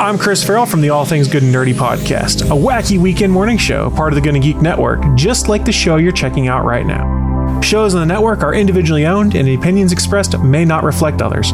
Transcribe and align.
I'm 0.00 0.16
Chris 0.16 0.44
Farrell 0.44 0.64
from 0.64 0.80
the 0.80 0.90
All 0.90 1.04
Things 1.04 1.26
Good 1.26 1.42
and 1.42 1.52
Nerdy 1.52 1.74
podcast, 1.74 2.42
a 2.42 2.54
wacky 2.54 2.98
weekend 3.00 3.32
morning 3.32 3.58
show, 3.58 3.90
part 3.90 4.12
of 4.12 4.14
the 4.14 4.20
Gonna 4.20 4.38
Geek 4.38 4.58
Network, 4.58 5.02
just 5.16 5.48
like 5.48 5.64
the 5.64 5.72
show 5.72 5.96
you're 5.96 6.12
checking 6.12 6.46
out 6.46 6.64
right 6.64 6.86
now. 6.86 7.60
Shows 7.62 7.96
on 7.96 8.00
the 8.06 8.06
network 8.14 8.44
are 8.44 8.54
individually 8.54 9.06
owned, 9.06 9.34
and 9.34 9.48
the 9.48 9.56
opinions 9.56 9.90
expressed 9.90 10.38
may 10.38 10.64
not 10.64 10.84
reflect 10.84 11.20
others. 11.20 11.50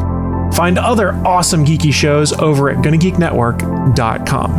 Find 0.55 0.79
other 0.79 1.15
awesome 1.27 1.65
geeky 1.65 1.91
shows 1.91 2.35
over 2.35 2.69
at 2.69 2.77
GonnaGeekNetwork.com. 2.85 4.51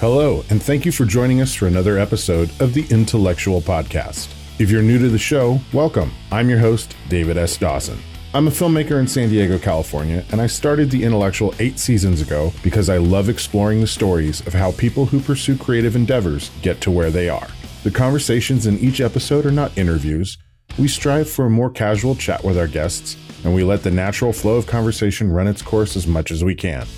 Hello, 0.00 0.44
and 0.50 0.60
thank 0.60 0.84
you 0.84 0.90
for 0.90 1.04
joining 1.04 1.40
us 1.40 1.54
for 1.54 1.68
another 1.68 1.96
episode 1.96 2.50
of 2.60 2.74
the 2.74 2.82
Intellexual 2.84 3.62
Podcast. 3.62 4.28
If 4.58 4.72
you're 4.72 4.82
new 4.82 4.98
to 4.98 5.08
the 5.08 5.18
show, 5.18 5.60
welcome. 5.72 6.10
I'm 6.32 6.48
your 6.48 6.58
host, 6.58 6.96
David 7.08 7.36
S. 7.36 7.56
Dawson. 7.56 8.00
I'm 8.34 8.48
a 8.48 8.50
filmmaker 8.50 8.98
in 8.98 9.06
San 9.06 9.28
Diego, 9.28 9.60
California, 9.60 10.24
and 10.32 10.40
I 10.40 10.48
started 10.48 10.90
The 10.90 11.04
Intellexual 11.04 11.54
eight 11.60 11.78
seasons 11.78 12.20
ago 12.20 12.52
because 12.64 12.88
I 12.88 12.96
love 12.96 13.28
exploring 13.28 13.80
the 13.80 13.86
stories 13.86 14.44
of 14.44 14.52
how 14.52 14.72
people 14.72 15.06
who 15.06 15.20
pursue 15.20 15.56
creative 15.56 15.94
endeavors 15.94 16.50
get 16.60 16.80
to 16.80 16.90
where 16.90 17.12
they 17.12 17.28
are. 17.28 17.46
The 17.84 17.92
conversations 17.92 18.66
in 18.66 18.76
each 18.80 19.00
episode 19.00 19.46
are 19.46 19.52
not 19.52 19.78
interviews. 19.78 20.36
We 20.80 20.88
strive 20.88 21.30
for 21.30 21.46
a 21.46 21.50
more 21.50 21.70
casual 21.70 22.16
chat 22.16 22.42
with 22.42 22.58
our 22.58 22.66
guests, 22.66 23.16
and 23.44 23.54
we 23.54 23.62
let 23.62 23.84
the 23.84 23.92
natural 23.92 24.32
flow 24.32 24.56
of 24.56 24.66
conversation 24.66 25.30
run 25.30 25.46
its 25.46 25.62
course 25.62 25.94
as 25.94 26.08
much 26.08 26.32
as 26.32 26.42
we 26.42 26.56
can. 26.56 26.88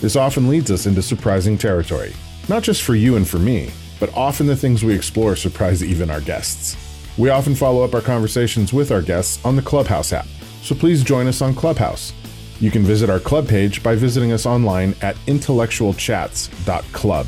This 0.00 0.16
often 0.16 0.48
leads 0.48 0.72
us 0.72 0.86
into 0.86 1.02
surprising 1.02 1.56
territory, 1.56 2.12
not 2.48 2.64
just 2.64 2.82
for 2.82 2.96
you 2.96 3.14
and 3.14 3.28
for 3.28 3.38
me, 3.38 3.70
but 4.00 4.12
often 4.12 4.48
the 4.48 4.56
things 4.56 4.82
we 4.82 4.96
explore 4.96 5.36
surprise 5.36 5.84
even 5.84 6.10
our 6.10 6.20
guests. 6.20 6.76
We 7.16 7.28
often 7.28 7.54
follow 7.54 7.84
up 7.84 7.94
our 7.94 8.00
conversations 8.00 8.72
with 8.72 8.90
our 8.90 9.02
guests 9.02 9.38
on 9.44 9.54
the 9.54 9.62
Clubhouse 9.62 10.12
app 10.12 10.26
so 10.62 10.74
please 10.74 11.02
join 11.02 11.26
us 11.26 11.42
on 11.42 11.54
Clubhouse. 11.54 12.12
You 12.60 12.70
can 12.70 12.82
visit 12.82 13.08
our 13.08 13.20
club 13.20 13.48
page 13.48 13.82
by 13.82 13.94
visiting 13.94 14.32
us 14.32 14.46
online 14.46 14.94
at 15.00 15.16
intellexualchats.club. 15.26 17.26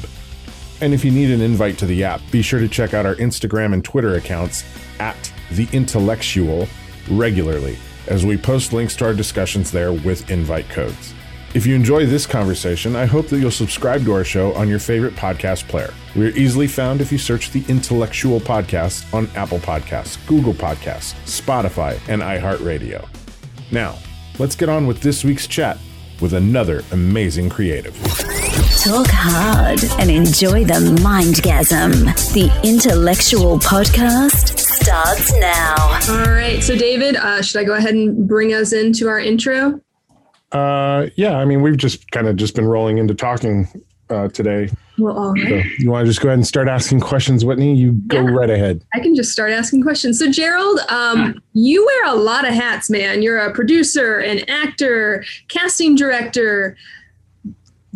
And 0.82 0.92
if 0.92 1.04
you 1.04 1.10
need 1.10 1.30
an 1.30 1.40
invite 1.40 1.78
to 1.78 1.86
the 1.86 2.04
app, 2.04 2.20
be 2.30 2.42
sure 2.42 2.60
to 2.60 2.68
check 2.68 2.92
out 2.92 3.06
our 3.06 3.14
Instagram 3.14 3.72
and 3.72 3.84
Twitter 3.84 4.16
accounts 4.16 4.64
at 4.98 5.32
The 5.52 5.66
Intellexual 5.68 6.68
regularly, 7.10 7.78
as 8.08 8.26
we 8.26 8.36
post 8.36 8.72
links 8.72 8.96
to 8.96 9.06
our 9.06 9.14
discussions 9.14 9.70
there 9.70 9.92
with 9.92 10.30
invite 10.30 10.68
codes. 10.68 11.14
If 11.54 11.66
you 11.66 11.74
enjoy 11.74 12.06
this 12.06 12.26
conversation, 12.26 12.96
I 12.96 13.04
hope 13.04 13.28
that 13.28 13.38
you'll 13.38 13.50
subscribe 13.50 14.04
to 14.04 14.14
our 14.14 14.24
show 14.24 14.54
on 14.54 14.68
your 14.68 14.78
favorite 14.78 15.14
podcast 15.14 15.68
player. 15.68 15.92
We 16.16 16.26
are 16.26 16.36
easily 16.36 16.66
found 16.66 17.00
if 17.00 17.12
you 17.12 17.18
search 17.18 17.50
the 17.50 17.62
Intellexual 17.62 18.40
Podcast 18.40 19.12
on 19.14 19.28
Apple 19.36 19.58
Podcasts, 19.58 20.24
Google 20.26 20.54
Podcasts, 20.54 21.14
Spotify, 21.26 21.98
and 22.08 22.22
iHeartRadio. 22.22 23.21
Now, 23.72 23.96
let's 24.38 24.54
get 24.54 24.68
on 24.68 24.86
with 24.86 25.00
this 25.00 25.24
week's 25.24 25.46
chat 25.46 25.78
with 26.20 26.34
another 26.34 26.84
amazing 26.92 27.48
creative. 27.48 27.96
Talk 28.84 29.06
hard 29.08 29.82
and 29.98 30.10
enjoy 30.10 30.64
the 30.64 30.94
mindgasm. 31.00 32.04
The 32.34 32.48
Intellexual 32.62 33.62
Podcast 33.62 34.58
starts 34.58 35.32
now. 35.40 35.74
All 36.10 36.30
right. 36.30 36.62
So, 36.62 36.76
David, 36.76 37.16
uh, 37.16 37.40
should 37.40 37.60
I 37.60 37.64
go 37.64 37.72
ahead 37.74 37.94
and 37.94 38.28
bring 38.28 38.52
us 38.52 38.74
into 38.74 39.08
our 39.08 39.18
intro? 39.18 39.80
Uh, 40.52 41.06
yeah. 41.16 41.38
I 41.38 41.46
mean, 41.46 41.62
we've 41.62 41.78
just 41.78 42.10
kind 42.10 42.28
of 42.28 42.36
just 42.36 42.54
been 42.54 42.66
rolling 42.66 42.98
into 42.98 43.14
talking 43.14 43.66
uh, 44.10 44.28
today. 44.28 44.68
Well, 45.02 45.18
all 45.18 45.32
right. 45.32 45.64
So 45.64 45.82
you 45.82 45.90
want 45.90 46.04
to 46.04 46.10
just 46.10 46.20
go 46.20 46.28
ahead 46.28 46.38
and 46.38 46.46
start 46.46 46.68
asking 46.68 47.00
questions, 47.00 47.44
Whitney? 47.44 47.74
You 47.74 47.92
go 48.06 48.22
Yeah. 48.24 48.30
right 48.34 48.50
ahead. 48.50 48.84
I 48.94 49.00
can 49.00 49.14
just 49.14 49.32
start 49.32 49.50
asking 49.50 49.82
questions. 49.82 50.18
So, 50.18 50.30
Gerald, 50.30 50.78
um, 50.88 51.42
you 51.54 51.84
wear 51.84 52.14
a 52.14 52.16
lot 52.16 52.46
of 52.46 52.54
hats, 52.54 52.88
man. 52.88 53.20
You're 53.22 53.38
a 53.38 53.52
producer, 53.52 54.18
an 54.18 54.48
actor, 54.48 55.24
casting 55.48 55.96
director. 55.96 56.76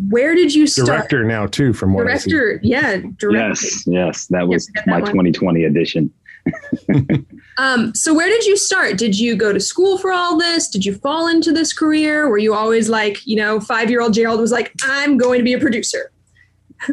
Where 0.09 0.35
did 0.35 0.53
you 0.53 0.67
start? 0.67 0.87
Director 0.87 1.23
now 1.23 1.47
too, 1.47 1.73
from 1.73 1.93
what 1.93 2.07
I 2.07 2.17
see. 2.17 2.29
Director, 2.29 2.59
yeah, 2.61 2.97
director. 3.17 3.31
Yes, 3.31 3.83
yes, 3.87 4.27
that 4.27 4.47
was 4.47 4.67
that 4.75 4.85
my 4.87 4.99
one. 4.99 5.05
2020 5.11 5.63
edition. 5.63 6.11
Um, 7.59 7.95
so, 7.95 8.13
where 8.13 8.27
did 8.29 8.45
you 8.45 8.55
start? 8.55 8.99
Did 8.99 9.17
you 9.19 9.35
go 9.35 9.51
to 9.51 9.59
school 9.59 9.97
for 9.97 10.13
all 10.13 10.37
this? 10.37 10.67
Did 10.69 10.85
you 10.85 10.93
fall 10.93 11.27
into 11.27 11.51
this 11.51 11.73
career? 11.73 12.29
Were 12.29 12.37
you 12.37 12.53
always 12.53 12.87
like, 12.87 13.25
you 13.25 13.35
know, 13.35 13.59
five 13.59 13.89
year 13.89 13.99
old 13.99 14.13
Gerald 14.13 14.39
was 14.39 14.51
like, 14.51 14.71
I'm 14.83 15.17
going 15.17 15.39
to 15.39 15.43
be 15.43 15.53
a 15.53 15.59
producer? 15.59 16.11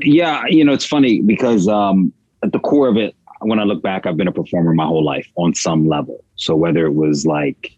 Yeah, 0.03 0.45
you 0.49 0.65
know, 0.65 0.73
it's 0.73 0.87
funny 0.87 1.21
because 1.21 1.69
um, 1.69 2.13
at 2.43 2.53
the 2.53 2.59
core 2.59 2.89
of 2.89 2.97
it, 2.97 3.15
when 3.41 3.59
I 3.59 3.65
look 3.65 3.83
back, 3.83 4.07
I've 4.07 4.17
been 4.17 4.29
a 4.29 4.33
performer 4.33 4.73
my 4.75 4.87
whole 4.87 5.05
life 5.05 5.29
on 5.37 5.55
some 5.55 5.87
level. 5.87 6.25
So 6.37 6.57
whether 6.57 6.87
it 6.87 6.95
was 6.95 7.27
like 7.27 7.77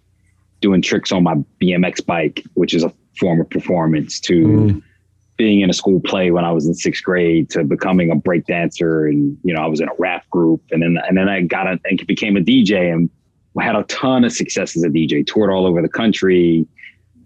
doing 0.60 0.82
tricks 0.82 1.12
on 1.12 1.22
my 1.24 1.34
BMX 1.60 2.04
bike, 2.04 2.42
which 2.54 2.72
is 2.74 2.84
a 2.84 2.92
form 3.18 3.40
of 3.40 3.50
performance, 3.50 4.20
to 4.20 4.34
Mm. 4.46 4.82
being 5.36 5.60
in 5.60 5.68
a 5.68 5.72
school 5.74 6.00
play 6.00 6.30
when 6.30 6.44
I 6.44 6.52
was 6.52 6.66
in 6.66 6.74
sixth 6.74 7.02
grade, 7.04 7.50
to 7.50 7.64
becoming 7.64 8.10
a 8.10 8.16
break 8.16 8.46
dancer, 8.46 9.06
and 9.06 9.36
you 9.42 9.52
know, 9.52 9.60
I 9.60 9.66
was 9.66 9.80
in 9.80 9.88
a 9.88 9.92
rap 9.98 10.28
group, 10.30 10.62
and 10.70 10.82
then 10.82 10.98
and 11.08 11.16
then 11.16 11.28
I 11.28 11.42
got 11.42 11.66
a, 11.66 11.78
and 11.84 12.06
became 12.06 12.36
a 12.36 12.40
DJ, 12.40 12.92
and 12.92 13.10
had 13.60 13.76
a 13.76 13.82
ton 13.84 14.24
of 14.24 14.32
success 14.32 14.76
as 14.76 14.82
a 14.82 14.88
DJ. 14.88 15.26
Toured 15.26 15.50
all 15.50 15.66
over 15.66 15.82
the 15.82 15.88
country, 15.88 16.66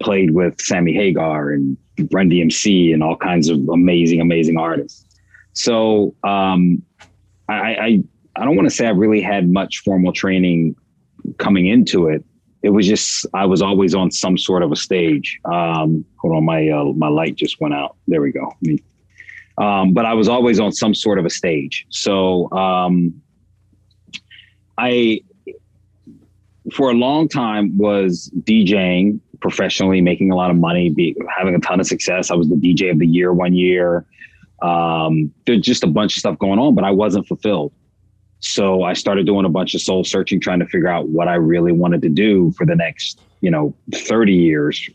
played 0.00 0.32
with 0.32 0.60
Sammy 0.60 0.92
Hagar 0.94 1.50
and 1.50 1.76
Run 2.12 2.30
DMC 2.30 2.92
and 2.94 3.02
all 3.02 3.16
kinds 3.16 3.48
of 3.48 3.68
amazing, 3.68 4.20
amazing 4.20 4.56
artists. 4.56 5.04
So 5.52 6.14
um, 6.24 6.82
I, 7.48 7.54
I 7.54 8.02
I 8.36 8.44
don't 8.44 8.56
want 8.56 8.68
to 8.68 8.74
say 8.74 8.86
I 8.86 8.90
really 8.90 9.20
had 9.20 9.50
much 9.50 9.78
formal 9.78 10.12
training 10.12 10.76
coming 11.38 11.66
into 11.66 12.08
it. 12.08 12.24
It 12.62 12.70
was 12.70 12.86
just 12.86 13.26
I 13.34 13.44
was 13.46 13.62
always 13.62 13.94
on 13.94 14.10
some 14.10 14.38
sort 14.38 14.62
of 14.62 14.72
a 14.72 14.76
stage. 14.76 15.38
Um, 15.44 16.04
hold 16.16 16.36
on, 16.36 16.44
my 16.44 16.68
uh, 16.68 16.84
my 16.96 17.08
light 17.08 17.36
just 17.36 17.60
went 17.60 17.74
out. 17.74 17.96
There 18.06 18.22
we 18.22 18.32
go. 18.32 18.52
Um, 19.58 19.92
but 19.92 20.06
I 20.06 20.14
was 20.14 20.28
always 20.28 20.60
on 20.60 20.72
some 20.72 20.94
sort 20.94 21.18
of 21.18 21.26
a 21.26 21.30
stage. 21.30 21.86
So 21.90 22.50
um, 22.52 23.20
I 24.78 25.20
for 26.72 26.90
a 26.90 26.94
long 26.94 27.28
time 27.28 27.76
was 27.76 28.30
DJing 28.40 29.20
professionally, 29.40 30.00
making 30.00 30.30
a 30.30 30.36
lot 30.36 30.50
of 30.50 30.56
money, 30.56 30.90
be, 30.90 31.16
having 31.36 31.54
a 31.54 31.58
ton 31.60 31.80
of 31.80 31.86
success. 31.86 32.30
I 32.30 32.34
was 32.34 32.48
the 32.48 32.56
DJ 32.56 32.90
of 32.90 32.98
the 32.98 33.06
year 33.06 33.32
one 33.32 33.54
year. 33.54 34.04
Um, 34.62 35.32
there's 35.46 35.62
just 35.62 35.82
a 35.84 35.86
bunch 35.86 36.16
of 36.16 36.20
stuff 36.20 36.38
going 36.38 36.58
on, 36.58 36.74
but 36.74 36.84
I 36.84 36.90
wasn't 36.90 37.26
fulfilled. 37.26 37.72
So 38.40 38.82
I 38.82 38.94
started 38.94 39.26
doing 39.26 39.44
a 39.44 39.50
bunch 39.50 39.74
of 39.74 39.80
soul 39.80 40.04
searching, 40.04 40.40
trying 40.40 40.60
to 40.60 40.66
figure 40.66 40.88
out 40.88 41.08
what 41.08 41.28
I 41.28 41.34
really 41.34 41.72
wanted 41.72 42.02
to 42.02 42.08
do 42.08 42.52
for 42.52 42.66
the 42.66 42.74
next, 42.74 43.20
you 43.40 43.50
know, 43.50 43.74
30 43.92 44.32
years. 44.32 44.88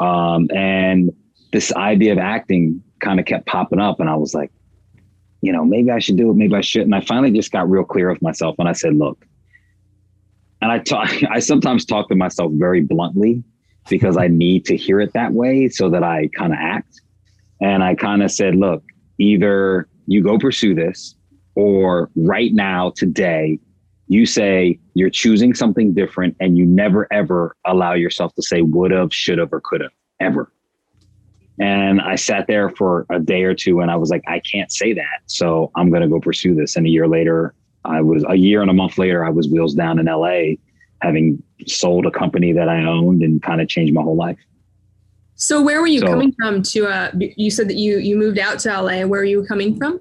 Um, 0.00 0.48
and 0.54 1.14
this 1.52 1.72
idea 1.74 2.12
of 2.12 2.18
acting 2.18 2.82
kind 3.00 3.20
of 3.20 3.26
kept 3.26 3.46
popping 3.46 3.80
up. 3.80 4.00
And 4.00 4.08
I 4.08 4.16
was 4.16 4.34
like, 4.34 4.50
you 5.42 5.52
know, 5.52 5.64
maybe 5.64 5.90
I 5.90 5.98
should 5.98 6.16
do 6.16 6.30
it, 6.30 6.36
maybe 6.36 6.54
I 6.54 6.60
shouldn't. 6.60 6.92
And 6.92 7.02
I 7.02 7.06
finally 7.06 7.32
just 7.32 7.52
got 7.52 7.68
real 7.68 7.84
clear 7.84 8.10
with 8.10 8.22
myself 8.22 8.56
and 8.58 8.68
I 8.68 8.72
said, 8.72 8.94
look, 8.94 9.24
and 10.62 10.70
I 10.70 10.78
talk, 10.78 11.10
I 11.30 11.40
sometimes 11.40 11.84
talk 11.84 12.08
to 12.08 12.14
myself 12.14 12.52
very 12.54 12.80
bluntly 12.80 13.42
because 13.90 14.16
I 14.16 14.28
need 14.28 14.64
to 14.66 14.76
hear 14.76 15.00
it 15.00 15.12
that 15.12 15.32
way 15.32 15.68
so 15.68 15.90
that 15.90 16.02
I 16.02 16.28
kind 16.28 16.52
of 16.52 16.58
act. 16.58 17.02
And 17.60 17.82
I 17.82 17.94
kind 17.94 18.22
of 18.22 18.30
said, 18.30 18.54
look, 18.54 18.82
either 19.18 19.86
you 20.06 20.22
go 20.22 20.38
pursue 20.38 20.74
this 20.74 21.14
or 21.54 22.10
right 22.14 22.54
now, 22.54 22.92
today, 22.96 23.58
you 24.08 24.24
say 24.24 24.78
you're 24.94 25.10
choosing 25.10 25.54
something 25.54 25.92
different 25.92 26.36
and 26.40 26.56
you 26.56 26.64
never 26.64 27.06
ever 27.12 27.54
allow 27.66 27.92
yourself 27.92 28.34
to 28.34 28.42
say 28.42 28.62
would 28.62 28.90
have, 28.90 29.12
should 29.12 29.38
have, 29.38 29.52
or 29.52 29.60
could 29.62 29.82
have 29.82 29.92
ever. 30.20 30.50
And 31.60 32.00
I 32.00 32.14
sat 32.14 32.46
there 32.46 32.70
for 32.70 33.06
a 33.10 33.20
day 33.20 33.42
or 33.42 33.54
two 33.54 33.80
and 33.80 33.90
I 33.90 33.96
was 33.96 34.08
like, 34.08 34.22
I 34.26 34.40
can't 34.40 34.72
say 34.72 34.94
that. 34.94 35.20
So 35.26 35.70
I'm 35.76 35.90
going 35.90 36.02
to 36.02 36.08
go 36.08 36.18
pursue 36.18 36.54
this. 36.54 36.76
And 36.76 36.86
a 36.86 36.88
year 36.90 37.06
later, 37.06 37.54
I 37.84 38.00
was 38.00 38.24
a 38.28 38.34
year 38.34 38.62
and 38.62 38.70
a 38.70 38.74
month 38.74 38.96
later, 38.96 39.24
I 39.24 39.30
was 39.30 39.48
wheels 39.48 39.74
down 39.74 39.98
in 39.98 40.06
LA, 40.06 40.56
having 41.02 41.42
sold 41.66 42.06
a 42.06 42.10
company 42.10 42.52
that 42.52 42.68
I 42.68 42.84
owned 42.84 43.22
and 43.22 43.42
kind 43.42 43.60
of 43.60 43.68
changed 43.68 43.94
my 43.94 44.02
whole 44.02 44.16
life. 44.16 44.38
So, 45.34 45.62
where 45.62 45.80
were 45.80 45.86
you 45.86 46.00
So- 46.00 46.06
coming 46.06 46.34
from? 46.38 46.62
To 46.62 46.86
uh, 46.86 47.10
you 47.18 47.50
said 47.50 47.68
that 47.68 47.76
you 47.76 47.98
you 47.98 48.16
moved 48.16 48.38
out 48.38 48.58
to 48.60 48.68
LA. 48.68 49.06
Where 49.06 49.20
are 49.20 49.24
you 49.24 49.44
coming 49.44 49.76
from? 49.76 50.00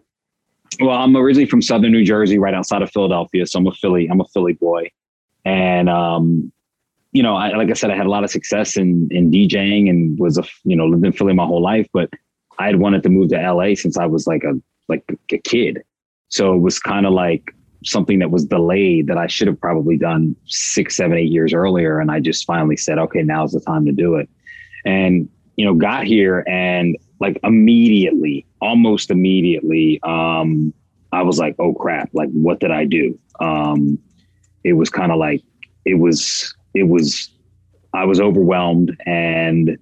Well, 0.79 0.95
I'm 0.97 1.15
originally 1.17 1.47
from 1.49 1.61
Southern 1.61 1.91
New 1.91 2.03
Jersey, 2.05 2.37
right 2.37 2.53
outside 2.53 2.81
of 2.81 2.91
Philadelphia. 2.91 3.45
So 3.45 3.59
I'm 3.59 3.67
a 3.67 3.71
Philly, 3.71 4.07
I'm 4.09 4.21
a 4.21 4.25
Philly 4.25 4.53
boy. 4.53 4.89
And, 5.43 5.89
um, 5.89 6.51
you 7.11 7.23
know, 7.23 7.35
I, 7.35 7.55
like 7.55 7.69
I 7.69 7.73
said, 7.73 7.89
I 7.89 7.95
had 7.95 8.05
a 8.05 8.09
lot 8.09 8.23
of 8.23 8.29
success 8.29 8.77
in, 8.77 9.07
in 9.09 9.31
DJing 9.31 9.89
and 9.89 10.17
was 10.19 10.37
a, 10.37 10.43
you 10.63 10.75
know, 10.75 10.85
lived 10.85 11.03
in 11.05 11.11
Philly 11.11 11.33
my 11.33 11.45
whole 11.45 11.61
life, 11.61 11.87
but 11.91 12.09
I 12.59 12.67
had 12.67 12.75
wanted 12.77 13.01
to 13.03 13.09
move 13.09 13.29
to 13.29 13.37
LA 13.51 13.73
since 13.73 13.97
I 13.97 14.05
was 14.05 14.27
like 14.27 14.43
a, 14.43 14.53
like 14.87 15.03
a 15.31 15.37
kid. 15.39 15.81
So 16.27 16.53
it 16.53 16.59
was 16.59 16.77
kind 16.77 17.05
of 17.07 17.13
like 17.13 17.51
something 17.83 18.19
that 18.19 18.31
was 18.31 18.45
delayed 18.45 19.07
that 19.07 19.17
I 19.17 19.27
should 19.27 19.47
have 19.47 19.59
probably 19.59 19.97
done 19.97 20.35
six, 20.45 20.97
seven, 20.97 21.17
eight 21.17 21.31
years 21.31 21.53
earlier. 21.53 21.99
And 21.99 22.11
I 22.11 22.19
just 22.19 22.45
finally 22.45 22.77
said, 22.77 22.99
okay, 22.99 23.23
now's 23.23 23.53
the 23.53 23.61
time 23.61 23.85
to 23.85 23.91
do 23.91 24.15
it. 24.15 24.29
And, 24.85 25.29
you 25.55 25.65
know, 25.65 25.73
got 25.73 26.05
here 26.05 26.43
and 26.47 26.97
like 27.19 27.39
immediately, 27.43 28.45
almost 28.61 29.11
immediately, 29.11 29.99
um, 30.03 30.73
I 31.11 31.23
was 31.23 31.39
like, 31.39 31.55
oh 31.59 31.73
crap, 31.73 32.09
like 32.13 32.29
what 32.29 32.59
did 32.59 32.71
I 32.71 32.85
do? 32.85 33.17
Um, 33.39 33.97
it 34.63 34.73
was 34.73 34.89
kind 34.89 35.11
of 35.11 35.17
like, 35.17 35.43
it 35.85 35.95
was, 35.95 36.53
it 36.73 36.83
was, 36.83 37.29
I 37.93 38.05
was 38.05 38.19
overwhelmed 38.19 38.95
and 39.05 39.77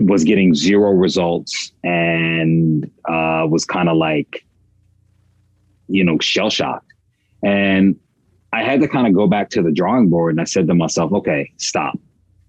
was 0.00 0.24
getting 0.24 0.54
zero 0.54 0.90
results 0.90 1.72
and 1.84 2.90
uh, 3.08 3.46
was 3.48 3.64
kind 3.64 3.88
of 3.88 3.96
like, 3.96 4.44
you 5.88 6.04
know, 6.04 6.18
shell 6.18 6.50
shocked. 6.50 6.83
And 7.44 7.96
I 8.52 8.62
had 8.62 8.80
to 8.80 8.88
kind 8.88 9.06
of 9.06 9.14
go 9.14 9.26
back 9.26 9.50
to 9.50 9.62
the 9.62 9.72
drawing 9.72 10.08
board 10.08 10.32
and 10.32 10.40
I 10.40 10.44
said 10.44 10.66
to 10.68 10.74
myself, 10.74 11.12
okay, 11.12 11.52
stop. 11.58 11.98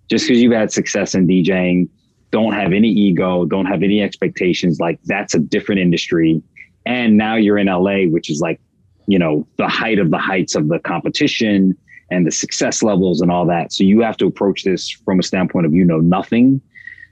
Just 0.09 0.27
because 0.27 0.42
you've 0.42 0.53
had 0.53 0.71
success 0.71 1.15
in 1.15 1.27
DJing, 1.27 1.89
don't 2.31 2.53
have 2.53 2.74
any 2.74 2.89
ego, 2.89 3.45
don't 3.45 3.65
have 3.65 3.81
any 3.81 4.01
expectations. 4.01 4.80
Like 4.80 5.00
that's 5.06 5.33
a 5.33 5.39
different 5.39 5.81
industry. 5.81 6.42
And 6.86 7.18
now 7.18 7.36
you're 7.36 7.57
in 7.57 7.68
LA, 7.68 8.03
which 8.03 8.30
is 8.30 8.39
like, 8.39 8.62
you 9.07 9.18
know, 9.18 9.47
the 9.57 9.68
height 9.68 10.00
of 10.00 10.12
the 10.12 10.18
heights 10.18 10.56
of 10.56 10.68
the 10.68 10.80
competition 10.80 11.75
and 12.12 12.25
the 12.27 12.31
success 12.31 12.83
levels 12.83 13.21
and 13.21 13.31
all 13.31 13.45
that. 13.48 13.74
So 13.74 13.83
you 13.83 14.01
have 14.01 14.18
to 14.18 14.27
approach 14.27 14.63
this 14.63 14.89
from 14.89 15.19
a 15.19 15.24
standpoint 15.24 15.65
of 15.65 15.74
you 15.74 15.83
know 15.83 16.00
nothing, 16.00 16.62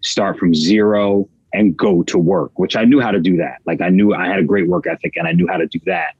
start 0.01 0.37
from 0.37 0.53
zero 0.53 1.27
and 1.53 1.75
go 1.75 2.03
to 2.03 2.17
work, 2.17 2.51
which 2.59 2.75
I 2.75 2.85
knew 2.85 2.99
how 2.99 3.11
to 3.11 3.19
do 3.19 3.37
that. 3.37 3.57
Like 3.65 3.81
I 3.81 3.89
knew 3.89 4.13
I 4.13 4.27
had 4.27 4.39
a 4.39 4.43
great 4.43 4.67
work 4.67 4.85
ethic 4.87 5.15
and 5.15 5.27
I 5.27 5.31
knew 5.31 5.47
how 5.47 5.57
to 5.57 5.67
do 5.67 5.79
that. 5.85 6.13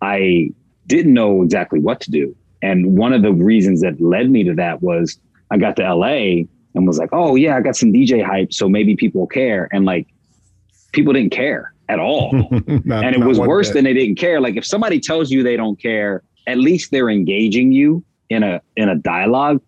I 0.00 0.50
didn't 0.86 1.14
know 1.14 1.42
exactly 1.42 1.80
what 1.80 2.00
to 2.02 2.10
do. 2.10 2.34
And 2.62 2.96
one 2.96 3.12
of 3.12 3.22
the 3.22 3.32
reasons 3.32 3.82
that 3.82 4.00
led 4.00 4.30
me 4.30 4.44
to 4.44 4.54
that 4.54 4.82
was 4.82 5.18
I 5.50 5.58
got 5.58 5.76
to 5.76 5.94
LA 5.94 6.46
and 6.74 6.86
was 6.86 6.98
like, 6.98 7.10
oh, 7.12 7.34
yeah, 7.36 7.56
I 7.56 7.60
got 7.60 7.76
some 7.76 7.92
DJ 7.92 8.24
hype. 8.24 8.52
So 8.52 8.68
maybe 8.68 8.96
people 8.96 9.26
care. 9.26 9.68
And 9.72 9.84
like, 9.84 10.08
people 10.92 11.12
didn't 11.12 11.32
care 11.32 11.74
at 11.88 11.98
all. 11.98 12.32
not, 12.84 13.04
and 13.04 13.14
it 13.14 13.24
was 13.24 13.38
worse 13.38 13.68
bit. 13.68 13.74
than 13.74 13.84
they 13.84 13.92
didn't 13.92 14.16
care. 14.16 14.40
Like, 14.40 14.56
if 14.56 14.64
somebody 14.64 14.98
tells 14.98 15.30
you 15.30 15.42
they 15.42 15.56
don't 15.56 15.80
care, 15.80 16.22
at 16.46 16.58
least 16.58 16.90
they're 16.90 17.10
engaging 17.10 17.72
you 17.72 18.04
in 18.30 18.42
a 18.42 18.60
in 18.76 18.88
a 18.88 18.96
dialogue. 18.96 19.60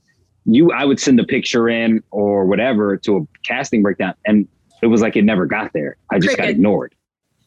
You, 0.44 0.72
I 0.72 0.84
would 0.84 1.00
send 1.00 1.18
a 1.18 1.24
picture 1.24 1.68
in 1.68 2.02
or 2.10 2.44
whatever 2.44 2.96
to 2.98 3.16
a 3.16 3.38
casting 3.44 3.82
breakdown, 3.82 4.14
and 4.24 4.46
it 4.82 4.86
was 4.86 5.00
like 5.02 5.16
it 5.16 5.24
never 5.24 5.46
got 5.46 5.72
there. 5.72 5.96
I 6.10 6.18
just 6.18 6.36
Cricket. 6.36 6.44
got 6.44 6.50
ignored. 6.50 6.94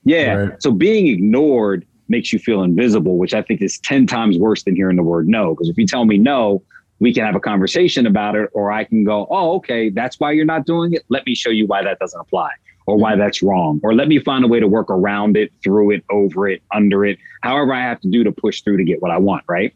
Yeah. 0.04 0.34
Right. 0.34 0.64
So 0.64 0.72
being 0.72 1.08
ignored 1.08 1.86
makes 2.10 2.34
you 2.34 2.40
feel 2.40 2.64
invisible, 2.64 3.18
which 3.18 3.34
I 3.34 3.42
think 3.42 3.62
is 3.62 3.80
10 3.80 4.08
times 4.08 4.38
worse 4.38 4.64
than 4.64 4.76
hearing 4.76 4.98
the 4.98 5.04
word 5.04 5.28
no. 5.28 5.54
Because 5.54 5.70
if 5.70 5.78
you 5.78 5.86
tell 5.86 6.06
me 6.06 6.18
no, 6.18 6.64
we 7.00 7.14
can 7.14 7.26
have 7.26 7.36
a 7.36 7.40
conversation 7.40 8.06
about 8.06 8.36
it, 8.36 8.50
or 8.54 8.72
I 8.72 8.84
can 8.84 9.04
go, 9.04 9.28
oh, 9.30 9.56
okay, 9.58 9.90
that's 9.90 10.20
why 10.20 10.32
you're 10.32 10.46
not 10.46 10.66
doing 10.66 10.94
it. 10.94 11.04
Let 11.10 11.26
me 11.26 11.34
show 11.36 11.50
you 11.50 11.66
why 11.66 11.84
that 11.84 12.00
doesn't 12.00 12.20
apply 12.20 12.52
or 12.90 12.98
why 12.98 13.12
mm-hmm. 13.12 13.22
that's 13.22 13.44
wrong, 13.44 13.80
or 13.84 13.94
let 13.94 14.08
me 14.08 14.18
find 14.20 14.44
a 14.44 14.48
way 14.48 14.60
to 14.60 14.68
work 14.68 14.90
around 14.90 15.38
it, 15.38 15.52
through 15.64 15.92
it, 15.92 16.04
over 16.10 16.48
it, 16.48 16.64
under 16.74 17.06
it, 17.06 17.20
however 17.44 17.72
I 17.72 17.82
have 17.82 18.02
to 18.02 18.10
do 18.10 18.24
to 18.24 18.32
push 18.32 18.64
through 18.64 18.78
to 18.78 18.84
get 18.84 19.00
what 19.00 19.12
I 19.12 19.18
want, 19.18 19.44
right? 19.48 19.76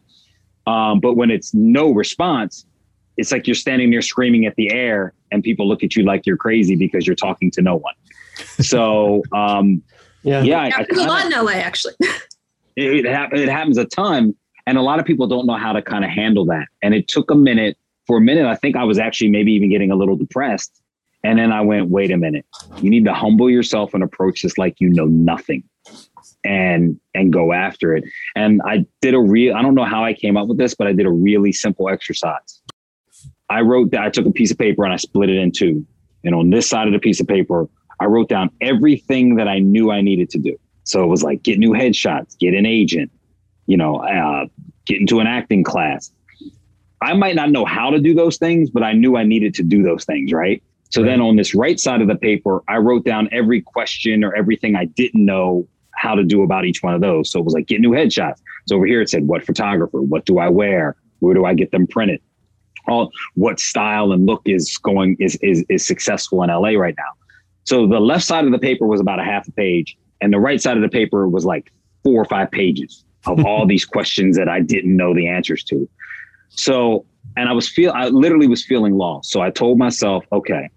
Um, 0.66 0.98
but 0.98 1.14
when 1.14 1.30
it's 1.30 1.54
no 1.54 1.92
response, 1.92 2.66
it's 3.16 3.30
like 3.30 3.46
you're 3.46 3.54
standing 3.54 3.90
there 3.90 4.02
screaming 4.02 4.46
at 4.46 4.56
the 4.56 4.72
air 4.72 5.12
and 5.30 5.44
people 5.44 5.68
look 5.68 5.84
at 5.84 5.94
you 5.94 6.02
like 6.02 6.26
you're 6.26 6.36
crazy 6.36 6.74
because 6.74 7.06
you're 7.06 7.14
talking 7.14 7.50
to 7.52 7.62
no 7.62 7.76
one. 7.76 7.94
So, 8.60 9.22
um, 9.32 9.80
yeah, 10.24 10.42
yeah, 10.42 10.66
yeah 10.66 10.76
I, 10.78 11.02
a 11.02 11.06
lot 11.06 11.26
in 11.26 11.32
LA 11.32 11.52
actually. 11.52 11.94
it, 12.76 13.06
it, 13.06 13.06
it 13.06 13.48
happens 13.48 13.78
a 13.78 13.84
ton, 13.84 14.34
and 14.66 14.78
a 14.78 14.82
lot 14.82 14.98
of 14.98 15.04
people 15.04 15.26
don't 15.26 15.46
know 15.46 15.56
how 15.56 15.72
to 15.72 15.82
kind 15.82 16.04
of 16.04 16.10
handle 16.10 16.44
that. 16.46 16.66
And 16.82 16.94
it 16.94 17.08
took 17.08 17.30
a 17.30 17.36
minute. 17.36 17.76
For 18.06 18.18
a 18.18 18.20
minute, 18.20 18.44
I 18.44 18.54
think 18.54 18.76
I 18.76 18.84
was 18.84 18.98
actually 18.98 19.30
maybe 19.30 19.52
even 19.52 19.70
getting 19.70 19.90
a 19.90 19.96
little 19.96 20.16
depressed. 20.16 20.82
And 21.22 21.38
then 21.38 21.52
I 21.52 21.62
went, 21.62 21.88
wait 21.88 22.10
a 22.10 22.18
minute. 22.18 22.44
You 22.82 22.90
need 22.90 23.06
to 23.06 23.14
humble 23.14 23.48
yourself 23.48 23.94
and 23.94 24.02
approach 24.02 24.42
this 24.42 24.58
like 24.58 24.78
you 24.78 24.90
know 24.90 25.06
nothing 25.06 25.64
and 26.44 27.00
and 27.14 27.32
go 27.32 27.52
after 27.52 27.96
it. 27.96 28.04
And 28.36 28.60
I 28.66 28.84
did 29.00 29.14
a 29.14 29.20
real 29.20 29.54
I 29.54 29.62
don't 29.62 29.74
know 29.74 29.84
how 29.84 30.04
I 30.04 30.12
came 30.12 30.36
up 30.36 30.48
with 30.48 30.58
this, 30.58 30.74
but 30.74 30.86
I 30.86 30.92
did 30.92 31.06
a 31.06 31.10
really 31.10 31.52
simple 31.52 31.88
exercise. 31.88 32.60
I 33.48 33.60
wrote 33.62 33.90
that 33.92 34.02
I 34.02 34.10
took 34.10 34.26
a 34.26 34.30
piece 34.30 34.50
of 34.50 34.58
paper 34.58 34.84
and 34.84 34.92
I 34.92 34.96
split 34.96 35.30
it 35.30 35.36
in 35.36 35.50
two. 35.50 35.86
And 36.24 36.34
on 36.34 36.50
this 36.50 36.68
side 36.68 36.86
of 36.86 36.92
the 36.92 36.98
piece 36.98 37.20
of 37.20 37.26
paper, 37.26 37.68
I 38.04 38.06
wrote 38.06 38.28
down 38.28 38.50
everything 38.60 39.36
that 39.36 39.48
I 39.48 39.60
knew 39.60 39.90
I 39.90 40.02
needed 40.02 40.28
to 40.30 40.38
do. 40.38 40.58
So 40.84 41.02
it 41.02 41.06
was 41.06 41.22
like 41.22 41.42
get 41.42 41.58
new 41.58 41.70
headshots, 41.70 42.38
get 42.38 42.52
an 42.52 42.66
agent, 42.66 43.10
you 43.66 43.78
know, 43.78 43.96
uh, 43.96 44.44
get 44.84 45.00
into 45.00 45.20
an 45.20 45.26
acting 45.26 45.64
class. 45.64 46.12
I 47.00 47.14
might 47.14 47.34
not 47.34 47.50
know 47.50 47.64
how 47.64 47.88
to 47.88 47.98
do 47.98 48.12
those 48.12 48.36
things, 48.36 48.68
but 48.68 48.82
I 48.82 48.92
knew 48.92 49.16
I 49.16 49.24
needed 49.24 49.54
to 49.54 49.62
do 49.62 49.82
those 49.82 50.04
things, 50.04 50.34
right? 50.34 50.62
So 50.90 51.00
right. 51.00 51.08
then 51.08 51.22
on 51.22 51.36
this 51.36 51.54
right 51.54 51.80
side 51.80 52.02
of 52.02 52.08
the 52.08 52.14
paper, 52.14 52.62
I 52.68 52.76
wrote 52.76 53.06
down 53.06 53.30
every 53.32 53.62
question 53.62 54.22
or 54.22 54.34
everything 54.34 54.76
I 54.76 54.84
didn't 54.84 55.24
know 55.24 55.66
how 55.94 56.14
to 56.14 56.24
do 56.24 56.42
about 56.42 56.66
each 56.66 56.82
one 56.82 56.92
of 56.92 57.00
those. 57.00 57.30
So 57.30 57.38
it 57.38 57.44
was 57.46 57.54
like 57.54 57.66
get 57.66 57.80
new 57.80 57.92
headshots. 57.92 58.42
So 58.68 58.76
over 58.76 58.84
here 58.84 59.00
it 59.00 59.08
said 59.08 59.26
what 59.26 59.46
photographer, 59.46 60.02
what 60.02 60.26
do 60.26 60.38
I 60.38 60.50
wear, 60.50 60.96
where 61.20 61.32
do 61.32 61.46
I 61.46 61.54
get 61.54 61.70
them 61.70 61.86
printed, 61.86 62.20
all 62.86 63.10
what 63.34 63.58
style 63.58 64.12
and 64.12 64.26
look 64.26 64.42
is 64.44 64.76
going 64.78 65.16
is 65.18 65.36
is 65.36 65.64
is 65.70 65.86
successful 65.86 66.42
in 66.42 66.50
LA 66.50 66.70
right 66.70 66.94
now. 66.98 67.23
So 67.64 67.86
the 67.86 68.00
left 68.00 68.24
side 68.24 68.44
of 68.44 68.52
the 68.52 68.58
paper 68.58 68.86
was 68.86 69.00
about 69.00 69.18
a 69.18 69.24
half 69.24 69.48
a 69.48 69.52
page, 69.52 69.96
and 70.20 70.32
the 70.32 70.38
right 70.38 70.60
side 70.60 70.76
of 70.76 70.82
the 70.82 70.88
paper 70.88 71.28
was 71.28 71.44
like 71.44 71.72
four 72.02 72.20
or 72.20 72.24
five 72.26 72.50
pages 72.50 73.04
of 73.26 73.44
all 73.46 73.66
these 73.66 73.84
questions 73.84 74.36
that 74.36 74.48
I 74.48 74.60
didn't 74.60 74.96
know 74.96 75.14
the 75.14 75.28
answers 75.28 75.64
to. 75.64 75.88
So, 76.50 77.04
and 77.36 77.48
I 77.48 77.52
was 77.52 77.68
feel 77.68 77.92
I 77.92 78.08
literally 78.08 78.46
was 78.46 78.64
feeling 78.64 78.94
lost. 78.94 79.30
So 79.30 79.40
I 79.40 79.50
told 79.50 79.78
myself, 79.78 80.24
okay, 80.30 80.68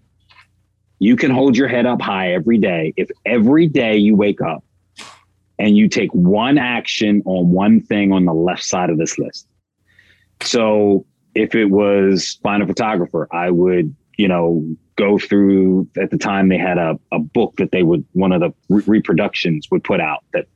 you 0.98 1.16
can 1.16 1.30
hold 1.30 1.56
your 1.56 1.68
head 1.68 1.86
up 1.86 2.00
high 2.00 2.32
every 2.32 2.58
day. 2.58 2.92
If 2.96 3.10
every 3.24 3.66
day 3.66 3.96
you 3.96 4.16
wake 4.16 4.40
up 4.40 4.64
and 5.58 5.76
you 5.76 5.88
take 5.88 6.12
one 6.12 6.58
action 6.58 7.22
on 7.26 7.50
one 7.50 7.80
thing 7.80 8.12
on 8.12 8.24
the 8.24 8.34
left 8.34 8.64
side 8.64 8.90
of 8.90 8.98
this 8.98 9.18
list. 9.18 9.46
So 10.42 11.04
if 11.34 11.54
it 11.54 11.66
was 11.66 12.38
find 12.42 12.62
a 12.62 12.66
photographer, 12.66 13.28
I 13.32 13.50
would, 13.50 13.94
you 14.16 14.28
know, 14.28 14.64
go 14.98 15.18
through 15.18 15.88
at 15.96 16.10
the 16.10 16.18
time 16.18 16.48
they 16.48 16.58
had 16.58 16.76
a, 16.76 16.98
a 17.12 17.18
book 17.18 17.54
that 17.56 17.70
they 17.70 17.82
would 17.82 18.04
one 18.12 18.32
of 18.32 18.40
the 18.40 18.52
re- 18.68 18.82
reproductions 18.86 19.68
would 19.70 19.84
put 19.84 20.00
out 20.00 20.24
that 20.32 20.46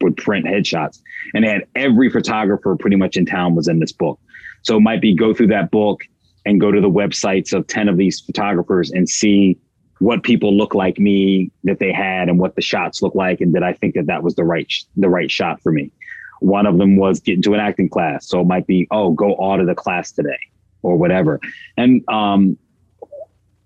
would 0.00 0.16
print 0.16 0.44
headshots 0.44 0.98
and 1.34 1.44
they 1.44 1.48
had 1.48 1.64
every 1.76 2.10
photographer 2.10 2.76
pretty 2.76 2.96
much 2.96 3.16
in 3.16 3.24
town 3.24 3.54
was 3.54 3.68
in 3.68 3.78
this 3.78 3.92
book 3.92 4.18
so 4.62 4.76
it 4.76 4.80
might 4.80 5.00
be 5.00 5.14
go 5.14 5.32
through 5.32 5.46
that 5.46 5.70
book 5.70 6.02
and 6.44 6.60
go 6.60 6.72
to 6.72 6.80
the 6.80 6.90
websites 6.90 7.52
of 7.52 7.66
10 7.68 7.88
of 7.88 7.96
these 7.96 8.20
photographers 8.20 8.90
and 8.90 9.08
see 9.08 9.56
what 10.02 10.24
people 10.24 10.56
look 10.56 10.74
like 10.74 10.98
me 10.98 11.50
that 11.62 11.78
they 11.78 11.92
had 11.92 12.28
and 12.28 12.40
what 12.40 12.56
the 12.56 12.62
shots 12.62 13.02
look 13.02 13.14
like 13.14 13.40
and 13.40 13.54
did 13.54 13.62
I 13.62 13.72
think 13.72 13.94
that 13.94 14.06
that 14.06 14.24
was 14.24 14.34
the 14.34 14.44
right 14.44 14.68
sh- 14.68 14.82
the 14.96 15.08
right 15.08 15.30
shot 15.30 15.62
for 15.62 15.70
me. 15.70 15.92
One 16.40 16.66
of 16.66 16.76
them 16.76 16.96
was 16.96 17.20
get 17.20 17.36
into 17.36 17.54
an 17.54 17.60
acting 17.60 17.88
class, 17.88 18.26
so 18.26 18.40
it 18.40 18.46
might 18.48 18.66
be 18.66 18.88
oh 18.90 19.12
go 19.12 19.34
audit 19.34 19.68
a 19.68 19.76
class 19.76 20.10
today 20.10 20.40
or 20.82 20.96
whatever. 20.96 21.38
And 21.76 22.02
um 22.08 22.58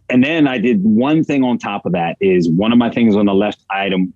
and 0.08 0.22
then 0.22 0.46
I 0.46 0.58
did 0.58 0.82
one 0.84 1.24
thing 1.24 1.42
on 1.42 1.58
top 1.58 1.86
of 1.86 1.92
that 1.92 2.16
is 2.20 2.48
one 2.48 2.72
of 2.72 2.78
my 2.78 2.90
things 2.90 3.16
on 3.16 3.26
the 3.26 3.34
left 3.34 3.64
item 3.70 4.12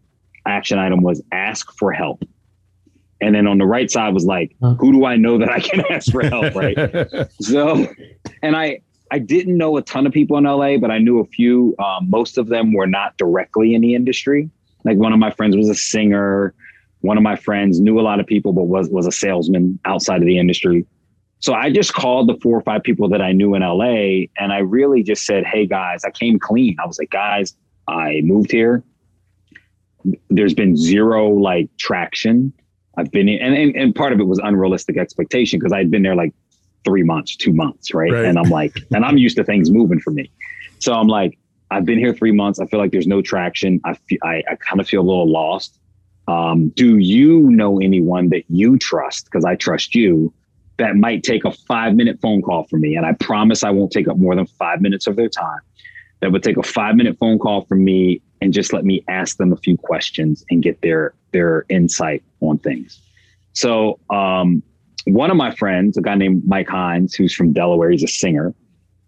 action 0.46 0.78
item 0.78 1.02
was 1.02 1.22
ask 1.32 1.72
for 1.72 1.92
help. 1.92 2.24
And 3.20 3.34
then 3.34 3.46
on 3.46 3.58
the 3.58 3.66
right 3.66 3.90
side 3.90 4.14
was 4.14 4.24
like, 4.24 4.56
who 4.78 4.92
do 4.92 5.04
I 5.04 5.16
know 5.16 5.36
that 5.38 5.50
I 5.50 5.60
can 5.60 5.84
ask 5.90 6.10
for 6.10 6.22
help? 6.22 6.54
Right. 6.54 6.76
so, 7.40 7.86
and 8.42 8.56
I, 8.56 8.80
I 9.10 9.18
didn't 9.18 9.58
know 9.58 9.76
a 9.76 9.82
ton 9.82 10.06
of 10.06 10.12
people 10.12 10.38
in 10.38 10.44
LA, 10.44 10.78
but 10.78 10.90
I 10.90 10.98
knew 10.98 11.18
a 11.18 11.24
few. 11.24 11.74
Um, 11.78 12.08
most 12.08 12.38
of 12.38 12.48
them 12.48 12.72
were 12.72 12.86
not 12.86 13.16
directly 13.18 13.74
in 13.74 13.82
the 13.82 13.94
industry. 13.94 14.48
Like 14.84 14.96
one 14.96 15.12
of 15.12 15.18
my 15.18 15.30
friends 15.30 15.56
was 15.56 15.68
a 15.68 15.74
singer. 15.74 16.54
One 17.00 17.16
of 17.16 17.22
my 17.22 17.36
friends 17.36 17.80
knew 17.80 17.98
a 17.98 18.02
lot 18.02 18.20
of 18.20 18.26
people, 18.26 18.52
but 18.52 18.64
was 18.64 18.88
was 18.88 19.06
a 19.06 19.12
salesman 19.12 19.78
outside 19.84 20.22
of 20.22 20.26
the 20.26 20.38
industry. 20.38 20.86
So 21.40 21.54
I 21.54 21.70
just 21.70 21.94
called 21.94 22.28
the 22.28 22.36
four 22.40 22.56
or 22.56 22.62
five 22.62 22.82
people 22.82 23.08
that 23.08 23.22
I 23.22 23.32
knew 23.32 23.54
in 23.54 23.62
LA, 23.62 24.26
and 24.38 24.52
I 24.52 24.58
really 24.58 25.02
just 25.02 25.24
said, 25.24 25.44
"Hey 25.44 25.66
guys, 25.66 26.04
I 26.04 26.10
came 26.10 26.38
clean. 26.38 26.76
I 26.82 26.86
was 26.86 26.98
like, 26.98 27.10
guys, 27.10 27.56
I 27.88 28.20
moved 28.24 28.52
here. 28.52 28.82
There's 30.28 30.54
been 30.54 30.76
zero 30.76 31.28
like 31.28 31.68
traction. 31.78 32.52
I've 32.96 33.10
been 33.10 33.28
in, 33.28 33.40
and, 33.40 33.54
and, 33.54 33.76
and 33.76 33.94
part 33.94 34.12
of 34.12 34.20
it 34.20 34.24
was 34.24 34.38
unrealistic 34.38 34.96
expectation 34.96 35.58
because 35.58 35.72
I'd 35.72 35.90
been 35.90 36.02
there 36.02 36.14
like 36.14 36.34
three 36.84 37.02
months, 37.02 37.36
two 37.36 37.52
months, 37.52 37.94
right? 37.94 38.10
right? 38.10 38.24
And 38.24 38.38
I'm 38.38 38.50
like, 38.50 38.78
and 38.94 39.04
I'm 39.04 39.18
used 39.18 39.36
to 39.36 39.44
things 39.44 39.70
moving 39.70 40.00
for 40.00 40.10
me. 40.10 40.30
So 40.78 40.94
I'm 40.94 41.06
like, 41.06 41.38
I've 41.70 41.84
been 41.84 41.98
here 41.98 42.12
three 42.12 42.32
months. 42.32 42.58
I 42.58 42.66
feel 42.66 42.80
like 42.80 42.90
there's 42.90 43.06
no 43.06 43.22
traction. 43.22 43.80
I 43.84 43.94
feel, 43.94 44.18
I, 44.22 44.42
I 44.50 44.56
kind 44.56 44.80
of 44.80 44.88
feel 44.88 45.02
a 45.02 45.08
little 45.08 45.30
lost. 45.30 45.78
Um, 46.26 46.68
do 46.70 46.98
you 46.98 47.40
know 47.50 47.80
anyone 47.80 48.28
that 48.30 48.44
you 48.48 48.78
trust? 48.78 49.26
Because 49.26 49.44
I 49.44 49.56
trust 49.56 49.94
you. 49.94 50.32
That 50.80 50.96
might 50.96 51.22
take 51.22 51.44
a 51.44 51.52
five 51.52 51.94
minute 51.94 52.18
phone 52.22 52.40
call 52.40 52.64
from 52.64 52.80
me, 52.80 52.96
and 52.96 53.04
I 53.04 53.12
promise 53.12 53.62
I 53.62 53.68
won't 53.68 53.92
take 53.92 54.08
up 54.08 54.16
more 54.16 54.34
than 54.34 54.46
five 54.46 54.80
minutes 54.80 55.06
of 55.06 55.14
their 55.14 55.28
time. 55.28 55.60
That 56.20 56.32
would 56.32 56.42
take 56.42 56.56
a 56.56 56.62
five 56.62 56.96
minute 56.96 57.18
phone 57.20 57.38
call 57.38 57.66
from 57.66 57.84
me 57.84 58.22
and 58.40 58.54
just 58.54 58.72
let 58.72 58.86
me 58.86 59.04
ask 59.06 59.36
them 59.36 59.52
a 59.52 59.58
few 59.58 59.76
questions 59.76 60.42
and 60.48 60.62
get 60.62 60.80
their 60.80 61.12
their 61.32 61.66
insight 61.68 62.22
on 62.40 62.56
things. 62.60 62.98
So 63.52 64.00
um, 64.08 64.62
one 65.04 65.30
of 65.30 65.36
my 65.36 65.54
friends, 65.54 65.98
a 65.98 66.00
guy 66.00 66.14
named 66.14 66.44
Mike 66.46 66.68
Hines, 66.68 67.14
who's 67.14 67.34
from 67.34 67.52
Delaware, 67.52 67.90
he's 67.90 68.02
a 68.02 68.08
singer. 68.08 68.54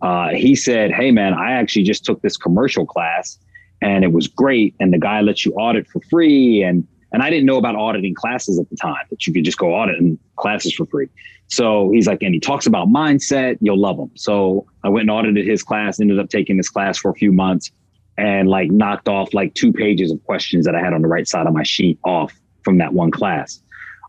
Uh, 0.03 0.29
he 0.29 0.55
said, 0.55 0.93
"Hey 0.93 1.11
man, 1.11 1.33
I 1.33 1.53
actually 1.53 1.85
just 1.85 2.05
took 2.05 2.21
this 2.21 2.37
commercial 2.37 2.85
class, 2.85 3.39
and 3.81 4.05
it 4.05 4.13
was 4.13 4.29
great. 4.29 4.75
And 4.79 4.93
the 4.93 4.99
guy 4.99 5.23
lets 5.23 5.47
you 5.47 5.55
audit 5.55 5.87
for 5.87 6.03
free, 6.11 6.63
and 6.63 6.87
and 7.13 7.23
I 7.23 7.31
didn't 7.31 7.47
know 7.47 7.57
about 7.59 7.77
auditing 7.77 8.15
classes 8.15 8.59
at 8.59 8.69
the 8.71 8.77
time 8.77 9.05
that 9.11 9.27
you 9.27 9.33
could 9.33 9.45
just 9.45 9.59
go 9.59 9.75
audit 9.75 9.99
in 9.99 10.19
classes 10.37 10.75
for 10.75 10.87
free. 10.87 11.09
So 11.49 11.91
he's 11.91 12.07
like, 12.07 12.23
and 12.23 12.33
he 12.33 12.41
talks 12.41 12.67
about 12.67 12.89
mindset. 12.89 13.59
You'll 13.61 13.79
love 13.79 13.99
him. 13.99 14.11
So 14.15 14.67
I 14.85 14.89
went 14.89 15.03
and 15.03 15.11
audited 15.11 15.47
his 15.47 15.63
class. 15.63 16.01
Ended 16.01 16.19
up 16.19 16.31
taking 16.31 16.57
this 16.57 16.71
class 16.71 16.97
for 16.99 17.11
a 17.11 17.15
few 17.15 17.33
months. 17.33 17.71
and 18.19 18.49
like 18.49 18.71
knocked 18.71 19.09
off 19.09 19.33
like 19.33 19.55
two 19.55 19.73
pages 19.73 20.11
of 20.11 20.23
questions 20.25 20.67
that 20.67 20.75
I 20.75 20.81
had 20.81 20.93
on 20.93 21.03
the 21.03 21.09
right 21.09 21.27
side 21.27 21.47
of 21.47 21.53
my 21.53 21.63
sheet 21.63 21.99
off 22.05 22.33
from 22.63 22.79
that 22.79 22.93
one 22.93 23.11
class. 23.11 23.61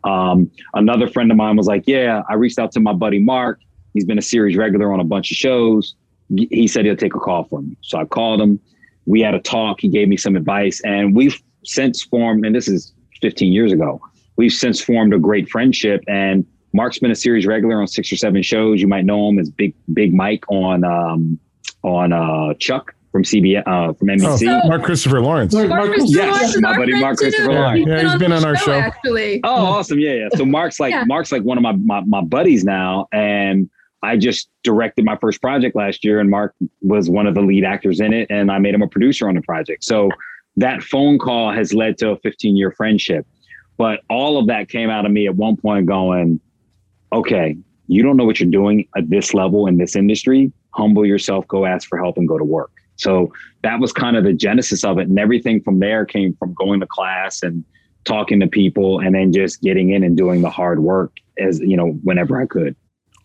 Um, 0.04 0.52
another 0.74 1.08
friend 1.08 1.32
of 1.32 1.38
mine 1.38 1.56
was 1.56 1.68
like, 1.68 1.84
Yeah, 1.88 2.22
I 2.30 2.34
reached 2.36 2.60
out 2.60 2.72
to 2.74 2.80
my 2.80 2.94
buddy 2.94 3.20
Mark. 3.20 3.60
He's 3.94 4.06
been 4.06 4.18
a 4.18 4.24
series 4.24 4.58
regular 4.58 4.92
on 4.92 5.00
a 5.00 5.04
bunch 5.06 5.32
of 5.32 5.38
shows. 5.38 5.96
He 6.36 6.68
said 6.68 6.86
he'll 6.86 6.96
take 6.96 7.16
a 7.16 7.20
call 7.20 7.44
for 7.46 7.62
me. 7.62 7.78
So 7.82 7.98
I 7.98 8.06
called 8.06 8.42
him. 8.42 8.60
We 9.06 9.22
had 9.22 9.34
a 9.36 9.40
talk. 9.40 9.82
He 9.82 9.88
gave 9.90 10.08
me 10.08 10.18
some 10.18 10.36
advice, 10.36 10.82
and 10.82 11.16
we've 11.16 11.42
since 11.66 12.02
formed, 12.04 12.46
and 12.46 12.56
this 12.56 12.68
is 12.68 12.93
15 13.24 13.52
years 13.54 13.72
ago, 13.72 14.02
we've 14.36 14.52
since 14.52 14.82
formed 14.82 15.14
a 15.14 15.18
great 15.18 15.50
friendship. 15.50 16.04
And 16.08 16.46
Mark's 16.74 17.00
been 17.00 17.12
a 17.12 17.16
series 17.16 17.48
regular 17.48 17.80
on 17.80 17.88
six 17.88 18.12
or 18.12 18.18
seven 18.18 18.44
shows. 18.44 18.82
You 18.82 18.88
might 18.88 19.06
know 19.06 19.30
him 19.30 19.40
as 19.40 19.50
Big 19.50 19.74
Big 19.94 20.14
Mike 20.14 20.44
on 20.50 20.84
um, 20.84 21.40
on 21.84 22.12
uh, 22.12 22.54
Chuck 22.60 22.94
from 23.14 23.24
CBS 23.24 23.64
uh, 23.68 23.94
from 23.94 24.08
NBC. 24.10 24.62
Oh, 24.64 24.68
Mark 24.68 24.84
Christopher 24.84 25.22
Lawrence. 25.22 25.54
Mark 25.54 25.70
Christopher 25.94 26.18
Yes, 26.26 26.34
Lawrence 26.36 26.62
my 26.62 26.76
buddy 26.78 26.92
friend 26.92 27.02
Mark 27.02 27.18
too. 27.18 27.24
Christopher 27.26 27.52
Yeah, 27.52 27.60
Lawrence. 27.60 27.86
yeah, 27.88 28.02
he's 28.12 28.20
been 28.20 28.32
on 28.34 28.44
our 28.46 28.56
show. 28.58 28.74
actually. 28.74 29.40
Oh, 29.44 29.50
awesome! 29.66 30.00
Yeah, 30.00 30.14
yeah. 30.14 30.28
So 30.36 30.46
Mark's 30.46 30.80
like 30.80 30.92
Yeah. 30.92 31.04
Mark's 31.06 31.32
like 31.32 31.44
one 31.44 31.58
of 31.58 31.64
my, 31.64 31.72
my 31.74 32.02
my 32.02 32.22
buddies 32.22 32.64
now, 32.66 33.08
and 33.14 33.70
I 34.02 34.18
just 34.18 34.50
directed 34.64 35.06
my 35.06 35.16
first 35.18 35.42
project 35.42 35.76
last 35.78 36.04
year, 36.04 36.20
and 36.20 36.30
Mark 36.30 36.56
was 36.82 37.10
one 37.10 37.26
of 37.28 37.36
the 37.36 37.42
lead 37.42 37.64
actors 37.64 38.00
in 38.02 38.14
it, 38.14 38.28
and 38.30 38.52
I 38.52 38.58
made 38.60 38.74
him 38.74 38.82
a 38.82 38.88
producer 38.88 39.30
on 39.30 39.36
the 39.36 39.42
project. 39.42 39.84
So 39.84 40.10
that 40.58 40.84
phone 40.84 41.18
call 41.18 41.52
has 41.52 41.74
led 41.74 41.98
to 42.00 42.12
a 42.12 42.18
15 42.18 42.56
year 42.56 42.72
friendship. 42.72 43.26
But 43.78 44.02
all 44.10 44.38
of 44.38 44.48
that 44.48 44.70
came 44.70 44.90
out 44.90 45.06
of 45.06 45.12
me 45.12 45.28
at 45.28 45.36
one 45.36 45.58
point 45.58 45.88
going, 45.88 46.40
okay, 47.12 47.58
you 47.88 48.04
don't 48.04 48.18
know 48.18 48.26
what 48.26 48.40
you're 48.40 48.50
doing 48.50 48.88
at 48.96 49.10
this 49.10 49.34
level 49.34 49.68
in 49.68 49.78
this 49.78 49.96
industry. 49.96 50.52
Humble 50.72 51.06
yourself, 51.06 51.48
go 51.48 51.66
ask 51.66 51.88
for 51.88 51.98
help, 51.98 52.18
and 52.18 52.28
go 52.28 52.38
to 52.38 52.44
work. 52.44 52.72
So 52.96 53.32
that 53.64 53.80
was 53.80 53.92
kind 53.92 54.16
of 54.16 54.24
the 54.24 54.34
genesis 54.34 54.84
of 54.84 55.00
it. 55.00 55.08
And 55.08 55.20
everything 55.20 55.62
from 55.62 55.80
there 55.80 56.06
came 56.06 56.36
from 56.36 56.54
going 56.54 56.80
to 56.80 56.88
class 56.88 57.42
and 57.42 57.64
talking 58.06 58.40
to 58.40 58.48
people 58.48 59.00
and 59.00 59.16
then 59.16 59.32
just 59.32 59.62
getting 59.62 59.90
in 59.90 60.04
and 60.04 60.16
doing 60.16 60.42
the 60.42 60.50
hard 60.50 60.80
work 60.80 61.14
as, 61.40 61.60
you 61.60 61.76
know, 61.76 61.92
whenever 62.04 62.42
I 62.42 62.46
could. 62.46 62.76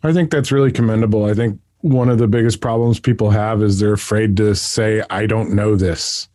I 0.02 0.12
think 0.12 0.30
that's 0.30 0.52
really 0.52 0.72
commendable. 0.72 1.24
I 1.24 1.34
think 1.34 1.60
one 1.80 2.08
of 2.08 2.18
the 2.18 2.28
biggest 2.28 2.60
problems 2.60 3.00
people 3.00 3.30
have 3.30 3.62
is 3.62 3.78
they're 3.78 3.92
afraid 3.92 4.36
to 4.38 4.54
say, 4.54 5.02
I 5.10 5.26
don't 5.26 5.52
know 5.54 5.76
this. 5.76 6.28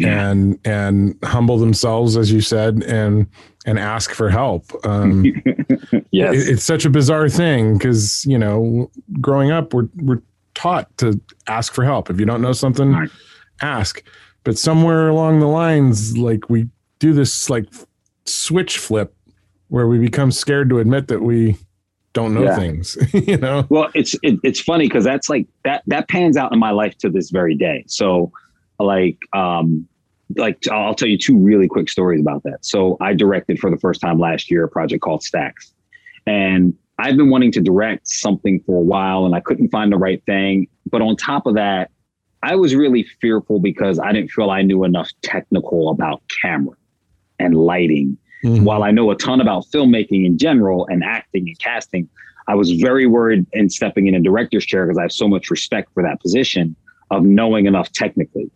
And 0.00 0.58
and 0.64 1.18
humble 1.22 1.58
themselves, 1.58 2.16
as 2.16 2.32
you 2.32 2.40
said, 2.40 2.82
and 2.84 3.26
and 3.66 3.78
ask 3.78 4.10
for 4.12 4.30
help. 4.30 4.70
Um, 4.86 5.24
Yes. 6.10 6.34
it- 6.34 6.48
it's 6.54 6.64
such 6.64 6.84
a 6.84 6.90
bizarre 6.90 7.28
thing 7.28 7.74
because 7.74 8.24
you 8.24 8.38
know, 8.38 8.90
growing 9.20 9.50
up, 9.50 9.74
we're 9.74 9.88
we're 9.96 10.22
taught 10.54 10.94
to 10.98 11.20
ask 11.46 11.72
for 11.74 11.84
help. 11.84 12.08
If 12.10 12.18
you 12.20 12.26
don't 12.26 12.40
know 12.42 12.52
something, 12.52 12.92
Right. 12.92 13.10
ask. 13.60 14.02
But 14.44 14.58
somewhere 14.58 15.08
along 15.08 15.40
the 15.40 15.46
lines, 15.46 16.16
like 16.18 16.48
we 16.50 16.68
do 16.98 17.12
this 17.12 17.48
like 17.50 17.66
switch 18.24 18.78
flip 18.78 19.14
where 19.68 19.86
we 19.88 19.98
become 19.98 20.30
scared 20.30 20.68
to 20.70 20.78
admit 20.78 21.08
that 21.08 21.22
we 21.22 21.56
don't 22.14 22.34
know 22.34 22.44
Yeah. 22.44 22.56
things. 22.56 22.96
you 23.12 23.36
know, 23.38 23.66
Well, 23.70 23.88
it's 23.94 24.14
it, 24.22 24.38
it's 24.42 24.60
funny 24.60 24.86
because 24.86 25.04
that's 25.04 25.28
like 25.30 25.46
that 25.64 25.82
that 25.86 26.08
pans 26.08 26.36
out 26.36 26.52
in 26.52 26.58
my 26.58 26.70
life 26.70 26.96
to 26.98 27.10
this 27.10 27.30
very 27.30 27.54
day. 27.54 27.84
So, 27.88 28.32
like, 28.84 29.18
um, 29.32 29.86
like 30.36 30.66
I'll 30.68 30.94
tell 30.94 31.08
you 31.08 31.18
two 31.18 31.36
really 31.36 31.68
quick 31.68 31.88
stories 31.88 32.20
about 32.20 32.42
that. 32.44 32.64
So, 32.64 32.96
I 33.00 33.14
directed 33.14 33.58
for 33.58 33.70
the 33.70 33.78
first 33.78 34.00
time 34.00 34.18
last 34.18 34.50
year 34.50 34.64
a 34.64 34.68
project 34.68 35.02
called 35.02 35.22
Stacks, 35.22 35.72
and 36.26 36.74
I've 36.98 37.16
been 37.16 37.30
wanting 37.30 37.52
to 37.52 37.60
direct 37.60 38.08
something 38.08 38.60
for 38.66 38.78
a 38.78 38.84
while, 38.84 39.26
and 39.26 39.34
I 39.34 39.40
couldn't 39.40 39.70
find 39.70 39.92
the 39.92 39.98
right 39.98 40.22
thing. 40.24 40.68
But 40.90 41.02
on 41.02 41.16
top 41.16 41.46
of 41.46 41.54
that, 41.54 41.90
I 42.42 42.56
was 42.56 42.74
really 42.74 43.04
fearful 43.20 43.60
because 43.60 43.98
I 43.98 44.12
didn't 44.12 44.30
feel 44.30 44.50
I 44.50 44.62
knew 44.62 44.84
enough 44.84 45.10
technical 45.22 45.90
about 45.90 46.22
camera 46.42 46.76
and 47.38 47.56
lighting 47.56 48.18
Mhm. 48.44 48.64
while 48.64 48.82
I 48.82 48.90
know 48.90 49.10
a 49.10 49.16
ton 49.16 49.40
about 49.40 49.66
filmmaking 49.66 50.26
in 50.26 50.36
general 50.36 50.86
and 50.90 51.04
acting 51.04 51.48
and 51.48 51.58
casting, 51.58 52.08
I 52.48 52.54
was 52.54 52.72
very 52.72 53.06
worried 53.06 53.46
in 53.52 53.68
stepping 53.68 54.08
in 54.08 54.14
a 54.14 54.20
director's 54.20 54.66
chair 54.66 54.86
because 54.86 54.98
I 54.98 55.02
have 55.02 55.12
so 55.12 55.28
much 55.28 55.50
respect 55.50 55.90
for 55.94 56.02
that 56.02 56.20
position 56.20 56.74
of 57.10 57.24
knowing 57.24 57.66
enough 57.66 57.92
technically. 57.92 58.50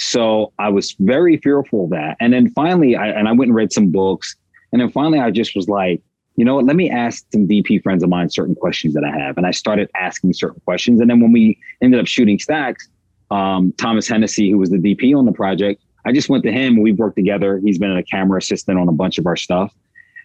So 0.00 0.52
I 0.58 0.70
was 0.70 0.96
very 0.98 1.36
fearful 1.36 1.84
of 1.84 1.90
that. 1.90 2.16
And 2.20 2.32
then 2.32 2.50
finally, 2.50 2.96
I, 2.96 3.08
and 3.08 3.28
I 3.28 3.32
went 3.32 3.48
and 3.48 3.54
read 3.54 3.70
some 3.70 3.90
books. 3.90 4.34
And 4.72 4.80
then 4.80 4.90
finally, 4.90 5.20
I 5.20 5.30
just 5.30 5.54
was 5.54 5.68
like, 5.68 6.02
you 6.36 6.44
know 6.44 6.54
what? 6.54 6.64
Let 6.64 6.76
me 6.76 6.90
ask 6.90 7.26
some 7.32 7.46
DP 7.46 7.82
friends 7.82 8.02
of 8.02 8.08
mine 8.08 8.30
certain 8.30 8.54
questions 8.54 8.94
that 8.94 9.04
I 9.04 9.10
have. 9.10 9.36
And 9.36 9.46
I 9.46 9.50
started 9.50 9.90
asking 9.94 10.32
certain 10.32 10.60
questions. 10.64 11.00
And 11.02 11.10
then 11.10 11.20
when 11.20 11.32
we 11.32 11.58
ended 11.82 12.00
up 12.00 12.06
shooting 12.06 12.38
Stacks, 12.38 12.88
um, 13.30 13.74
Thomas 13.76 14.08
Hennessy, 14.08 14.50
who 14.50 14.56
was 14.56 14.70
the 14.70 14.78
DP 14.78 15.14
on 15.14 15.26
the 15.26 15.32
project, 15.32 15.82
I 16.06 16.12
just 16.12 16.30
went 16.30 16.44
to 16.44 16.52
him. 16.52 16.80
We've 16.80 16.98
worked 16.98 17.16
together. 17.16 17.60
He's 17.62 17.78
been 17.78 17.94
a 17.94 18.02
camera 18.02 18.38
assistant 18.38 18.78
on 18.78 18.88
a 18.88 18.92
bunch 18.92 19.18
of 19.18 19.26
our 19.26 19.36
stuff. 19.36 19.74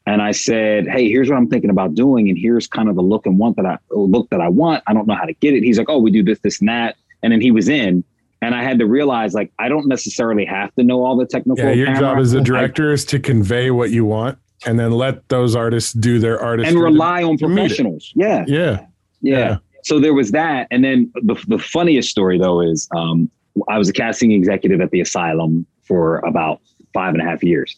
And 0.08 0.22
I 0.22 0.32
said, 0.32 0.88
"Hey, 0.88 1.10
here's 1.10 1.29
what 1.29 1.36
I'm 1.36 1.50
thinking 1.50 1.72
about 1.72 1.96
doing, 1.96 2.29
and 2.29 2.38
here's 2.38 2.67
kind 2.67 2.88
of 2.88 2.96
the 2.96 3.01
look 3.01 3.25
and 3.25 3.39
want 3.39 3.58
that 3.58 3.65
I 3.65 3.77
look 3.89 4.29
that 4.29 4.39
I 4.39 4.48
want. 4.48 4.84
I 4.88 4.94
don't 4.94 5.08
know 5.08 5.15
how 5.15 5.25
to 5.25 5.34
get 5.34 5.53
it." 5.53 5.63
He's 5.63 5.77
like, 5.77 5.89
"Oh, 5.89 5.98
we 5.98 6.12
do 6.12 6.24
this, 6.24 6.39
this, 6.39 6.60
and 6.60 6.70
that." 6.70 6.96
And 7.24 7.34
then 7.34 7.41
he 7.41 7.51
was 7.51 7.67
in, 7.67 8.03
and 8.45 8.53
I 8.53 8.63
had 8.63 8.77
to 8.79 8.85
realize 8.85 9.33
like 9.33 9.51
I 9.57 9.69
don't 9.69 9.87
necessarily 9.87 10.45
have 10.45 10.73
to 10.75 10.83
know 10.83 11.03
all 11.03 11.17
the 11.17 11.25
technical. 11.25 11.63
yeah, 11.63 11.71
your 11.71 11.93
job 11.95 12.19
as 12.19 12.33
a 12.33 12.41
director 12.41 12.93
is 12.93 13.03
to 13.05 13.19
convey 13.19 13.71
what 13.71 13.89
you 13.89 14.05
want 14.05 14.37
and 14.65 14.79
then 14.79 14.91
let 14.91 15.27
those 15.29 15.55
artists 15.55 15.93
do 15.93 16.19
their 16.19 16.39
artistry. 16.39 16.73
and 16.73 16.81
rely 16.81 17.23
on 17.23 17.37
to 17.37 17.47
professionals. 17.47 18.11
Yeah, 18.15 18.45
Yeah. 18.47 18.85
yeah. 19.21 19.37
Yeah. 19.37 19.57
So 19.83 19.99
there 19.99 20.13
was 20.13 20.31
that, 20.31 20.67
and 20.71 20.83
then 20.83 21.11
the 21.15 21.35
the 21.47 21.59
funniest 21.59 22.09
story 22.09 22.37
though 22.39 22.61
is 22.61 22.87
um, 22.95 23.29
I 23.67 23.77
was 23.77 23.89
a 23.89 23.93
casting 23.93 24.31
executive 24.31 24.81
at 24.81 24.91
the 24.91 25.01
asylum 25.01 25.65
for 25.83 26.19
about 26.19 26.61
five 26.93 27.13
and 27.13 27.21
a 27.21 27.25
half 27.25 27.43
years, 27.43 27.75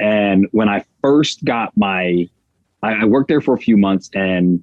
and 0.00 0.46
when 0.52 0.68
I 0.68 0.84
first 1.02 1.44
got 1.44 1.76
my, 1.76 2.28
I, 2.82 3.02
I 3.02 3.04
worked 3.04 3.28
there 3.28 3.40
for 3.40 3.54
a 3.54 3.58
few 3.58 3.76
months, 3.76 4.08
and 4.14 4.62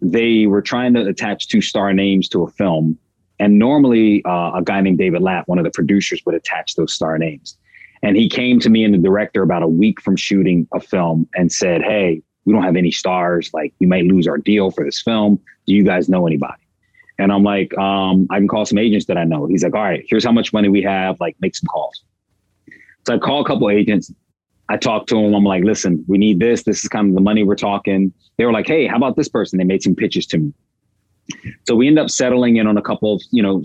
they 0.00 0.46
were 0.46 0.62
trying 0.62 0.94
to 0.94 1.06
attach 1.06 1.48
two 1.48 1.60
star 1.60 1.92
names 1.92 2.28
to 2.30 2.42
a 2.42 2.48
film, 2.50 2.98
and 3.38 3.58
normally 3.58 4.24
uh, 4.24 4.52
a 4.54 4.62
guy 4.64 4.80
named 4.80 4.98
David 4.98 5.22
Latt, 5.22 5.46
one 5.48 5.58
of 5.58 5.64
the 5.64 5.70
producers, 5.70 6.22
would 6.24 6.34
attach 6.34 6.74
those 6.74 6.92
star 6.92 7.18
names. 7.18 7.56
And 8.02 8.16
he 8.16 8.28
came 8.28 8.60
to 8.60 8.70
me 8.70 8.84
and 8.84 8.94
the 8.94 8.98
director 8.98 9.42
about 9.42 9.62
a 9.62 9.68
week 9.68 10.00
from 10.00 10.16
shooting 10.16 10.68
a 10.72 10.80
film 10.80 11.28
and 11.34 11.50
said, 11.50 11.82
Hey, 11.82 12.22
we 12.44 12.52
don't 12.52 12.62
have 12.62 12.76
any 12.76 12.90
stars. 12.90 13.50
Like, 13.52 13.74
we 13.80 13.86
might 13.86 14.04
lose 14.04 14.26
our 14.28 14.38
deal 14.38 14.70
for 14.70 14.84
this 14.84 15.02
film. 15.02 15.40
Do 15.66 15.74
you 15.74 15.82
guys 15.82 16.08
know 16.08 16.26
anybody? 16.26 16.62
And 17.18 17.32
I'm 17.32 17.42
like, 17.42 17.76
um, 17.78 18.26
I 18.30 18.36
can 18.36 18.46
call 18.46 18.66
some 18.66 18.78
agents 18.78 19.06
that 19.06 19.16
I 19.16 19.24
know. 19.24 19.46
He's 19.46 19.64
like, 19.64 19.74
All 19.74 19.82
right, 19.82 20.04
here's 20.08 20.24
how 20.24 20.32
much 20.32 20.52
money 20.52 20.68
we 20.68 20.82
have. 20.82 21.18
Like, 21.20 21.36
make 21.40 21.56
some 21.56 21.66
calls. 21.66 22.02
So 23.06 23.14
I 23.14 23.18
call 23.18 23.40
a 23.40 23.46
couple 23.46 23.70
agents. 23.70 24.12
I 24.68 24.76
talked 24.76 25.08
to 25.10 25.14
them. 25.14 25.32
I'm 25.32 25.44
like, 25.44 25.62
listen, 25.62 26.04
we 26.08 26.18
need 26.18 26.40
this. 26.40 26.64
This 26.64 26.82
is 26.82 26.88
kind 26.88 27.08
of 27.08 27.14
the 27.14 27.20
money 27.20 27.44
we're 27.44 27.54
talking. 27.54 28.12
They 28.36 28.44
were 28.44 28.52
like, 28.52 28.66
hey, 28.66 28.86
how 28.86 28.96
about 28.96 29.16
this 29.16 29.28
person? 29.28 29.58
They 29.58 29.64
made 29.64 29.82
some 29.82 29.94
pitches 29.94 30.26
to 30.26 30.38
me. 30.38 30.52
So 31.66 31.74
we 31.74 31.86
end 31.86 31.98
up 31.98 32.10
settling 32.10 32.56
in 32.56 32.66
on 32.66 32.76
a 32.76 32.82
couple 32.82 33.14
of, 33.14 33.22
you 33.30 33.42
know, 33.42 33.62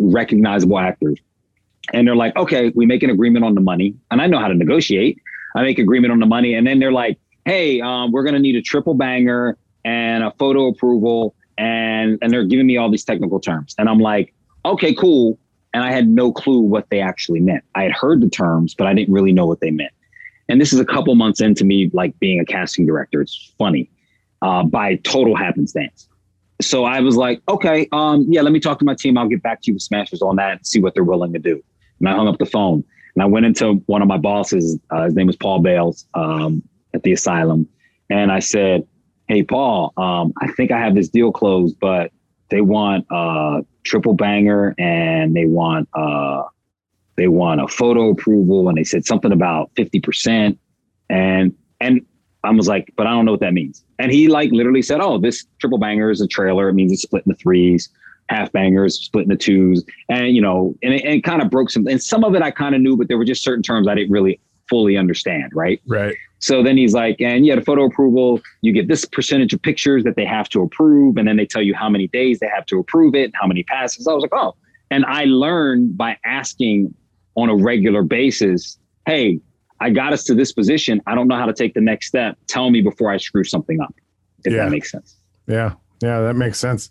recognizable 0.00 0.78
actors. 0.78 1.18
And 1.92 2.06
they're 2.06 2.16
like, 2.16 2.36
okay, 2.36 2.72
we 2.74 2.86
make 2.86 3.02
an 3.02 3.10
agreement 3.10 3.44
on 3.44 3.54
the 3.54 3.60
money. 3.60 3.94
And 4.10 4.20
I 4.20 4.26
know 4.26 4.38
how 4.38 4.48
to 4.48 4.54
negotiate. 4.54 5.20
I 5.56 5.62
make 5.62 5.78
agreement 5.78 6.12
on 6.12 6.20
the 6.20 6.26
money. 6.26 6.54
And 6.54 6.66
then 6.66 6.78
they're 6.78 6.92
like, 6.92 7.18
hey, 7.44 7.80
um, 7.80 8.12
we're 8.12 8.22
going 8.22 8.34
to 8.34 8.40
need 8.40 8.56
a 8.56 8.62
triple 8.62 8.94
banger 8.94 9.56
and 9.84 10.22
a 10.22 10.30
photo 10.38 10.68
approval. 10.68 11.34
And, 11.58 12.18
and 12.22 12.32
they're 12.32 12.44
giving 12.44 12.66
me 12.66 12.76
all 12.76 12.90
these 12.90 13.04
technical 13.04 13.40
terms. 13.40 13.74
And 13.78 13.88
I'm 13.88 13.98
like, 13.98 14.32
okay, 14.64 14.94
cool. 14.94 15.38
And 15.72 15.82
I 15.82 15.92
had 15.92 16.08
no 16.08 16.32
clue 16.32 16.60
what 16.60 16.88
they 16.90 17.00
actually 17.00 17.40
meant. 17.40 17.64
I 17.74 17.84
had 17.84 17.92
heard 17.92 18.20
the 18.20 18.28
terms, 18.28 18.74
but 18.74 18.86
I 18.86 18.94
didn't 18.94 19.12
really 19.12 19.32
know 19.32 19.46
what 19.46 19.60
they 19.60 19.70
meant. 19.70 19.92
And 20.48 20.60
this 20.60 20.72
is 20.72 20.80
a 20.80 20.84
couple 20.84 21.14
months 21.14 21.40
into 21.40 21.64
me 21.64 21.90
like 21.92 22.18
being 22.18 22.40
a 22.40 22.44
casting 22.44 22.86
director. 22.86 23.20
It's 23.20 23.52
funny 23.56 23.88
uh, 24.42 24.64
by 24.64 24.96
total 24.96 25.36
happenstance. 25.36 26.08
So 26.60 26.84
I 26.84 27.00
was 27.00 27.16
like, 27.16 27.40
okay, 27.48 27.88
um, 27.92 28.26
yeah, 28.28 28.42
let 28.42 28.52
me 28.52 28.60
talk 28.60 28.78
to 28.80 28.84
my 28.84 28.94
team. 28.94 29.16
I'll 29.16 29.28
get 29.28 29.42
back 29.42 29.62
to 29.62 29.70
you 29.70 29.74
with 29.74 29.82
Smashers 29.82 30.22
on 30.22 30.36
that 30.36 30.52
and 30.52 30.66
see 30.66 30.80
what 30.80 30.94
they're 30.94 31.04
willing 31.04 31.32
to 31.32 31.38
do. 31.38 31.62
And 31.98 32.08
I 32.08 32.14
hung 32.14 32.28
up 32.28 32.38
the 32.38 32.46
phone 32.46 32.84
and 33.14 33.22
I 33.22 33.26
went 33.26 33.46
into 33.46 33.74
one 33.86 34.02
of 34.02 34.08
my 34.08 34.18
bosses. 34.18 34.78
Uh, 34.90 35.04
his 35.04 35.14
name 35.14 35.26
was 35.26 35.36
Paul 35.36 35.60
Bales 35.60 36.06
um, 36.14 36.62
at 36.94 37.02
the 37.02 37.12
asylum. 37.12 37.68
And 38.08 38.32
I 38.32 38.40
said, 38.40 38.86
hey, 39.28 39.42
Paul, 39.42 39.92
um, 39.96 40.32
I 40.40 40.48
think 40.52 40.70
I 40.72 40.78
have 40.78 40.94
this 40.94 41.08
deal 41.08 41.32
closed, 41.32 41.76
but 41.80 42.10
they 42.50 42.60
want 42.60 43.06
a 43.10 43.60
triple 43.84 44.14
banger 44.14 44.74
and 44.78 45.34
they 45.34 45.46
want 45.46 45.88
uh, 45.94 46.42
they 47.16 47.28
want 47.28 47.60
a 47.60 47.68
photo 47.68 48.10
approval 48.10 48.68
and 48.68 48.76
they 48.76 48.84
said 48.84 49.04
something 49.04 49.30
about 49.32 49.70
50% 49.76 50.58
and 51.08 51.54
and 51.80 52.00
I 52.42 52.50
was 52.50 52.68
like, 52.68 52.92
but 52.96 53.06
I 53.06 53.10
don't 53.10 53.24
know 53.24 53.32
what 53.32 53.40
that 53.40 53.52
means. 53.52 53.84
And 53.98 54.10
he 54.10 54.28
like 54.28 54.50
literally 54.52 54.82
said, 54.82 55.00
Oh, 55.00 55.18
this 55.18 55.44
triple 55.58 55.78
banger 55.78 56.10
is 56.10 56.20
a 56.20 56.26
trailer. 56.26 56.68
It 56.68 56.74
means 56.74 56.92
it's 56.92 57.02
split 57.02 57.24
into 57.26 57.36
threes, 57.38 57.88
half 58.28 58.50
bangers, 58.52 58.98
split 59.00 59.24
into 59.24 59.36
twos. 59.36 59.84
And 60.08 60.34
you 60.34 60.40
know, 60.40 60.74
and 60.82 60.94
it, 60.94 61.04
and 61.04 61.14
it 61.14 61.24
kind 61.24 61.42
of 61.42 61.50
broke 61.50 61.70
some 61.70 61.86
and 61.86 62.02
some 62.02 62.24
of 62.24 62.34
it 62.34 62.42
I 62.42 62.50
kind 62.50 62.74
of 62.74 62.80
knew, 62.80 62.96
but 62.96 63.08
there 63.08 63.18
were 63.18 63.24
just 63.24 63.42
certain 63.42 63.62
terms 63.62 63.88
I 63.88 63.94
didn't 63.94 64.12
really 64.12 64.40
fully 64.70 64.96
understand, 64.96 65.50
right? 65.54 65.82
Right. 65.86 66.16
So 66.38 66.62
then 66.62 66.78
he's 66.78 66.94
like, 66.94 67.20
and 67.20 67.44
yeah, 67.44 67.56
the 67.56 67.60
photo 67.60 67.84
approval, 67.84 68.40
you 68.62 68.72
get 68.72 68.88
this 68.88 69.04
percentage 69.04 69.52
of 69.52 69.60
pictures 69.60 70.04
that 70.04 70.16
they 70.16 70.24
have 70.24 70.48
to 70.50 70.62
approve, 70.62 71.18
and 71.18 71.28
then 71.28 71.36
they 71.36 71.44
tell 71.44 71.60
you 71.60 71.74
how 71.74 71.90
many 71.90 72.06
days 72.08 72.38
they 72.38 72.46
have 72.46 72.64
to 72.66 72.78
approve 72.78 73.14
it, 73.14 73.24
and 73.24 73.34
how 73.38 73.46
many 73.46 73.62
passes. 73.64 74.06
I 74.06 74.14
was 74.14 74.22
like, 74.22 74.32
oh, 74.32 74.54
And 74.90 75.04
I 75.04 75.24
learned 75.24 75.98
by 75.98 76.16
asking 76.24 76.94
on 77.34 77.50
a 77.50 77.56
regular 77.56 78.02
basis, 78.02 78.78
hey, 79.06 79.40
I 79.80 79.90
got 79.90 80.12
us 80.12 80.24
to 80.24 80.34
this 80.34 80.52
position. 80.52 81.00
I 81.06 81.14
don't 81.14 81.28
know 81.28 81.36
how 81.36 81.46
to 81.46 81.54
take 81.54 81.74
the 81.74 81.80
next 81.80 82.06
step. 82.08 82.36
Tell 82.46 82.70
me 82.70 82.80
before 82.82 83.10
I 83.10 83.16
screw 83.16 83.44
something 83.44 83.80
up, 83.80 83.94
if 84.44 84.52
Yeah. 84.52 84.64
that 84.64 84.70
makes 84.70 84.90
sense. 84.90 85.16
Yeah, 85.46 85.72
yeah, 86.02 86.20
that 86.20 86.34
makes 86.34 86.58
sense. 86.58 86.90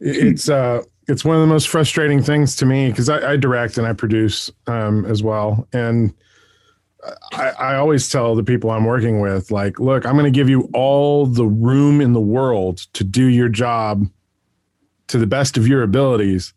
It's 0.00 0.48
uh, 0.48 0.82
it's 1.08 1.24
one 1.24 1.36
of 1.36 1.40
the 1.40 1.46
most 1.46 1.68
frustrating 1.68 2.22
things 2.22 2.54
to 2.56 2.66
me 2.66 2.90
because 2.90 3.08
I, 3.08 3.32
I 3.32 3.36
direct 3.36 3.78
and 3.78 3.86
I 3.86 3.92
produce 3.92 4.50
um, 4.66 5.04
as 5.06 5.22
well, 5.22 5.66
and 5.72 6.12
I, 7.32 7.50
I 7.50 7.74
always 7.76 8.08
tell 8.08 8.34
the 8.34 8.42
people 8.42 8.70
I'm 8.70 8.84
working 8.84 9.20
with, 9.20 9.50
like, 9.50 9.78
look, 9.78 10.04
I'm 10.04 10.14
going 10.14 10.24
to 10.24 10.36
give 10.36 10.48
you 10.48 10.68
all 10.74 11.24
the 11.26 11.46
room 11.46 12.00
in 12.00 12.12
the 12.12 12.20
world 12.20 12.78
to 12.94 13.04
do 13.04 13.26
your 13.26 13.48
job 13.48 14.06
to 15.08 15.18
the 15.18 15.26
best 15.26 15.56
of 15.56 15.68
your 15.68 15.82
abilities, 15.82 16.52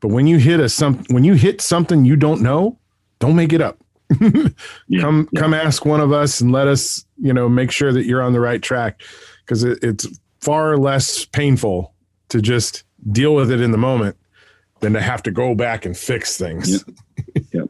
but 0.00 0.08
when 0.08 0.26
you 0.26 0.36
hit 0.38 0.60
a 0.60 0.68
some 0.68 1.02
when 1.10 1.24
you 1.24 1.34
hit 1.34 1.60
something 1.60 2.04
you 2.04 2.14
don't 2.16 2.42
know, 2.42 2.78
don't 3.18 3.34
make 3.36 3.52
it 3.52 3.60
up. 3.62 3.78
Yeah, 4.20 5.00
come 5.00 5.28
yeah. 5.32 5.40
come 5.40 5.52
ask 5.54 5.84
one 5.84 6.00
of 6.00 6.12
us 6.12 6.40
and 6.40 6.52
let 6.52 6.68
us 6.68 7.04
you 7.18 7.32
know 7.32 7.48
make 7.48 7.70
sure 7.70 7.92
that 7.92 8.04
you're 8.06 8.22
on 8.22 8.32
the 8.32 8.40
right 8.40 8.62
track 8.62 9.02
because 9.44 9.64
it, 9.64 9.78
it's 9.82 10.06
far 10.40 10.76
less 10.76 11.24
painful 11.24 11.92
to 12.28 12.40
just 12.40 12.84
deal 13.12 13.34
with 13.34 13.50
it 13.50 13.60
in 13.60 13.72
the 13.72 13.78
moment 13.78 14.16
than 14.80 14.92
to 14.92 15.00
have 15.00 15.22
to 15.24 15.30
go 15.30 15.54
back 15.54 15.84
and 15.84 15.96
fix 15.96 16.36
things 16.38 16.84
Well, 17.52 17.64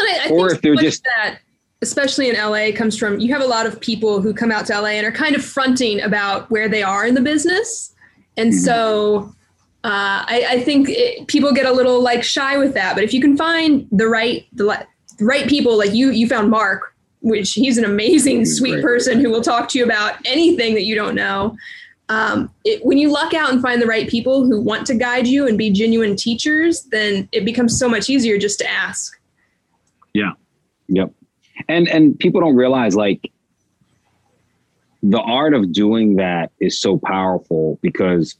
and 0.00 0.20
I, 0.20 0.26
I 0.26 0.30
Or 0.30 0.48
think 0.50 0.56
if 0.56 0.62
they're 0.62 0.74
just- 0.76 1.04
that, 1.04 1.38
especially 1.80 2.28
in 2.28 2.36
LA, 2.36 2.72
comes 2.76 2.96
from 2.98 3.18
you 3.20 3.32
have 3.32 3.40
a 3.42 3.46
lot 3.46 3.64
of 3.66 3.80
people 3.80 4.20
who 4.20 4.34
come 4.34 4.50
out 4.52 4.66
to 4.66 4.78
LA 4.80 4.88
and 4.98 5.06
are 5.06 5.12
kind 5.12 5.34
of 5.36 5.44
fronting 5.44 6.00
about 6.02 6.50
where 6.50 6.68
they 6.68 6.82
are 6.82 7.06
in 7.06 7.14
the 7.14 7.20
business, 7.22 7.94
and 8.36 8.52
Mhm. 8.52 8.58
so 8.58 9.32
uh, 9.84 10.26
I, 10.26 10.44
I 10.50 10.60
think 10.60 10.88
it, 10.90 11.26
people 11.28 11.52
get 11.52 11.64
a 11.64 11.72
little 11.72 12.02
like 12.02 12.22
shy 12.24 12.58
with 12.58 12.74
that. 12.74 12.94
But 12.96 13.04
if 13.04 13.14
you 13.14 13.20
can 13.20 13.36
find 13.36 13.86
the 13.92 14.08
right 14.08 14.44
the 14.52 14.64
right 15.20 15.48
people, 15.48 15.76
like 15.76 15.92
you, 15.94 16.10
you 16.10 16.28
found 16.28 16.50
Mark, 16.50 16.94
which 17.20 17.52
he's 17.52 17.78
an 17.78 17.84
amazing, 17.84 18.44
sweet 18.44 18.72
great. 18.72 18.84
person 18.84 19.20
who 19.20 19.30
will 19.30 19.42
talk 19.42 19.68
to 19.70 19.78
you 19.78 19.84
about 19.84 20.14
anything 20.24 20.74
that 20.74 20.84
you 20.84 20.94
don't 20.94 21.14
know. 21.14 21.56
Um, 22.10 22.50
it, 22.64 22.84
when 22.84 22.96
you 22.96 23.10
luck 23.10 23.34
out 23.34 23.52
and 23.52 23.60
find 23.60 23.82
the 23.82 23.86
right 23.86 24.08
people 24.08 24.46
who 24.46 24.60
want 24.60 24.86
to 24.86 24.94
guide 24.94 25.26
you 25.26 25.46
and 25.46 25.58
be 25.58 25.70
genuine 25.70 26.16
teachers, 26.16 26.84
then 26.84 27.28
it 27.32 27.44
becomes 27.44 27.78
so 27.78 27.88
much 27.88 28.08
easier 28.08 28.38
just 28.38 28.58
to 28.60 28.70
ask. 28.70 29.20
Yeah 30.14 30.32
yep. 30.88 31.12
And 31.68 31.88
and 31.88 32.18
people 32.18 32.40
don't 32.40 32.56
realize 32.56 32.96
like 32.96 33.30
the 35.02 35.20
art 35.20 35.54
of 35.54 35.72
doing 35.72 36.16
that 36.16 36.50
is 36.60 36.80
so 36.80 36.98
powerful 36.98 37.78
because 37.82 38.36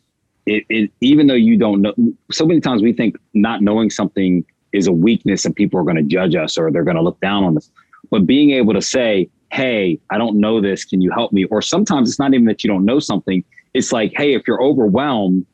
it, 0.47 0.64
it 0.68 0.90
even 1.00 1.26
though 1.28 1.35
you 1.35 1.56
don't 1.56 1.82
know 1.82 1.94
so 2.32 2.47
many 2.47 2.61
times 2.61 2.82
we 2.82 2.92
think 2.92 3.16
not 3.35 3.62
knowing 3.62 3.90
something 3.90 4.44
is 4.73 4.87
a 4.87 4.93
weakness 4.93 5.45
and 5.45 5.55
people 5.55 5.79
are 5.81 5.85
going 5.85 5.97
to 5.97 6.03
judge 6.03 6.35
us 6.35 6.59
or 6.59 6.71
they're 6.71 6.85
going 6.85 6.97
to 6.97 7.03
look 7.03 7.21
down 7.21 7.45
on 7.45 7.57
us. 7.57 7.71
But 8.11 8.27
being 8.27 8.51
able 8.51 8.75
to 8.75 8.83
say, 8.83 9.29
hey, 9.53 9.99
I 10.11 10.19
don't 10.19 10.41
know 10.41 10.61
this, 10.61 10.85
can 10.85 11.01
you 11.01 11.11
help 11.11 11.33
me? 11.33 11.45
Or 11.45 11.63
sometimes 11.63 12.09
it's 12.09 12.19
not 12.19 12.35
even 12.35 12.47
that 12.47 12.63
you 12.63 12.69
don't 12.69 12.85
know 12.85 12.99
something. 12.99 13.45
It's 13.75 13.93
like, 13.93 14.13
hey, 14.17 14.35
if 14.35 14.43
you're 14.47 14.63
overwhelmed, 14.63 15.47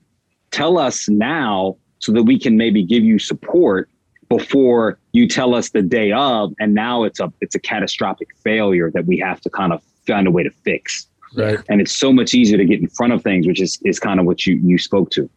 tell 0.51 0.79
us 0.79 1.09
now 1.09 1.77
so 1.99 2.13
that 2.13 2.25
we 2.25 2.39
can 2.39 2.57
maybe 2.57 2.83
give 2.85 3.03
you 3.03 3.19
support 3.19 3.89
before 4.29 4.99
you 5.13 5.29
tell 5.29 5.55
us 5.55 5.71
the 5.71 5.83
day 5.83 6.13
of 6.13 6.53
and 6.59 6.75
now 6.75 7.05
it's 7.05 7.21
a 7.21 7.33
it's 7.41 7.55
a 7.55 7.59
catastrophic 7.59 8.29
failure 8.43 8.91
that 8.91 9.07
we 9.07 9.19
have 9.19 9.41
to 9.41 9.51
kind 9.51 9.73
of 9.73 9.83
find 10.07 10.27
a 10.27 10.31
way 10.31 10.43
to 10.43 10.51
fix 10.51 11.09
right 11.37 11.59
and 11.69 11.81
it's 11.81 11.93
so 11.93 12.13
much 12.13 12.35
easier 12.35 12.57
to 12.57 12.65
get 12.65 12.81
in 12.81 12.89
front 12.89 13.13
of 13.13 13.23
things 13.23 13.47
which 13.47 13.61
is 13.61 13.79
is 13.85 14.01
kind 14.01 14.19
of 14.19 14.27
what 14.27 14.47
you 14.47 14.55
you 14.65 14.79
spoke 14.79 15.11
to 15.11 15.29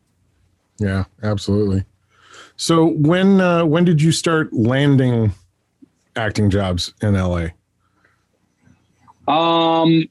yeah 0.80 1.04
absolutely 1.24 1.84
so 2.58 2.88
when 2.88 3.40
uh, 3.40 3.66
when 3.66 3.86
did 3.86 4.02
you 4.02 4.12
start 4.12 4.52
landing 4.52 5.32
acting 6.16 6.50
jobs 6.50 6.94
in 7.02 7.14
la 7.14 7.48
um 9.28 10.04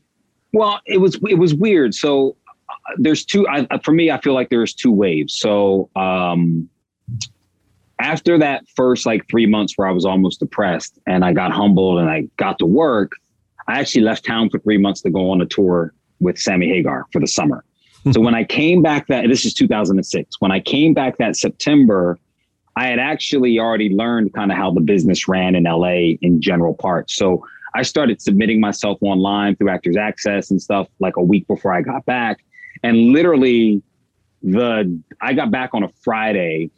well 0.52 0.80
it 0.86 1.00
was 1.00 1.18
it 1.28 1.38
was 1.38 1.54
weird. 1.54 1.94
So 1.94 2.36
uh, 2.68 2.72
there's 2.98 3.24
two 3.24 3.46
I, 3.48 3.66
for 3.84 3.92
me 3.92 4.10
i 4.10 4.20
feel 4.20 4.34
like 4.34 4.48
there's 4.48 4.74
two 4.74 4.92
waves. 4.92 5.34
So 5.34 5.90
um 5.96 6.68
after 7.98 8.38
that 8.38 8.64
first 8.74 9.06
like 9.06 9.26
three 9.28 9.46
months 9.46 9.72
where 9.76 9.88
i 9.88 9.90
was 9.90 10.04
almost 10.04 10.38
depressed 10.40 10.98
and 11.06 11.24
i 11.24 11.32
got 11.32 11.50
humbled 11.50 11.98
and 11.98 12.10
i 12.10 12.28
got 12.36 12.58
to 12.58 12.66
work 12.66 13.12
i 13.68 13.80
actually 13.80 14.02
left 14.02 14.22
town 14.22 14.50
for 14.50 14.58
three 14.58 14.76
months 14.76 15.00
to 15.00 15.08
go 15.08 15.30
on 15.30 15.40
a 15.40 15.46
tour 15.46 15.94
with 16.20 16.38
sammy 16.38 16.68
hagar 16.68 17.06
for 17.10 17.20
the 17.20 17.26
summer. 17.26 17.64
So 18.12 18.20
when 18.20 18.34
i 18.34 18.44
came 18.44 18.82
back 18.82 19.06
that 19.06 19.26
this 19.28 19.46
is 19.46 19.54
2006 19.54 20.36
when 20.40 20.52
i 20.52 20.60
came 20.60 20.92
back 20.94 21.16
that 21.18 21.36
september 21.36 22.18
i 22.76 22.86
had 22.86 22.98
actually 22.98 23.58
already 23.58 23.88
learned 23.90 24.32
kind 24.34 24.50
of 24.50 24.56
how 24.56 24.70
the 24.70 24.80
business 24.80 25.26
ran 25.28 25.54
in 25.54 25.64
la 25.64 25.88
in 25.88 26.40
general 26.40 26.74
parts 26.74 27.14
so 27.14 27.42
I 27.76 27.82
started 27.82 28.22
submitting 28.22 28.58
myself 28.58 28.96
online 29.02 29.54
through 29.56 29.68
Actors 29.68 29.98
Access 29.98 30.50
and 30.50 30.62
stuff 30.62 30.88
like 30.98 31.16
a 31.18 31.22
week 31.22 31.46
before 31.46 31.74
I 31.74 31.82
got 31.82 32.06
back. 32.06 32.38
And 32.82 33.12
literally 33.12 33.82
the 34.42 34.98
I 35.20 35.34
got 35.34 35.50
back 35.50 35.74
on 35.74 35.82
a 35.82 35.88
Friday, 36.02 36.70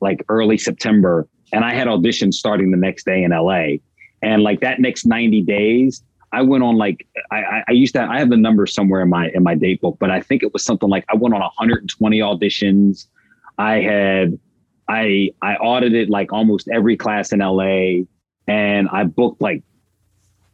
like 0.00 0.24
early 0.30 0.56
September, 0.56 1.28
and 1.52 1.66
I 1.66 1.74
had 1.74 1.86
auditions 1.86 2.34
starting 2.34 2.70
the 2.70 2.78
next 2.78 3.04
day 3.04 3.22
in 3.24 3.30
LA. 3.30 3.76
And 4.22 4.42
like 4.42 4.60
that 4.60 4.80
next 4.80 5.04
90 5.04 5.42
days, 5.42 6.02
I 6.32 6.40
went 6.40 6.64
on 6.64 6.76
like 6.76 7.06
I, 7.30 7.62
I- 7.68 7.72
used 7.72 7.94
to 7.94 8.02
I 8.02 8.18
have 8.18 8.30
the 8.30 8.36
number 8.38 8.66
somewhere 8.66 9.02
in 9.02 9.10
my 9.10 9.28
in 9.34 9.42
my 9.42 9.54
date 9.54 9.82
book, 9.82 9.98
but 10.00 10.10
I 10.10 10.22
think 10.22 10.42
it 10.42 10.54
was 10.54 10.64
something 10.64 10.88
like 10.88 11.04
I 11.10 11.16
went 11.16 11.34
on 11.34 11.40
120 11.40 12.20
auditions. 12.20 13.06
I 13.58 13.80
had 13.80 14.38
I 14.88 15.30
I 15.42 15.54
audited 15.56 16.10
like 16.10 16.32
almost 16.32 16.68
every 16.68 16.96
class 16.96 17.32
in 17.32 17.40
LA 17.40 18.04
and 18.46 18.88
I 18.90 19.04
booked 19.04 19.40
like 19.40 19.62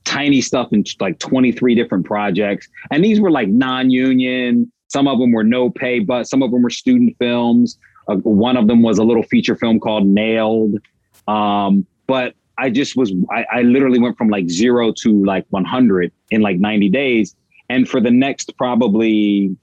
tiny 0.05 0.41
stuff 0.41 0.73
in 0.73 0.85
like 1.01 1.19
23 1.19 1.75
different 1.75 2.05
projects. 2.05 2.69
And 2.91 3.05
these 3.05 3.21
were 3.21 3.31
like 3.31 3.49
non-union. 3.49 4.71
Some 4.89 5.09
of 5.09 5.19
them 5.19 5.33
were 5.33 5.45
no 5.45 5.71
pay, 5.71 6.01
but 6.01 6.29
some 6.29 6.43
of 6.43 6.51
them 6.51 6.63
were 6.63 6.71
student 6.71 7.17
films. 7.19 7.79
Uh, 8.09 8.17
one 8.17 8.57
of 8.57 8.67
them 8.67 8.83
was 8.83 8.99
a 8.99 9.05
little 9.05 9.23
feature 9.23 9.57
film 9.57 9.81
called 9.81 10.07
Nailed. 10.07 10.79
Um, 11.27 11.87
but 12.07 12.35
I 12.59 12.71
just 12.71 12.97
was, 12.97 13.13
I, 13.31 13.47
I 13.51 13.63
literally 13.63 13.99
went 13.99 14.19
from 14.19 14.29
like 14.29 14.49
zero 14.49 14.93
to 14.99 15.25
like 15.25 15.47
100 15.51 16.13
in 16.31 16.43
like 16.43 16.59
90 16.59 16.91
days. 16.91 17.35
And 17.69 17.89
for 17.89 18.01
the 18.01 18.11
next 18.11 18.57
probably 18.59 19.57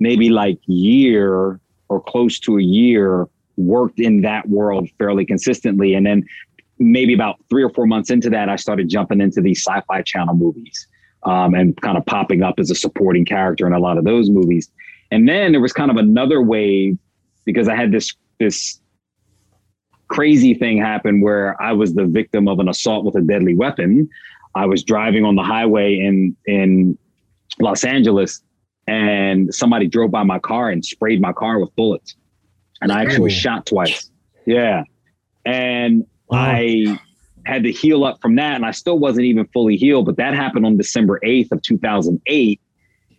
maybe 0.00 0.30
like 0.30 0.58
year 0.66 1.60
or 1.88 2.00
close 2.00 2.40
to 2.40 2.58
a 2.58 2.62
year, 2.62 3.28
worked 3.56 4.00
in 4.00 4.22
that 4.22 4.48
world 4.48 4.88
fairly 4.98 5.24
consistently. 5.24 5.94
And 5.94 6.06
then 6.06 6.24
maybe 6.78 7.14
about 7.14 7.36
three 7.48 7.62
or 7.62 7.70
four 7.70 7.86
months 7.86 8.10
into 8.10 8.30
that, 8.30 8.48
I 8.48 8.56
started 8.56 8.88
jumping 8.88 9.20
into 9.20 9.40
these 9.40 9.64
sci-fi 9.64 10.02
channel 10.02 10.34
movies 10.34 10.86
um, 11.24 11.54
and 11.54 11.80
kind 11.80 11.96
of 11.96 12.04
popping 12.06 12.42
up 12.42 12.58
as 12.58 12.70
a 12.70 12.74
supporting 12.74 13.24
character 13.24 13.66
in 13.66 13.72
a 13.72 13.78
lot 13.78 13.98
of 13.98 14.04
those 14.04 14.30
movies. 14.30 14.70
And 15.10 15.28
then 15.28 15.52
there 15.52 15.60
was 15.60 15.72
kind 15.72 15.90
of 15.90 15.96
another 15.96 16.42
wave 16.42 16.98
because 17.44 17.68
I 17.68 17.76
had 17.76 17.92
this 17.92 18.14
this 18.38 18.80
crazy 20.08 20.54
thing 20.54 20.78
happen 20.78 21.20
where 21.20 21.60
I 21.60 21.72
was 21.72 21.94
the 21.94 22.06
victim 22.06 22.48
of 22.48 22.58
an 22.58 22.68
assault 22.68 23.04
with 23.04 23.14
a 23.16 23.22
deadly 23.22 23.54
weapon. 23.54 24.08
I 24.54 24.66
was 24.66 24.82
driving 24.82 25.24
on 25.24 25.36
the 25.36 25.42
highway 25.42 25.98
in 25.98 26.36
in 26.46 26.98
Los 27.60 27.84
Angeles, 27.84 28.42
and 28.86 29.54
somebody 29.54 29.86
drove 29.86 30.10
by 30.10 30.22
my 30.22 30.38
car 30.38 30.70
and 30.70 30.84
sprayed 30.84 31.20
my 31.20 31.32
car 31.32 31.60
with 31.60 31.74
bullets, 31.76 32.16
and 32.82 32.92
I 32.92 33.02
actually 33.02 33.24
was 33.24 33.34
Ooh. 33.34 33.40
shot 33.40 33.66
twice. 33.66 34.10
Yeah, 34.46 34.84
and 35.44 36.06
Wow. 36.32 36.38
I 36.38 36.98
had 37.44 37.62
to 37.64 37.72
heal 37.72 38.04
up 38.04 38.20
from 38.22 38.36
that, 38.36 38.56
and 38.56 38.64
I 38.64 38.70
still 38.70 38.98
wasn't 38.98 39.26
even 39.26 39.46
fully 39.48 39.76
healed. 39.76 40.06
But 40.06 40.16
that 40.16 40.32
happened 40.34 40.64
on 40.64 40.78
December 40.78 41.20
eighth 41.22 41.52
of 41.52 41.60
two 41.60 41.76
thousand 41.76 42.22
eight, 42.26 42.60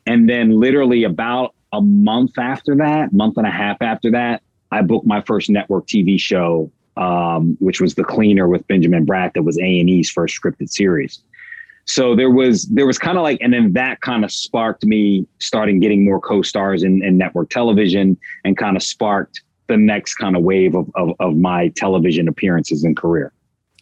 and 0.07 0.27
then 0.27 0.59
literally 0.59 1.03
about 1.03 1.53
a 1.71 1.81
month 1.81 2.39
after 2.39 2.75
that, 2.77 3.13
month 3.13 3.37
and 3.37 3.45
a 3.45 3.51
half 3.51 3.77
after 3.81 4.09
that, 4.11 4.41
I 4.71 4.81
booked 4.81 5.05
my 5.05 5.21
first 5.21 5.49
network 5.49 5.85
TV 5.85 6.19
show, 6.19 6.71
um, 6.97 7.55
which 7.59 7.79
was 7.79 7.93
The 7.93 8.03
Cleaner 8.03 8.47
with 8.47 8.65
Benjamin 8.67 9.05
Bratt. 9.05 9.33
That 9.33 9.43
was 9.43 9.59
A 9.59 9.79
and 9.79 9.89
E's 9.89 10.09
first 10.09 10.39
scripted 10.41 10.69
series. 10.69 11.21
So 11.85 12.15
there 12.15 12.31
was 12.31 12.63
there 12.69 12.87
was 12.87 12.97
kind 12.97 13.17
of 13.17 13.23
like, 13.23 13.37
and 13.41 13.53
then 13.53 13.73
that 13.73 14.01
kind 14.01 14.23
of 14.23 14.31
sparked 14.31 14.85
me 14.85 15.27
starting 15.39 15.79
getting 15.79 16.03
more 16.03 16.19
co-stars 16.19 16.81
in, 16.81 17.03
in 17.03 17.17
network 17.17 17.51
television, 17.51 18.17
and 18.43 18.57
kind 18.57 18.75
of 18.75 18.81
sparked 18.81 19.41
the 19.67 19.77
next 19.77 20.15
kind 20.15 20.35
of 20.35 20.43
wave 20.43 20.75
of, 20.75 20.89
of 20.95 21.11
of 21.19 21.35
my 21.35 21.69
television 21.75 22.27
appearances 22.27 22.83
and 22.83 22.95
career. 22.97 23.31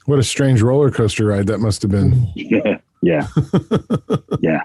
what 0.06 0.20
a 0.20 0.24
strange 0.24 0.62
roller 0.62 0.91
coaster 0.91 1.26
ride 1.26 1.48
that 1.48 1.60
must 1.60 1.82
have 1.82 1.91
been 1.91 2.28
Yeah, 2.36 2.78
yeah, 3.02 3.28
yeah. 4.41 4.62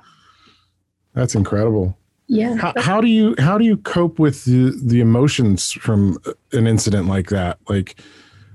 that's 1.14 1.35
incredible 1.35 1.96
Yeah. 2.29 2.57
how, 2.57 2.72
how 2.76 3.00
do 3.00 3.09
you 3.09 3.35
how 3.38 3.59
do 3.59 3.64
you 3.64 3.76
cope 3.79 4.18
with 4.18 4.44
the 4.44 4.79
the 4.85 5.00
emotions 5.00 5.72
from 5.72 6.18
an 6.52 6.66
incident 6.66 7.07
like 7.09 7.29
that 7.31 7.59
like 7.68 7.96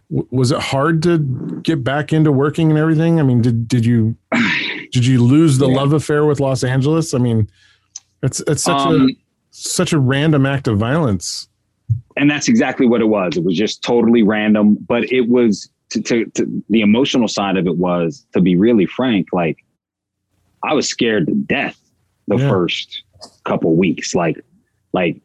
w- 0.09 0.27
was 0.31 0.51
it 0.51 0.59
hard 0.59 1.01
to 1.03 1.17
get 1.63 1.83
back 1.83 2.13
into 2.13 2.31
working 2.31 2.69
and 2.69 2.77
everything 2.79 3.19
i 3.19 3.23
mean 3.23 3.41
did 3.41 3.67
did 3.67 3.85
you 3.85 4.15
did 4.91 5.05
you 5.05 5.23
lose 5.23 5.57
the 5.57 5.67
Yeah. 5.69 5.75
love 5.77 5.93
affair 5.93 6.25
with 6.25 6.39
los 6.39 6.63
angeles 6.63 7.13
i 7.13 7.17
mean 7.17 7.49
it's 8.23 8.39
it's 8.47 8.63
such 8.63 8.77
Um, 8.81 9.09
a 9.09 9.15
such 9.51 9.93
a 9.93 9.99
random 9.99 10.45
act 10.45 10.67
of 10.67 10.77
violence 10.77 11.47
and 12.17 12.29
that's 12.29 12.47
exactly 12.47 12.87
what 12.87 13.01
it 13.01 13.05
was. 13.05 13.37
It 13.37 13.43
was 13.43 13.57
just 13.57 13.83
totally 13.83 14.23
random, 14.23 14.77
but 14.87 15.11
it 15.11 15.29
was 15.29 15.69
to, 15.91 16.01
to, 16.01 16.25
to 16.25 16.63
the 16.69 16.81
emotional 16.81 17.27
side 17.27 17.57
of 17.57 17.67
it 17.67 17.77
was 17.77 18.25
to 18.33 18.41
be 18.41 18.55
really 18.55 18.85
frank, 18.85 19.27
like 19.33 19.57
I 20.63 20.73
was 20.73 20.87
scared 20.87 21.27
to 21.27 21.35
death 21.35 21.77
the 22.27 22.37
Yeah. 22.37 22.49
first 22.49 23.03
couple 23.43 23.75
weeks. 23.75 24.15
Like, 24.15 24.39
like, 24.93 25.21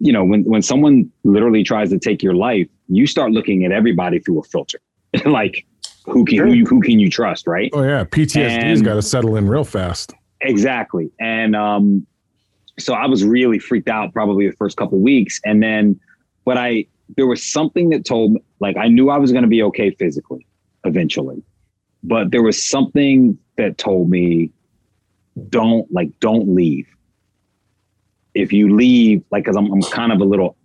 you 0.00 0.12
know, 0.12 0.24
when, 0.24 0.42
when 0.44 0.62
someone 0.62 1.10
literally 1.24 1.62
tries 1.62 1.90
to 1.90 1.98
take 1.98 2.22
your 2.22 2.34
life, 2.34 2.68
you 2.88 3.06
start 3.06 3.32
looking 3.32 3.64
at 3.64 3.72
everybody 3.72 4.18
through 4.18 4.40
a 4.40 4.42
filter. 4.44 4.78
like 5.24 5.66
who 6.06 6.24
can, 6.24 6.38
who, 6.38 6.52
you, 6.52 6.64
who 6.66 6.80
can 6.80 6.98
you 6.98 7.10
trust? 7.10 7.46
Right. 7.46 7.70
Oh 7.72 7.82
yeah, 7.82 8.04
PTSD's 8.04 8.82
got 8.82 8.94
to 8.94 9.02
settle 9.02 9.36
in 9.36 9.48
real 9.48 9.64
fast. 9.64 10.14
Exactly. 10.40 11.10
And 11.20 11.56
um, 11.56 12.06
so 12.78 12.94
I 12.94 13.06
was 13.06 13.24
really 13.24 13.58
freaked 13.58 13.88
out 13.88 14.12
probably 14.12 14.48
the 14.48 14.56
first 14.56 14.76
couple 14.76 14.98
weeks. 15.00 15.40
And 15.44 15.62
then, 15.62 15.98
but 16.46 16.56
I, 16.56 16.86
there 17.16 17.26
was 17.26 17.44
something 17.44 17.90
that 17.90 18.06
told 18.06 18.32
me, 18.32 18.42
like, 18.60 18.78
I 18.78 18.88
knew 18.88 19.10
I 19.10 19.18
was 19.18 19.32
going 19.32 19.42
to 19.42 19.48
be 19.48 19.62
okay 19.64 19.90
physically 19.90 20.46
eventually, 20.84 21.42
but 22.02 22.30
there 22.30 22.42
was 22.42 22.64
something 22.64 23.36
that 23.58 23.76
told 23.76 24.08
me, 24.08 24.50
don't, 25.50 25.92
like, 25.92 26.18
don't 26.20 26.48
leave. 26.48 26.86
If 28.34 28.52
you 28.52 28.74
leave, 28.74 29.22
like, 29.30 29.44
cause 29.44 29.56
I'm, 29.56 29.70
I'm 29.72 29.82
kind 29.82 30.12
of 30.12 30.20
a 30.20 30.24
little 30.24 30.56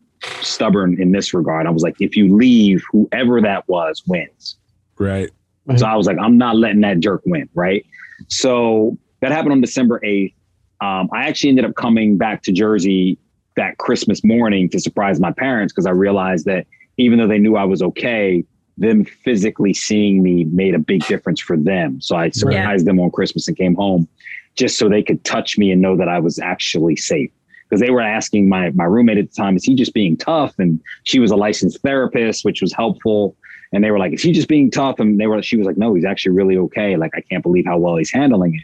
stubborn 0.41 1.01
in 1.01 1.11
this 1.11 1.33
regard. 1.33 1.65
I 1.65 1.71
was 1.71 1.83
like, 1.83 1.95
if 1.99 2.15
you 2.15 2.33
leave, 2.33 2.83
whoever 2.91 3.41
that 3.41 3.67
was 3.67 4.03
wins. 4.07 4.55
Right. 4.97 5.31
So 5.77 5.85
I 5.85 5.95
was 5.95 6.05
like, 6.05 6.17
I'm 6.21 6.37
not 6.37 6.57
letting 6.57 6.81
that 6.81 6.99
jerk 6.99 7.21
win. 7.25 7.49
Right. 7.55 7.85
So 8.27 8.97
that 9.21 9.31
happened 9.31 9.53
on 9.53 9.61
December 9.61 9.99
8th. 10.03 10.33
Um, 10.79 11.09
I 11.13 11.27
actually 11.27 11.49
ended 11.49 11.65
up 11.65 11.75
coming 11.75 12.17
back 12.17 12.43
to 12.43 12.51
Jersey 12.51 13.17
that 13.55 13.77
Christmas 13.77 14.23
morning 14.23 14.69
to 14.69 14.79
surprise 14.79 15.19
my 15.19 15.31
parents 15.31 15.73
because 15.73 15.85
I 15.85 15.91
realized 15.91 16.45
that 16.45 16.67
even 16.97 17.19
though 17.19 17.27
they 17.27 17.39
knew 17.39 17.55
I 17.55 17.63
was 17.63 17.81
okay, 17.81 18.43
them 18.77 19.05
physically 19.05 19.73
seeing 19.73 20.23
me 20.23 20.45
made 20.45 20.73
a 20.73 20.79
big 20.79 21.05
difference 21.05 21.39
for 21.39 21.57
them. 21.57 22.01
So 22.01 22.15
I 22.15 22.29
surprised 22.29 22.85
them 22.85 22.99
on 22.99 23.11
Christmas 23.11 23.47
and 23.47 23.57
came 23.57 23.75
home 23.75 24.07
just 24.55 24.77
so 24.77 24.89
they 24.89 25.03
could 25.03 25.23
touch 25.23 25.57
me 25.57 25.71
and 25.71 25.81
know 25.81 25.95
that 25.97 26.07
I 26.07 26.19
was 26.19 26.39
actually 26.39 26.95
safe. 26.95 27.31
Because 27.69 27.79
they 27.79 27.89
were 27.89 28.01
asking 28.01 28.49
my 28.49 28.71
my 28.71 28.83
roommate 28.83 29.17
at 29.17 29.29
the 29.29 29.35
time, 29.35 29.55
is 29.55 29.63
he 29.63 29.75
just 29.75 29.93
being 29.93 30.17
tough? 30.17 30.53
And 30.59 30.81
she 31.03 31.19
was 31.19 31.31
a 31.31 31.37
licensed 31.37 31.81
therapist, 31.81 32.43
which 32.43 32.61
was 32.61 32.73
helpful. 32.73 33.37
And 33.71 33.83
they 33.83 33.91
were 33.91 33.99
like, 33.99 34.13
is 34.13 34.21
he 34.21 34.33
just 34.33 34.49
being 34.49 34.69
tough? 34.69 34.99
And 34.99 35.19
they 35.19 35.27
were, 35.27 35.41
she 35.41 35.55
was 35.55 35.65
like, 35.65 35.77
no, 35.77 35.93
he's 35.93 36.03
actually 36.03 36.35
really 36.35 36.57
okay. 36.57 36.97
Like, 36.97 37.11
I 37.15 37.21
can't 37.21 37.41
believe 37.41 37.65
how 37.65 37.77
well 37.77 37.95
he's 37.95 38.11
handling 38.11 38.55
it. 38.55 38.63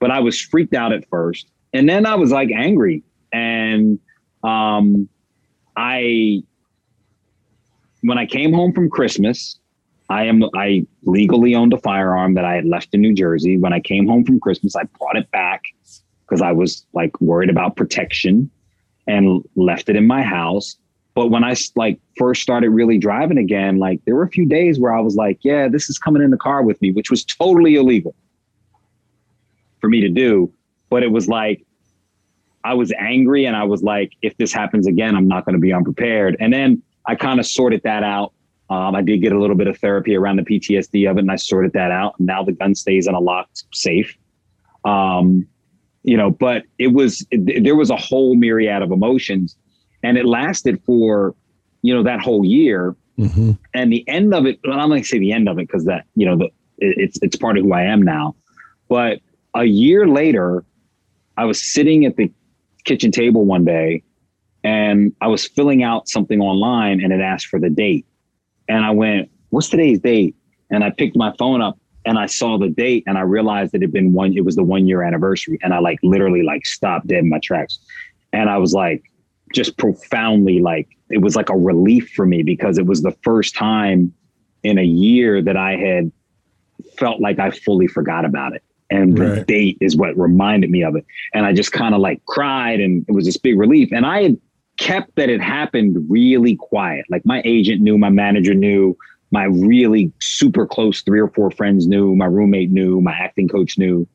But 0.00 0.10
I 0.10 0.18
was 0.18 0.40
freaked 0.40 0.74
out 0.74 0.92
at 0.92 1.08
first. 1.08 1.46
And 1.72 1.88
then 1.88 2.06
I 2.06 2.16
was 2.16 2.32
like 2.32 2.50
angry. 2.50 3.04
And 3.32 4.00
um, 4.42 5.08
I, 5.76 6.42
when 8.02 8.18
I 8.18 8.26
came 8.26 8.52
home 8.52 8.72
from 8.72 8.90
Christmas, 8.90 9.58
I 10.10 10.24
am, 10.24 10.42
I 10.54 10.86
legally 11.02 11.54
owned 11.54 11.72
a 11.72 11.78
firearm 11.78 12.34
that 12.34 12.44
I 12.44 12.54
had 12.54 12.64
left 12.64 12.94
in 12.94 13.00
New 13.00 13.14
Jersey. 13.14 13.58
When 13.58 13.72
I 13.72 13.80
came 13.80 14.06
home 14.06 14.24
from 14.24 14.40
Christmas, 14.40 14.74
I 14.74 14.84
brought 14.98 15.16
it 15.16 15.30
back 15.30 15.62
because 16.24 16.40
I 16.40 16.52
was 16.52 16.86
like 16.92 17.20
worried 17.20 17.50
about 17.50 17.76
protection 17.76 18.50
and 19.06 19.42
left 19.56 19.88
it 19.88 19.96
in 19.96 20.06
my 20.06 20.22
house. 20.22 20.76
But 21.14 21.28
when 21.28 21.42
I 21.42 21.56
like 21.74 21.98
first 22.16 22.42
started 22.42 22.70
really 22.70 22.96
driving 22.96 23.38
again, 23.38 23.78
like 23.78 24.00
there 24.04 24.14
were 24.14 24.22
a 24.22 24.30
few 24.30 24.46
days 24.46 24.78
where 24.78 24.94
I 24.94 25.00
was 25.00 25.16
like, 25.16 25.38
yeah, 25.42 25.68
this 25.68 25.90
is 25.90 25.98
coming 25.98 26.22
in 26.22 26.30
the 26.30 26.36
car 26.36 26.62
with 26.62 26.80
me, 26.80 26.92
which 26.92 27.10
was 27.10 27.24
totally 27.24 27.74
illegal 27.74 28.14
for 29.80 29.88
me 29.88 30.00
to 30.00 30.08
do. 30.08 30.52
But 30.90 31.02
it 31.02 31.10
was 31.10 31.28
like, 31.28 31.64
I 32.64 32.74
was 32.74 32.92
angry 32.98 33.44
and 33.44 33.56
I 33.56 33.64
was 33.64 33.82
like, 33.82 34.12
if 34.22 34.36
this 34.36 34.52
happens 34.52 34.86
again, 34.86 35.16
I'm 35.16 35.28
not 35.28 35.44
going 35.44 35.54
to 35.54 35.60
be 35.60 35.72
unprepared. 35.72 36.36
And 36.40 36.52
then 36.52 36.82
I 37.06 37.14
kind 37.14 37.40
of 37.40 37.46
sorted 37.46 37.82
that 37.84 38.02
out. 38.02 38.32
Um, 38.70 38.94
I 38.94 39.02
did 39.02 39.22
get 39.22 39.32
a 39.32 39.38
little 39.38 39.56
bit 39.56 39.66
of 39.66 39.78
therapy 39.78 40.14
around 40.14 40.36
the 40.36 40.42
PTSD 40.42 41.10
of 41.10 41.16
it 41.16 41.20
and 41.20 41.30
I 41.30 41.36
sorted 41.36 41.72
that 41.72 41.90
out. 41.90 42.14
And 42.18 42.26
now 42.26 42.42
the 42.42 42.52
gun 42.52 42.74
stays 42.74 43.06
in 43.06 43.14
a 43.14 43.20
locked 43.20 43.64
safe. 43.72 44.16
Um, 44.84 45.46
you 46.02 46.16
know, 46.16 46.30
but 46.30 46.64
it 46.78 46.88
was, 46.88 47.26
it, 47.30 47.64
there 47.64 47.76
was 47.76 47.90
a 47.90 47.96
whole 47.96 48.34
myriad 48.34 48.82
of 48.82 48.90
emotions 48.90 49.56
and 50.02 50.18
it 50.18 50.26
lasted 50.26 50.82
for, 50.84 51.34
you 51.82 51.94
know, 51.94 52.02
that 52.02 52.20
whole 52.20 52.44
year. 52.44 52.94
hmm 53.16 53.52
And 53.74 53.92
the 53.92 54.06
end 54.08 54.34
of 54.34 54.46
it, 54.46 54.58
well, 54.64 54.78
I'm 54.78 54.88
going 54.88 55.02
to 55.02 55.08
say 55.08 55.18
the 55.18 55.32
end 55.32 55.48
of 55.48 55.58
it 55.58 55.66
because 55.66 55.84
that, 55.86 56.04
you 56.14 56.26
know, 56.26 56.36
the, 56.36 56.46
it, 56.78 56.94
it's, 56.98 57.18
it's 57.22 57.36
part 57.36 57.56
of 57.56 57.64
who 57.64 57.72
I 57.72 57.82
am 57.82 58.02
now. 58.02 58.36
But 58.88 59.20
a 59.54 59.64
year 59.64 60.06
later, 60.06 60.64
I 61.36 61.44
was 61.44 61.62
sitting 61.72 62.04
at 62.04 62.16
the 62.16 62.30
kitchen 62.84 63.10
table 63.10 63.44
one 63.44 63.64
day 63.64 64.02
and 64.64 65.14
I 65.20 65.28
was 65.28 65.46
filling 65.46 65.82
out 65.82 66.08
something 66.08 66.40
online 66.40 67.00
and 67.02 67.12
it 67.12 67.20
asked 67.20 67.46
for 67.46 67.58
the 67.58 67.70
date. 67.70 68.06
And 68.68 68.84
I 68.84 68.90
went, 68.90 69.30
What's 69.50 69.68
today's 69.68 69.98
date? 70.00 70.36
And 70.70 70.84
I 70.84 70.90
picked 70.90 71.16
my 71.16 71.32
phone 71.38 71.62
up 71.62 71.78
and 72.04 72.18
I 72.18 72.26
saw 72.26 72.58
the 72.58 72.68
date 72.68 73.04
and 73.06 73.16
I 73.16 73.22
realized 73.22 73.72
that 73.72 73.78
it 73.78 73.84
had 73.84 73.92
been 73.92 74.12
one, 74.12 74.36
it 74.36 74.44
was 74.44 74.56
the 74.56 74.62
one 74.62 74.86
year 74.86 75.02
anniversary. 75.02 75.58
And 75.62 75.72
I 75.72 75.78
like 75.78 75.98
literally 76.02 76.42
like 76.42 76.66
stopped 76.66 77.06
dead 77.06 77.20
in 77.20 77.30
my 77.30 77.38
tracks. 77.42 77.78
And 78.32 78.50
I 78.50 78.58
was 78.58 78.74
like, 78.74 79.04
just 79.54 79.78
profoundly 79.78 80.58
like, 80.58 80.88
it 81.08 81.22
was 81.22 81.34
like 81.34 81.48
a 81.48 81.56
relief 81.56 82.10
for 82.14 82.26
me 82.26 82.42
because 82.42 82.76
it 82.76 82.84
was 82.84 83.00
the 83.02 83.16
first 83.22 83.54
time 83.54 84.12
in 84.62 84.76
a 84.76 84.84
year 84.84 85.40
that 85.40 85.56
I 85.56 85.76
had 85.76 86.12
felt 86.98 87.22
like 87.22 87.38
I 87.38 87.50
fully 87.50 87.86
forgot 87.86 88.26
about 88.26 88.54
it. 88.54 88.62
And 88.90 89.18
the 89.18 89.44
date 89.46 89.76
is 89.80 89.96
what 89.96 90.16
reminded 90.16 90.70
me 90.70 90.82
of 90.82 90.96
it. 90.96 91.04
And 91.34 91.44
I 91.44 91.52
just 91.52 91.72
kind 91.72 91.94
of 91.94 92.00
like 92.00 92.24
cried 92.24 92.80
and 92.80 93.04
it 93.06 93.12
was 93.12 93.26
this 93.26 93.36
big 93.36 93.58
relief. 93.58 93.92
And 93.92 94.06
I 94.06 94.22
had 94.22 94.40
kept 94.78 95.14
that 95.16 95.28
it 95.28 95.42
happened 95.42 96.06
really 96.08 96.56
quiet. 96.56 97.04
Like 97.10 97.26
my 97.26 97.42
agent 97.44 97.82
knew, 97.82 97.98
my 97.98 98.08
manager 98.08 98.54
knew, 98.54 98.96
my 99.30 99.44
really 99.44 100.10
super 100.20 100.66
close 100.66 101.02
three 101.02 101.20
or 101.20 101.28
four 101.28 101.50
friends 101.50 101.86
knew, 101.86 102.16
my 102.16 102.24
roommate 102.24 102.70
knew, 102.70 103.00
my 103.00 103.12
acting 103.12 103.48
coach 103.48 103.76
knew, 103.76 104.08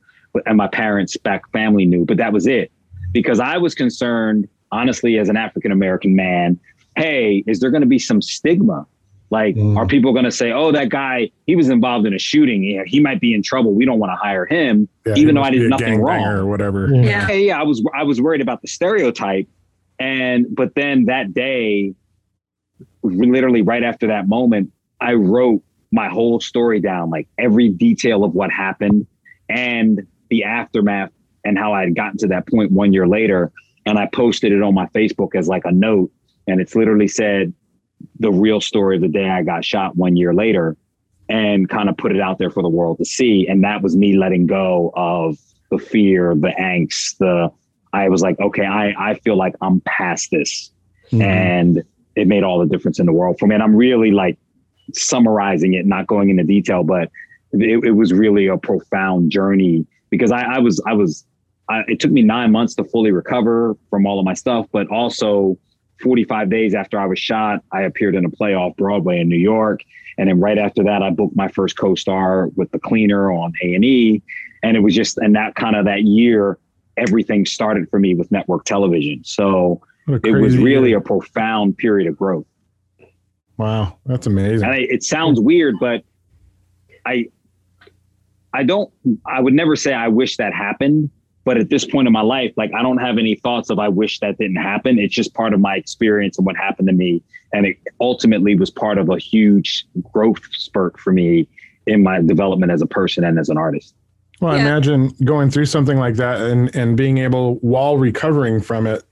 and 0.45 0.57
my 0.57 0.67
parents 0.67 1.17
back 1.17 1.47
family 1.51 1.85
knew. 1.85 2.05
But 2.05 2.17
that 2.17 2.33
was 2.33 2.47
it. 2.47 2.71
Because 3.11 3.39
I 3.39 3.57
was 3.57 3.75
concerned, 3.75 4.47
honestly, 4.71 5.19
as 5.19 5.29
an 5.29 5.37
African 5.37 5.71
American 5.71 6.15
man, 6.15 6.59
hey, 6.95 7.43
is 7.45 7.59
there 7.59 7.69
going 7.69 7.81
to 7.81 7.87
be 7.87 7.99
some 7.99 8.21
stigma? 8.21 8.87
Like, 9.33 9.55
Mm. 9.55 9.75
are 9.77 9.87
people 9.87 10.13
going 10.13 10.25
to 10.25 10.31
say, 10.31 10.51
"Oh, 10.51 10.71
that 10.71 10.89
guy, 10.89 11.31
he 11.47 11.55
was 11.55 11.67
involved 11.69 12.05
in 12.05 12.13
a 12.13 12.19
shooting. 12.19 12.63
Yeah, 12.63 12.83
he 12.85 12.99
might 12.99 13.19
be 13.19 13.33
in 13.33 13.41
trouble. 13.41 13.73
We 13.73 13.83
don't 13.83 13.97
want 13.97 14.11
to 14.11 14.15
hire 14.15 14.45
him." 14.45 14.87
Yeah, 15.07 15.15
Even 15.15 15.33
though 15.33 15.41
I 15.41 15.49
did 15.49 15.67
nothing 15.69 15.99
wrong. 16.01 16.23
or 16.23 16.45
whatever. 16.45 16.87
Yeah. 16.93 17.27
Yeah, 17.27 17.31
yeah, 17.31 17.59
I 17.59 17.63
was 17.63 17.83
I 17.95 18.03
was 18.03 18.21
worried 18.21 18.41
about 18.41 18.61
the 18.61 18.67
stereotype, 18.67 19.47
and 19.99 20.45
but 20.55 20.75
then 20.75 21.05
that 21.05 21.33
day, 21.33 21.95
literally 23.01 23.61
right 23.63 23.83
after 23.83 24.07
that 24.07 24.27
moment, 24.27 24.71
I 25.01 25.13
wrote 25.13 25.63
my 25.91 26.09
whole 26.09 26.39
story 26.39 26.79
down, 26.79 27.09
like 27.09 27.27
every 27.37 27.69
detail 27.69 28.23
of 28.23 28.33
what 28.33 28.51
happened 28.51 29.05
and 29.49 30.05
the 30.29 30.43
aftermath 30.43 31.11
and 31.45 31.57
how 31.57 31.73
I 31.73 31.81
had 31.81 31.95
gotten 31.95 32.17
to 32.19 32.27
that 32.27 32.47
point 32.47 32.71
one 32.71 32.93
year 32.93 33.07
later, 33.07 33.51
and 33.85 33.97
I 33.97 34.07
posted 34.13 34.51
it 34.51 34.61
on 34.61 34.73
my 34.73 34.85
Facebook 34.87 35.35
as 35.35 35.47
like 35.47 35.65
a 35.65 35.71
note, 35.71 36.11
and 36.47 36.61
it's 36.61 36.75
literally 36.75 37.07
said 37.07 37.53
the 38.19 38.31
real 38.31 38.61
story 38.61 38.95
of 38.95 39.01
the 39.01 39.07
day 39.07 39.29
I 39.29 39.43
got 39.43 39.63
shot 39.65 39.95
one 39.95 40.15
year 40.15 40.33
later, 40.33 40.77
and 41.29 41.69
kind 41.69 41.89
of 41.89 41.97
put 41.97 42.13
it 42.15 42.21
out 42.21 42.37
there 42.37 42.49
for 42.49 42.61
the 42.61 42.69
world 42.69 42.97
to 42.99 43.05
see, 43.05 43.47
and 43.47 43.63
that 43.63 43.81
was 43.81 43.95
me 43.95 44.17
letting 44.17 44.45
go 44.45 44.91
of 44.95 45.37
the 45.71 45.77
fear, 45.77 46.35
the 46.35 46.53
angst, 46.59 47.17
the 47.17 47.51
I 47.93 48.09
was 48.09 48.21
like, 48.21 48.39
okay, 48.39 48.65
I, 48.65 49.11
I 49.11 49.13
feel 49.19 49.37
like 49.37 49.53
I'm 49.61 49.79
past 49.81 50.31
this. 50.31 50.71
Mhm. 51.11 51.21
And 51.23 51.83
it 52.15 52.27
made 52.27 52.43
all 52.43 52.59
the 52.59 52.65
difference 52.65 52.99
in 52.99 53.05
the 53.05 53.13
world 53.13 53.37
for 53.39 53.47
me. 53.47 53.53
And 53.53 53.63
I'm 53.63 53.75
really 53.75 54.11
like 54.11 54.37
summarizing 54.93 55.73
it, 55.73 55.85
not 55.85 56.07
going 56.07 56.29
into 56.29 56.43
detail, 56.43 56.83
but 56.83 57.09
it, 57.51 57.83
it 57.85 57.91
was 57.91 58.11
really 58.11 58.47
a 58.47 58.57
profound 58.57 59.31
journey 59.31 59.85
because 60.09 60.31
I, 60.31 60.55
I 60.55 60.59
was, 60.59 60.81
I 60.87 60.93
was, 60.93 61.25
I, 61.69 61.81
it 61.87 61.99
took 61.99 62.11
me 62.11 62.23
nine 62.23 62.51
months 62.51 62.75
to 62.75 62.83
fully 62.83 63.11
recover 63.11 63.77
from 63.89 64.05
all 64.05 64.19
of 64.19 64.25
my 64.25 64.33
stuff, 64.33 64.67
but 64.71 64.87
also 64.87 65.57
45 66.01 66.49
days 66.49 66.73
after 66.73 66.99
I 66.99 67.05
was 67.05 67.19
shot, 67.19 67.63
I 67.71 67.81
appeared 67.83 68.15
in 68.15 68.25
a 68.25 68.29
play 68.29 68.53
off 68.53 68.75
Broadway 68.75 69.19
in 69.19 69.29
New 69.29 69.37
York. 69.37 69.81
And 70.17 70.29
then 70.29 70.39
right 70.39 70.57
after 70.57 70.83
that, 70.83 71.01
I 71.01 71.09
booked 71.09 71.35
my 71.35 71.47
first 71.47 71.77
co-star 71.77 72.47
with 72.55 72.71
the 72.71 72.79
cleaner 72.79 73.31
on 73.31 73.53
A 73.63 73.73
and 73.73 73.83
E. 73.85 74.21
And 74.61 74.77
it 74.77 74.81
was 74.81 74.95
just, 74.95 75.17
and 75.17 75.35
that 75.35 75.55
kind 75.55 75.75
of 75.75 75.85
that 75.85 76.03
year, 76.03 76.57
everything 76.97 77.45
started 77.45 77.89
for 77.89 77.99
me 77.99 78.13
with 78.13 78.31
network 78.31 78.65
television. 78.65 79.23
So 79.23 79.81
it 80.07 80.39
was 80.39 80.57
really 80.57 80.89
year. 80.89 80.99
a 80.99 81.01
profound 81.01 81.77
period 81.77 82.07
of 82.07 82.17
growth. 82.17 82.45
wow. 83.57 83.97
That's 84.05 84.27
amazing. 84.27 84.65
And 84.65 84.73
I, 84.73 84.77
it 84.77 85.03
sounds 85.03 85.39
weird, 85.39 85.75
but 85.79 86.03
I, 87.05 87.29
I 88.53 88.63
don't, 88.63 88.91
I 89.25 89.41
would 89.41 89.53
never 89.53 89.75
say 89.75 89.93
I 89.93 90.09
wish 90.09 90.37
that 90.37 90.53
happened. 90.53 91.09
But 91.45 91.57
at 91.57 91.69
this 91.69 91.85
point 91.85 92.07
in 92.07 92.13
my 92.13 92.21
life, 92.21 92.53
like 92.55 92.71
I 92.73 92.81
don't 92.81 92.99
have 92.99 93.17
any 93.17 93.35
thoughts 93.35 93.69
of 93.69 93.79
I 93.79 93.89
wish 93.89 94.19
that 94.19 94.37
didn't 94.37 94.57
happen. 94.57 94.97
It's 94.97 95.13
just 95.13 95.33
part 95.33 95.53
of 95.53 95.59
my 95.59 95.75
experience 95.75 96.37
and 96.37 96.45
what 96.45 96.55
happened 96.55 96.87
to 96.87 96.93
me. 96.93 97.21
And 97.51 97.65
it 97.65 97.77
ultimately 97.99 98.55
was 98.55 98.69
part 98.69 98.97
of 98.97 99.09
a 99.09 99.17
huge 99.17 99.85
growth 100.13 100.41
spurt 100.53 100.99
for 100.99 101.11
me 101.11 101.47
in 101.85 102.01
my 102.01 102.21
development 102.21 102.71
as 102.71 102.81
a 102.81 102.87
person 102.87 103.23
and 103.23 103.37
as 103.37 103.49
an 103.49 103.57
artist. 103.57 103.93
Well, 104.39 104.53
I 104.53 104.59
imagine 104.59 105.09
going 105.23 105.49
through 105.49 105.65
something 105.67 105.97
like 105.97 106.15
that 106.15 106.41
and 106.41 106.73
and 106.75 106.97
being 106.97 107.17
able 107.19 107.55
while 107.55 107.97
recovering 107.97 108.61
from 108.61 108.87
it 108.87 109.03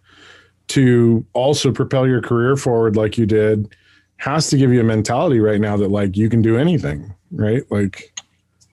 to 0.69 1.25
also 1.33 1.71
propel 1.71 2.07
your 2.07 2.21
career 2.21 2.55
forward 2.55 2.95
like 2.95 3.17
you 3.17 3.25
did 3.25 3.75
has 4.17 4.49
to 4.49 4.57
give 4.57 4.71
you 4.71 4.79
a 4.79 4.83
mentality 4.83 5.39
right 5.39 5.59
now 5.59 5.75
that 5.75 5.89
like 5.89 6.15
you 6.15 6.29
can 6.29 6.41
do 6.41 6.57
anything, 6.57 7.13
right? 7.31 7.63
Like 7.71 8.13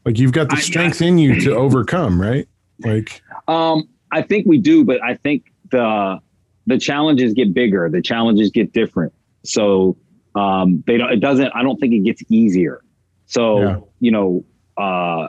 like 0.04 0.18
you've 0.18 0.32
got 0.32 0.48
the 0.48 0.56
strength 0.56 1.02
I, 1.02 1.06
I, 1.06 1.08
in 1.08 1.18
you 1.18 1.40
to 1.40 1.54
overcome, 1.54 2.20
right? 2.20 2.46
Like 2.80 3.22
um 3.48 3.88
I 4.10 4.22
think 4.22 4.46
we 4.46 4.58
do, 4.58 4.84
but 4.84 5.02
I 5.02 5.14
think 5.16 5.52
the 5.70 6.20
the 6.66 6.78
challenges 6.78 7.34
get 7.34 7.52
bigger, 7.52 7.88
the 7.90 8.02
challenges 8.02 8.50
get 8.50 8.72
different. 8.72 9.12
So 9.44 9.96
um 10.34 10.84
they 10.86 10.98
don't 10.98 11.12
it 11.12 11.20
doesn't 11.20 11.50
I 11.54 11.62
don't 11.62 11.78
think 11.78 11.92
it 11.94 12.04
gets 12.04 12.22
easier. 12.30 12.82
So, 13.26 13.60
yeah. 13.60 13.80
you 14.00 14.10
know, 14.10 14.44
uh 14.76 15.28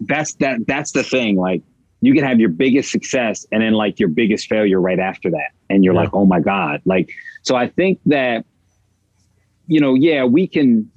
that's 0.00 0.34
that 0.34 0.66
that's 0.66 0.92
the 0.92 1.02
thing 1.02 1.36
like 1.36 1.62
you 2.00 2.12
can 2.12 2.24
have 2.24 2.38
your 2.38 2.48
biggest 2.48 2.90
success 2.90 3.46
and 3.50 3.62
then 3.62 3.72
like 3.72 3.98
your 3.98 4.08
biggest 4.08 4.48
failure 4.48 4.80
right 4.80 4.98
after 4.98 5.30
that 5.30 5.50
and 5.70 5.84
you're 5.84 5.94
yeah. 5.94 6.00
like 6.00 6.10
oh 6.12 6.26
my 6.26 6.40
god 6.40 6.82
like 6.84 7.10
so 7.42 7.54
i 7.54 7.68
think 7.68 7.98
that 8.04 8.44
you 9.66 9.80
know 9.80 9.94
yeah 9.94 10.24
we 10.24 10.46
can 10.46 10.90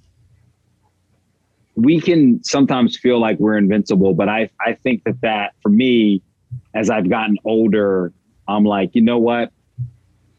we 1.77 2.01
can 2.01 2.43
sometimes 2.43 2.97
feel 2.97 3.19
like 3.19 3.39
we're 3.39 3.57
invincible 3.57 4.13
but 4.13 4.27
i 4.27 4.49
i 4.65 4.73
think 4.73 5.03
that 5.05 5.19
that 5.21 5.53
for 5.61 5.69
me 5.69 6.21
as 6.73 6.89
i've 6.89 7.09
gotten 7.09 7.37
older 7.45 8.11
i'm 8.47 8.65
like 8.65 8.93
you 8.93 9.01
know 9.01 9.17
what 9.17 9.51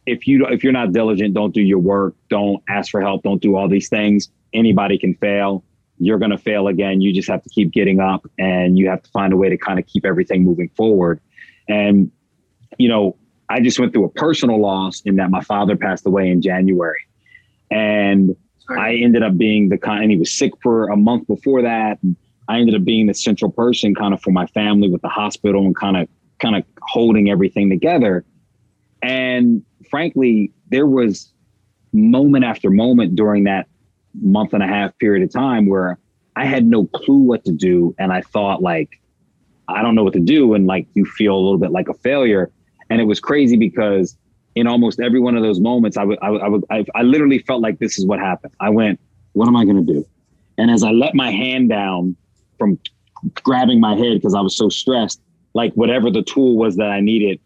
if 0.07 0.27
you 0.27 0.44
if 0.46 0.62
you're 0.62 0.72
not 0.72 0.92
diligent 0.92 1.33
don't 1.35 1.55
do 1.55 1.62
your 1.62 1.79
work 1.79 2.14
don't 2.29 2.62
ask 2.68 2.90
for 2.90 3.01
help 3.01 3.22
don't 3.22 3.40
do 3.40 3.57
all 3.57 3.68
these 3.68 3.88
things 3.88 4.29
anybody 4.53 4.98
can 4.98 5.14
fail 5.14 5.64
you're 5.98 6.18
to 6.18 6.38
fail 6.38 6.68
again. 6.68 7.01
You 7.01 7.12
just 7.12 7.29
have 7.29 7.42
to 7.42 7.48
keep 7.48 7.72
getting 7.72 8.01
up 8.01 8.27
and 8.38 8.79
you 8.79 8.88
have 8.88 9.03
to 9.03 9.11
find 9.11 9.33
a 9.33 9.37
way 9.37 9.48
to 9.48 9.57
kind 9.57 9.79
of 9.79 9.87
keep 9.87 10.05
everything 10.05 10.44
moving 10.44 10.68
forward. 10.70 11.20
And, 11.68 12.11
you 12.79 12.88
know, 12.88 13.16
I 13.48 13.61
just 13.61 13.79
went 13.79 13.92
through 13.92 14.05
a 14.05 14.11
personal 14.11 14.61
loss 14.61 15.01
in 15.03 15.16
that 15.16 15.31
my 15.31 15.42
father 15.42 15.77
passed 15.77 16.07
away 16.07 16.29
in 16.29 16.42
January. 16.42 17.01
And. 17.70 18.37
I 18.70 18.94
ended 18.96 19.22
up 19.22 19.37
being 19.38 19.68
the 19.68 19.78
kind, 19.78 20.02
and 20.02 20.11
he 20.11 20.18
was 20.18 20.33
sick 20.33 20.52
for 20.62 20.88
a 20.88 20.96
month 20.96 21.26
before 21.26 21.62
that. 21.62 21.98
I 22.48 22.59
ended 22.59 22.74
up 22.74 22.85
being 22.85 23.07
the 23.07 23.14
central 23.14 23.50
person 23.50 23.94
kind 23.94 24.14
of 24.14 24.20
for 24.20 24.31
my 24.31 24.46
family 24.46 24.88
with 24.90 25.02
the 25.02 25.09
hospital 25.09 25.64
and 25.64 25.76
kind 25.76 25.96
of, 25.96 26.09
kind 26.38 26.57
of 26.57 26.64
holding 26.83 27.31
everything 27.31 27.70
together. 27.70 28.24
And 29.02 29.62
frankly, 29.90 30.52
there 30.70 30.87
was 30.87 31.33
moment 31.92 32.44
after 32.44 32.70
moment 32.70 33.16
during 33.16 33.44
that 33.44 33.68
month 34.20 34.52
and 34.52 34.62
a 34.62 34.66
half 34.66 34.96
period 34.98 35.22
of 35.22 35.33
time 35.33 35.66
where 35.66 35.98
I 36.37 36.44
had 36.44 36.66
no 36.66 36.87
clue 36.87 37.18
what 37.18 37.44
to 37.44 37.52
do. 37.52 37.94
And 37.98 38.12
I 38.12 38.22
thought 38.22 38.62
like, 38.62 39.00
I 39.68 39.83
don't 39.83 39.94
know 39.94 40.04
what 40.04 40.14
to 40.14 40.20
do. 40.20 40.54
And 40.54 40.66
like, 40.66 40.87
you 40.94 41.04
feel 41.04 41.35
a 41.35 41.40
little 41.40 41.59
bit 41.59 41.70
like 41.70 41.88
a 41.88 41.94
failure. 41.94 42.50
And 42.90 43.00
it 43.00 43.04
was 43.04 43.20
crazy 43.20 43.57
because 43.57 44.16
in 44.58 44.66
almost 44.66 44.98
every 45.00 45.20
one 45.20 45.36
of 45.36 45.42
those 45.42 45.60
moments, 45.60 45.96
I 45.96 46.04
would, 46.04 46.18
I 46.20 46.30
would, 46.30 46.42
I, 46.42 46.48
would, 46.48 46.64
I, 46.70 46.84
I 46.94 47.02
literally 47.02 47.38
felt 47.38 47.62
like 47.62 47.78
this 47.78 47.98
is 47.98 48.06
what 48.06 48.18
happened. 48.18 48.52
I 48.60 48.70
went, 48.70 48.98
what 49.32 49.46
am 49.46 49.56
I 49.56 49.64
going 49.64 49.86
to 49.86 49.92
do? 49.92 50.06
And 50.58 50.70
as 50.70 50.82
I 50.82 50.90
let 50.90 51.14
my 51.14 51.30
hand 51.30 51.68
down 51.68 52.16
from 52.58 52.78
grabbing 53.44 53.80
my 53.80 53.94
head 53.94 54.14
because 54.14 54.34
I 54.34 54.40
was 54.40 54.56
so 54.56 54.68
stressed, 54.68 55.20
like 55.54 55.72
whatever 55.74 56.10
the 56.10 56.22
tool 56.22 56.56
was 56.56 56.76
that 56.76 56.90
I 56.90 57.00
needed, 57.00 57.40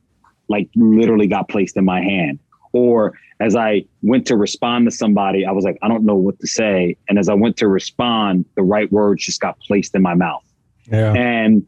like 0.49 0.71
literally 0.75 1.27
got 1.27 1.49
placed 1.49 1.77
in 1.77 1.85
my 1.85 2.01
hand. 2.01 2.39
Or 2.73 3.13
as 3.41 3.55
I 3.55 3.85
went 4.01 4.27
to 4.29 4.37
respond 4.37 4.87
to 4.87 4.91
somebody, 4.91 5.45
I 5.45 5.53
was 5.53 5.65
like, 5.65 5.79
I 5.83 5.89
don't 5.89 6.05
know 6.05 6.17
what 6.17 6.41
to 6.41 6.47
say. 6.47 6.97
And 7.09 7.19
as 7.19 7.29
I 7.29 7.35
went 7.35 7.59
to 7.59 7.69
respond, 7.69 8.47
the 8.57 8.63
right 8.63 8.91
words 8.91 9.25
just 9.25 9.41
got 9.41 9.61
placed 9.61 9.95
in 9.95 10.01
my 10.01 10.15
mouth. 10.15 10.45
Yeah. 10.91 11.13
And 11.13 11.67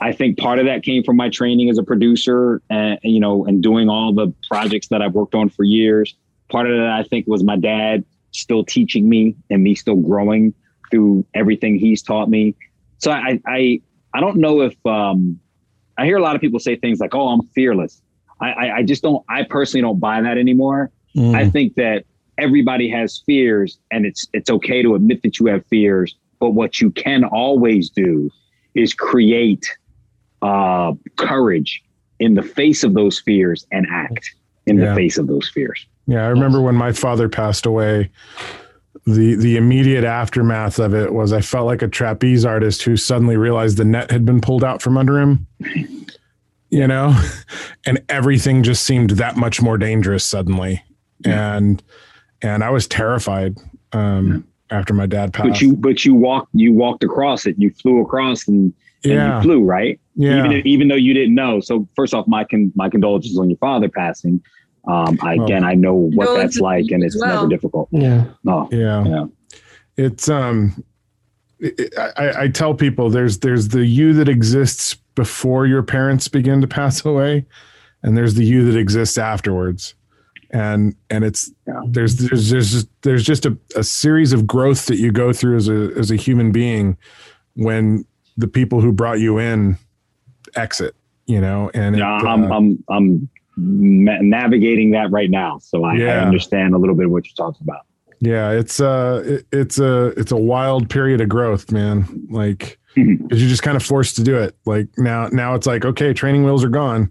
I 0.00 0.12
think 0.12 0.38
part 0.38 0.58
of 0.58 0.66
that 0.66 0.82
came 0.82 1.02
from 1.02 1.16
my 1.16 1.28
training 1.28 1.70
as 1.70 1.78
a 1.78 1.82
producer 1.82 2.62
and, 2.70 2.98
you 3.02 3.20
know, 3.20 3.44
and 3.46 3.62
doing 3.62 3.88
all 3.88 4.12
the 4.12 4.32
projects 4.48 4.88
that 4.88 5.02
I've 5.02 5.14
worked 5.14 5.34
on 5.34 5.48
for 5.48 5.64
years. 5.64 6.14
Part 6.50 6.70
of 6.70 6.76
that, 6.76 6.90
I 6.90 7.02
think, 7.02 7.26
was 7.26 7.44
my 7.44 7.56
dad 7.56 8.04
still 8.30 8.64
teaching 8.64 9.08
me 9.08 9.36
and 9.50 9.62
me 9.62 9.74
still 9.74 9.96
growing 9.96 10.54
through 10.90 11.24
everything 11.34 11.78
he's 11.78 12.02
taught 12.02 12.28
me. 12.28 12.54
So 12.98 13.10
I, 13.10 13.40
I, 13.46 13.80
I 14.14 14.20
don't 14.20 14.36
know 14.36 14.62
if, 14.62 14.74
um, 14.86 15.40
I 15.98 16.04
hear 16.04 16.16
a 16.16 16.22
lot 16.22 16.34
of 16.34 16.40
people 16.40 16.60
say 16.60 16.76
things 16.76 17.00
like, 17.00 17.14
"Oh, 17.14 17.28
I'm 17.28 17.42
fearless." 17.54 18.02
I, 18.40 18.70
I, 18.70 18.82
just 18.82 19.02
don't. 19.02 19.24
I 19.28 19.44
personally 19.44 19.82
don't 19.82 19.98
buy 19.98 20.20
that 20.20 20.36
anymore. 20.36 20.90
Mm. 21.16 21.34
I 21.34 21.48
think 21.48 21.74
that 21.76 22.04
everybody 22.36 22.90
has 22.90 23.22
fears 23.24 23.78
and 23.90 24.04
it's 24.04 24.26
it's 24.34 24.50
okay 24.50 24.82
to 24.82 24.94
admit 24.94 25.22
that 25.22 25.38
you 25.38 25.46
have 25.46 25.64
fears, 25.66 26.14
but 26.38 26.50
what 26.50 26.80
you 26.80 26.90
can 26.90 27.24
always 27.24 27.88
do 27.88 28.30
is 28.76 28.94
create 28.94 29.66
uh, 30.42 30.92
courage 31.16 31.82
in 32.18 32.34
the 32.34 32.42
face 32.42 32.82
of 32.84 32.94
those 32.94 33.20
fears 33.20 33.66
and 33.72 33.86
act 33.90 34.34
in 34.66 34.78
yeah. 34.78 34.90
the 34.90 34.94
face 34.94 35.18
of 35.18 35.26
those 35.26 35.48
fears. 35.48 35.86
Yeah, 36.06 36.24
I 36.24 36.28
remember 36.28 36.60
when 36.60 36.74
my 36.74 36.92
father 36.92 37.28
passed 37.28 37.66
away, 37.66 38.10
the 39.06 39.34
the 39.34 39.56
immediate 39.56 40.04
aftermath 40.04 40.78
of 40.78 40.94
it 40.94 41.12
was 41.12 41.32
I 41.32 41.40
felt 41.40 41.66
like 41.66 41.82
a 41.82 41.88
trapeze 41.88 42.44
artist 42.44 42.82
who 42.82 42.96
suddenly 42.96 43.36
realized 43.36 43.76
the 43.76 43.84
net 43.84 44.10
had 44.10 44.24
been 44.24 44.40
pulled 44.40 44.64
out 44.64 44.82
from 44.82 44.96
under 44.96 45.18
him. 45.20 45.46
You 46.68 46.88
know, 46.88 47.16
and 47.86 48.02
everything 48.08 48.64
just 48.64 48.82
seemed 48.82 49.10
that 49.10 49.36
much 49.36 49.62
more 49.62 49.78
dangerous 49.78 50.24
suddenly 50.24 50.82
and 51.24 51.82
and 52.42 52.62
I 52.62 52.70
was 52.70 52.86
terrified 52.86 53.56
um, 53.92 54.28
yeah. 54.28 54.38
After 54.70 54.94
my 54.94 55.06
dad 55.06 55.32
passed. 55.32 55.48
But 55.48 55.60
you 55.60 55.76
but 55.76 56.04
you 56.04 56.14
walked 56.14 56.50
you 56.52 56.72
walked 56.72 57.04
across 57.04 57.46
it. 57.46 57.56
You 57.58 57.70
flew 57.70 58.00
across 58.00 58.46
and, 58.48 58.72
and 59.04 59.12
yeah. 59.12 59.36
you 59.36 59.42
flew 59.42 59.62
right. 59.62 60.00
Yeah. 60.14 60.44
Even 60.44 60.66
even 60.66 60.88
though 60.88 60.94
you 60.96 61.14
didn't 61.14 61.34
know. 61.34 61.60
So 61.60 61.88
first 61.96 62.14
off, 62.14 62.26
my 62.26 62.44
con- 62.44 62.72
my 62.74 62.88
condolences 62.88 63.38
on 63.38 63.50
your 63.50 63.58
father 63.58 63.88
passing. 63.88 64.42
Um, 64.88 65.18
I, 65.20 65.34
again, 65.34 65.64
I 65.64 65.74
know 65.74 65.94
what 65.94 66.26
no, 66.26 66.36
that's 66.36 66.60
like, 66.60 66.92
and 66.92 67.02
it's 67.02 67.20
well. 67.20 67.34
never 67.34 67.48
difficult. 67.48 67.88
Yeah. 67.90 68.24
Oh, 68.46 68.68
yeah. 68.70 69.04
Yeah. 69.04 69.24
It's 69.96 70.28
um, 70.28 70.84
it, 71.58 71.92
I, 72.16 72.44
I 72.44 72.48
tell 72.48 72.72
people 72.72 73.10
there's 73.10 73.40
there's 73.40 73.68
the 73.68 73.84
you 73.84 74.12
that 74.14 74.28
exists 74.28 74.94
before 75.16 75.66
your 75.66 75.82
parents 75.82 76.28
begin 76.28 76.60
to 76.60 76.68
pass 76.68 77.04
away, 77.04 77.46
and 78.04 78.16
there's 78.16 78.34
the 78.34 78.44
you 78.44 78.70
that 78.70 78.78
exists 78.78 79.18
afterwards 79.18 79.94
and 80.50 80.94
and 81.10 81.24
it's 81.24 81.50
yeah. 81.66 81.80
there's 81.88 82.16
there's 82.16 82.50
there's 82.50 82.72
just, 82.72 82.88
there's 83.02 83.24
just 83.24 83.46
a, 83.46 83.56
a 83.74 83.84
series 83.84 84.32
of 84.32 84.46
growth 84.46 84.86
that 84.86 84.96
you 84.96 85.12
go 85.12 85.32
through 85.32 85.56
as 85.56 85.68
a 85.68 85.92
as 85.96 86.10
a 86.10 86.16
human 86.16 86.52
being 86.52 86.96
when 87.54 88.04
the 88.36 88.48
people 88.48 88.80
who 88.80 88.92
brought 88.92 89.18
you 89.18 89.38
in 89.38 89.76
exit 90.54 90.94
you 91.26 91.40
know 91.40 91.70
and 91.74 91.96
yeah 91.96 92.18
it, 92.18 92.24
I'm, 92.24 92.50
uh, 92.50 92.56
I'm 92.56 92.84
i'm 92.88 93.28
navigating 93.56 94.90
that 94.92 95.10
right 95.10 95.30
now 95.30 95.58
so 95.58 95.84
I, 95.84 95.94
yeah. 95.94 96.20
I, 96.20 96.26
understand 96.26 96.74
a 96.74 96.78
little 96.78 96.94
bit 96.94 97.10
what 97.10 97.24
you're 97.26 97.34
talking 97.34 97.66
about 97.66 97.86
yeah 98.20 98.50
it's 98.50 98.80
uh 98.80 99.22
it, 99.24 99.46
it's 99.52 99.78
a 99.78 100.08
it's 100.18 100.32
a 100.32 100.36
wild 100.36 100.90
period 100.90 101.20
of 101.20 101.28
growth 101.28 101.72
man 101.72 102.26
like 102.30 102.78
because 102.94 103.40
you're 103.40 103.50
just 103.50 103.62
kind 103.62 103.76
of 103.76 103.82
forced 103.82 104.16
to 104.16 104.22
do 104.22 104.36
it 104.36 104.56
like 104.66 104.88
now 104.98 105.28
now 105.28 105.54
it's 105.54 105.66
like 105.66 105.84
okay 105.84 106.12
training 106.12 106.44
wheels 106.44 106.62
are 106.62 106.68
gone 106.68 107.10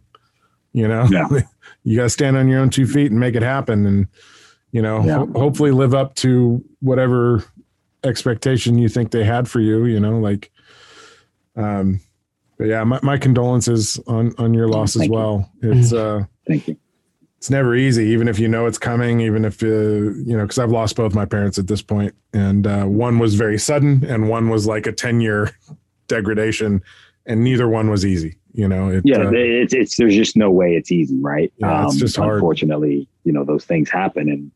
you 0.76 0.88
know 0.88 1.08
yeah. 1.10 1.28
you 1.84 1.96
got 1.96 2.04
to 2.04 2.10
stand 2.10 2.36
on 2.36 2.48
your 2.48 2.60
own 2.60 2.70
two 2.70 2.86
feet 2.86 3.10
and 3.10 3.20
make 3.20 3.36
it 3.36 3.42
happen 3.42 3.86
and 3.86 4.08
you 4.72 4.82
know 4.82 5.04
yeah. 5.04 5.18
ho- 5.18 5.32
hopefully 5.36 5.72
live 5.72 5.94
up 5.94 6.14
to 6.16 6.64
whatever 6.82 7.44
expectation 8.04 8.78
you 8.78 8.90
think 8.90 9.12
they 9.12 9.24
had 9.24 9.48
for 9.48 9.62
you 9.62 9.86
you 9.86 10.00
know 10.00 10.20
like 10.20 10.52
um 11.56 12.00
but 12.58 12.66
yeah 12.66 12.84
my, 12.84 13.00
my 13.02 13.18
condolences 13.18 14.00
on 14.06 14.34
on 14.38 14.54
your 14.54 14.68
loss 14.68 14.96
as 15.00 15.08
well 15.08 15.50
you. 15.62 15.72
it's 15.72 15.94
uh 15.94 16.24
Thank 16.46 16.68
you 16.68 16.78
it's 17.38 17.50
never 17.50 17.76
easy 17.76 18.06
even 18.08 18.28
if 18.28 18.38
you 18.38 18.48
know 18.48 18.66
it's 18.66 18.78
coming 18.78 19.22
even 19.22 19.46
if 19.46 19.64
uh, 19.64 19.68
you 19.68 20.36
know 20.36 20.42
because 20.42 20.60
i've 20.60 20.72
lost 20.72 20.98
both 20.98 21.16
my 21.16 21.26
parents 21.26 21.58
at 21.58 21.68
this 21.68 21.82
point 21.82 22.14
and 22.34 22.68
uh, 22.68 22.84
one 22.84 23.18
was 23.18 23.36
very 23.36 23.58
sudden 23.58 24.04
and 24.06 24.30
one 24.30 24.50
was 24.50 24.68
like 24.68 24.86
a 24.88 24.92
10 24.92 25.22
year 25.22 25.52
degradation 26.08 26.84
and 27.26 27.44
neither 27.44 27.68
one 27.68 27.90
was 27.90 28.06
easy 28.06 28.38
you 28.56 28.68
know 28.68 28.90
it, 28.90 29.04
yeah 29.06 29.18
uh, 29.18 29.32
it's, 29.34 29.74
it's 29.74 29.98
there's 29.98 30.16
just 30.16 30.38
no 30.38 30.50
way 30.50 30.76
it's 30.76 30.92
easy 30.92 31.20
right 31.20 31.52
yeah, 31.58 31.82
um, 31.82 31.88
it's 31.88 31.98
just 31.98 32.16
hard. 32.16 32.36
unfortunately 32.36 33.08
you 33.24 33.34
know 33.34 33.44
those 33.44 33.66
things 33.66 33.90
happen 33.90 34.30
and 34.30 34.52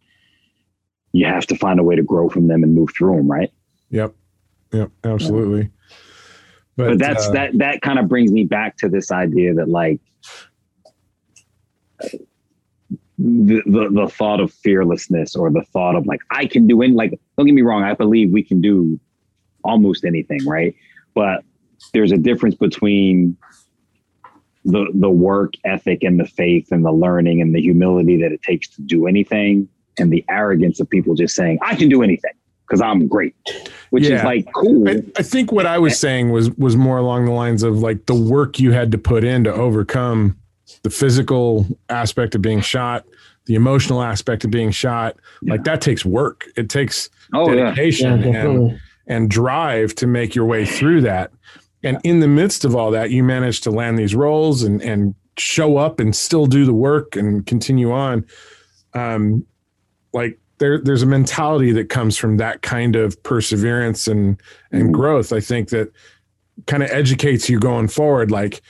you 1.11 1.25
have 1.25 1.45
to 1.45 1.55
find 1.55 1.79
a 1.79 1.83
way 1.83 1.95
to 1.95 2.03
grow 2.03 2.29
from 2.29 2.47
them 2.47 2.63
and 2.63 2.73
move 2.73 2.89
through 2.97 3.17
them 3.17 3.29
right 3.29 3.51
yep 3.89 4.13
yep 4.71 4.89
absolutely 5.03 5.61
yeah. 5.61 5.67
but, 6.77 6.87
but, 6.89 6.99
that's 6.99 7.27
uh, 7.27 7.31
that 7.31 7.57
that 7.57 7.81
kind 7.81 7.99
of 7.99 8.07
brings 8.07 8.31
me 8.31 8.45
back 8.45 8.77
to 8.77 8.87
this 8.87 9.11
idea 9.11 9.53
that 9.53 9.67
like 9.67 9.99
the, 13.21 13.61
the, 13.65 13.89
the 13.91 14.07
thought 14.07 14.39
of 14.39 14.53
fearlessness 14.53 15.35
or 15.35 15.51
the 15.51 15.63
thought 15.73 15.97
of 15.97 16.07
like 16.07 16.21
I 16.31 16.45
can 16.45 16.67
do 16.67 16.81
any 16.81 16.93
like 16.93 17.19
don't 17.37 17.45
get 17.45 17.53
me 17.53 17.63
wrong 17.63 17.83
I 17.83 17.93
believe 17.93 18.31
we 18.31 18.43
can 18.43 18.61
do 18.61 18.97
almost 19.65 20.05
anything 20.05 20.39
right 20.47 20.73
but 21.13 21.43
there's 21.93 22.11
a 22.11 22.17
difference 22.17 22.55
between 22.55 23.37
the 24.65 24.87
the 24.93 25.09
work 25.09 25.53
ethic 25.63 26.03
and 26.03 26.19
the 26.19 26.25
faith 26.25 26.71
and 26.71 26.83
the 26.83 26.91
learning 26.91 27.41
and 27.41 27.55
the 27.55 27.61
humility 27.61 28.17
that 28.21 28.31
it 28.31 28.41
takes 28.41 28.67
to 28.67 28.81
do 28.81 29.07
anything 29.07 29.67
and 29.97 30.11
the 30.11 30.23
arrogance 30.29 30.79
of 30.79 30.89
people 30.89 31.15
just 31.15 31.35
saying 31.35 31.59
I 31.61 31.75
can 31.75 31.89
do 31.89 32.03
anything 32.03 32.33
because 32.67 32.81
I'm 32.81 33.07
great, 33.07 33.35
which 33.89 34.07
yeah. 34.07 34.17
is 34.17 34.23
like 34.23 34.47
cool. 34.53 34.87
I, 34.87 35.01
I, 35.17 35.23
think 35.23 35.51
what 35.51 35.65
I 35.65 35.79
was 35.79 35.99
saying 35.99 36.31
was 36.31 36.51
was 36.51 36.77
more 36.77 36.97
along 36.97 37.25
the 37.25 37.31
lines 37.31 37.63
of 37.63 37.79
like 37.79 38.05
the 38.05 38.15
work 38.15 38.59
you 38.59 38.71
had 38.71 38.91
to 38.91 38.97
put 38.97 39.23
in 39.23 39.43
to 39.45 39.53
overcome 39.53 40.37
the 40.83 40.89
physical 40.89 41.65
aspect 41.89 42.35
of 42.35 42.41
being 42.41 42.61
shot, 42.61 43.05
the 43.45 43.55
emotional 43.55 44.03
aspect 44.03 44.43
of 44.43 44.51
being 44.51 44.71
shot. 44.71 45.17
Yeah. 45.41 45.53
Like 45.53 45.63
that 45.63 45.81
takes 45.81 46.05
work. 46.05 46.45
It 46.55 46.69
takes 46.69 47.09
Oh 47.33 47.49
yeah. 47.51 47.65
dedication 47.65 48.21
Yeah, 48.21 48.45
and 48.45 48.79
and 49.07 49.29
drive 49.29 49.95
to 49.95 50.07
make 50.07 50.35
your 50.35 50.45
way 50.45 50.65
through 50.65 51.01
that. 51.01 51.31
And 51.83 51.97
in 52.03 52.19
the 52.19 52.27
midst 52.27 52.65
of 52.65 52.75
all 52.75 52.91
that, 52.91 53.11
you 53.11 53.23
manage 53.23 53.61
to 53.61 53.71
land 53.71 53.97
these 53.97 54.15
roles 54.15 54.63
and 54.63 54.81
and 54.81 55.15
show 55.37 55.77
up 55.77 55.99
and 56.01 56.13
still 56.15 56.45
do 56.45 56.65
the 56.65 56.73
work 56.73 57.15
and 57.15 57.45
continue 57.45 57.91
on. 57.93 58.25
Um, 58.93 59.45
like 60.11 60.37
there, 60.57 60.77
there's 60.81 61.03
a 61.03 61.05
mentality 61.05 61.71
that 61.71 61.87
comes 61.87 62.17
from 62.17 62.35
that 62.37 62.61
kind 62.61 62.95
of 62.97 63.21
perseverance 63.23 64.07
and 64.07 64.41
and 64.71 64.89
Mhm. 64.89 64.91
growth. 64.91 65.31
I 65.31 65.39
think 65.39 65.69
that 65.69 65.91
kind 66.67 66.83
of 66.83 66.89
educates 66.91 67.49
you 67.49 67.57
going 67.59 67.87
forward. 67.87 68.31
Like 68.31 68.61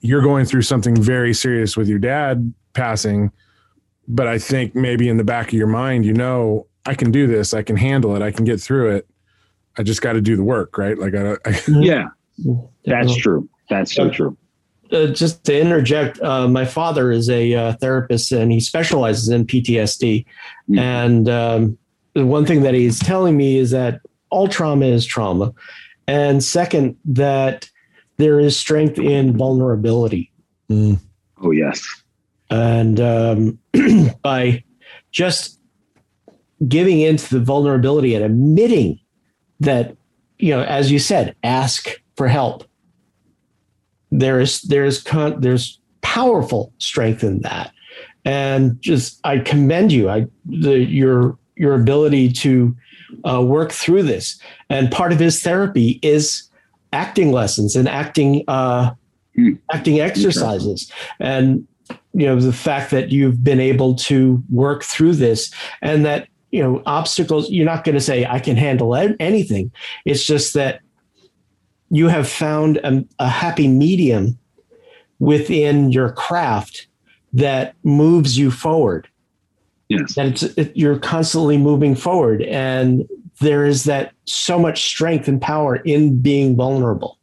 you're 0.00 0.22
going 0.22 0.44
through 0.44 0.62
something 0.62 0.96
very 1.00 1.32
serious 1.32 1.76
with 1.76 1.88
your 1.88 1.98
dad 2.00 2.52
passing, 2.72 3.30
but 4.08 4.26
I 4.26 4.38
think 4.38 4.74
maybe 4.74 5.08
in 5.08 5.16
the 5.18 5.24
back 5.24 5.48
of 5.48 5.54
your 5.54 5.66
mind, 5.68 6.04
you 6.04 6.12
know, 6.14 6.66
I 6.86 6.94
can 6.94 7.10
do 7.12 7.26
this. 7.28 7.54
I 7.54 7.62
can 7.62 7.76
handle 7.76 8.16
it. 8.16 8.22
I 8.22 8.30
can 8.32 8.44
get 8.44 8.60
through 8.60 8.90
it. 8.96 9.08
I 9.76 9.82
just 9.84 10.02
got 10.02 10.14
to 10.14 10.20
do 10.20 10.34
the 10.34 10.42
work, 10.42 10.76
right? 10.78 10.98
Like 10.98 11.14
I, 11.14 11.36
I 11.44 11.60
Yeah. 11.68 12.06
That's 12.84 13.16
true. 13.16 13.48
That's 13.68 13.94
so 13.94 14.10
true. 14.10 14.36
uh, 14.92 15.08
just 15.08 15.44
to 15.44 15.58
interject, 15.58 16.20
uh, 16.22 16.48
my 16.48 16.64
father 16.64 17.10
is 17.10 17.28
a 17.28 17.54
uh, 17.54 17.72
therapist 17.74 18.32
and 18.32 18.50
he 18.50 18.60
specializes 18.60 19.28
in 19.28 19.46
PTSD. 19.46 20.24
Mm. 20.70 20.78
And 20.78 21.28
um, 21.28 21.78
the 22.14 22.26
one 22.26 22.46
thing 22.46 22.62
that 22.62 22.74
he's 22.74 22.98
telling 22.98 23.36
me 23.36 23.58
is 23.58 23.70
that 23.70 24.00
all 24.30 24.48
trauma 24.48 24.86
is 24.86 25.06
trauma. 25.06 25.52
And 26.06 26.42
second, 26.42 26.96
that 27.04 27.68
there 28.16 28.40
is 28.40 28.58
strength 28.58 28.98
in 28.98 29.36
vulnerability. 29.36 30.32
Oh 30.70 31.50
yes. 31.50 31.86
And 32.50 32.98
um, 33.00 33.58
by 34.22 34.64
just 35.10 35.60
giving 36.66 37.00
into 37.00 37.38
the 37.38 37.44
vulnerability 37.44 38.14
and 38.14 38.24
admitting 38.24 38.98
that, 39.60 39.96
you 40.38 40.50
know, 40.50 40.62
as 40.62 40.90
you 40.90 40.98
said, 40.98 41.36
ask 41.44 42.00
for 42.18 42.28
help. 42.28 42.64
There 44.10 44.40
is 44.40 44.60
there's 44.62 45.02
con- 45.02 45.40
there's 45.40 45.80
powerful 46.02 46.72
strength 46.78 47.24
in 47.24 47.40
that, 47.42 47.72
and 48.24 48.80
just 48.80 49.20
I 49.24 49.38
commend 49.38 49.92
you. 49.92 50.10
I 50.10 50.26
the 50.44 50.78
your 50.78 51.38
your 51.56 51.74
ability 51.74 52.32
to 52.32 52.76
uh, 53.24 53.42
work 53.42 53.72
through 53.72 54.02
this, 54.02 54.38
and 54.68 54.90
part 54.90 55.12
of 55.12 55.20
his 55.20 55.42
therapy 55.42 55.98
is 56.02 56.50
acting 56.92 57.32
lessons 57.32 57.76
and 57.76 57.88
acting 57.88 58.44
uh, 58.48 58.90
Hmm. 59.38 59.52
acting 59.72 60.00
exercises, 60.00 60.90
and 61.20 61.64
you 62.12 62.26
know 62.26 62.40
the 62.40 62.52
fact 62.52 62.90
that 62.90 63.12
you've 63.12 63.44
been 63.44 63.60
able 63.60 63.94
to 63.94 64.42
work 64.50 64.82
through 64.82 65.14
this 65.14 65.52
and 65.80 66.04
that 66.04 66.26
you 66.50 66.60
know 66.60 66.82
obstacles 66.86 67.48
you're 67.48 67.64
not 67.64 67.84
going 67.84 67.94
to 67.94 68.00
say 68.00 68.26
i 68.26 68.40
can 68.40 68.56
handle 68.56 68.94
anything 68.96 69.70
it's 70.04 70.24
just 70.24 70.54
that 70.54 70.80
you 71.90 72.08
have 72.08 72.28
found 72.28 72.78
a, 72.78 73.04
a 73.18 73.28
happy 73.28 73.68
medium 73.68 74.38
within 75.18 75.90
your 75.90 76.12
craft 76.12 76.86
that 77.32 77.74
moves 77.84 78.38
you 78.38 78.50
forward 78.50 79.08
Yes. 79.88 80.14
that 80.16 80.26
it's 80.26 80.42
it, 80.42 80.76
you're 80.76 80.98
constantly 80.98 81.56
moving 81.56 81.94
forward 81.94 82.42
and 82.42 83.08
there 83.40 83.64
is 83.64 83.84
that 83.84 84.12
so 84.26 84.58
much 84.58 84.84
strength 84.84 85.28
and 85.28 85.40
power 85.40 85.76
in 85.76 86.20
being 86.20 86.56
vulnerable 86.56 87.18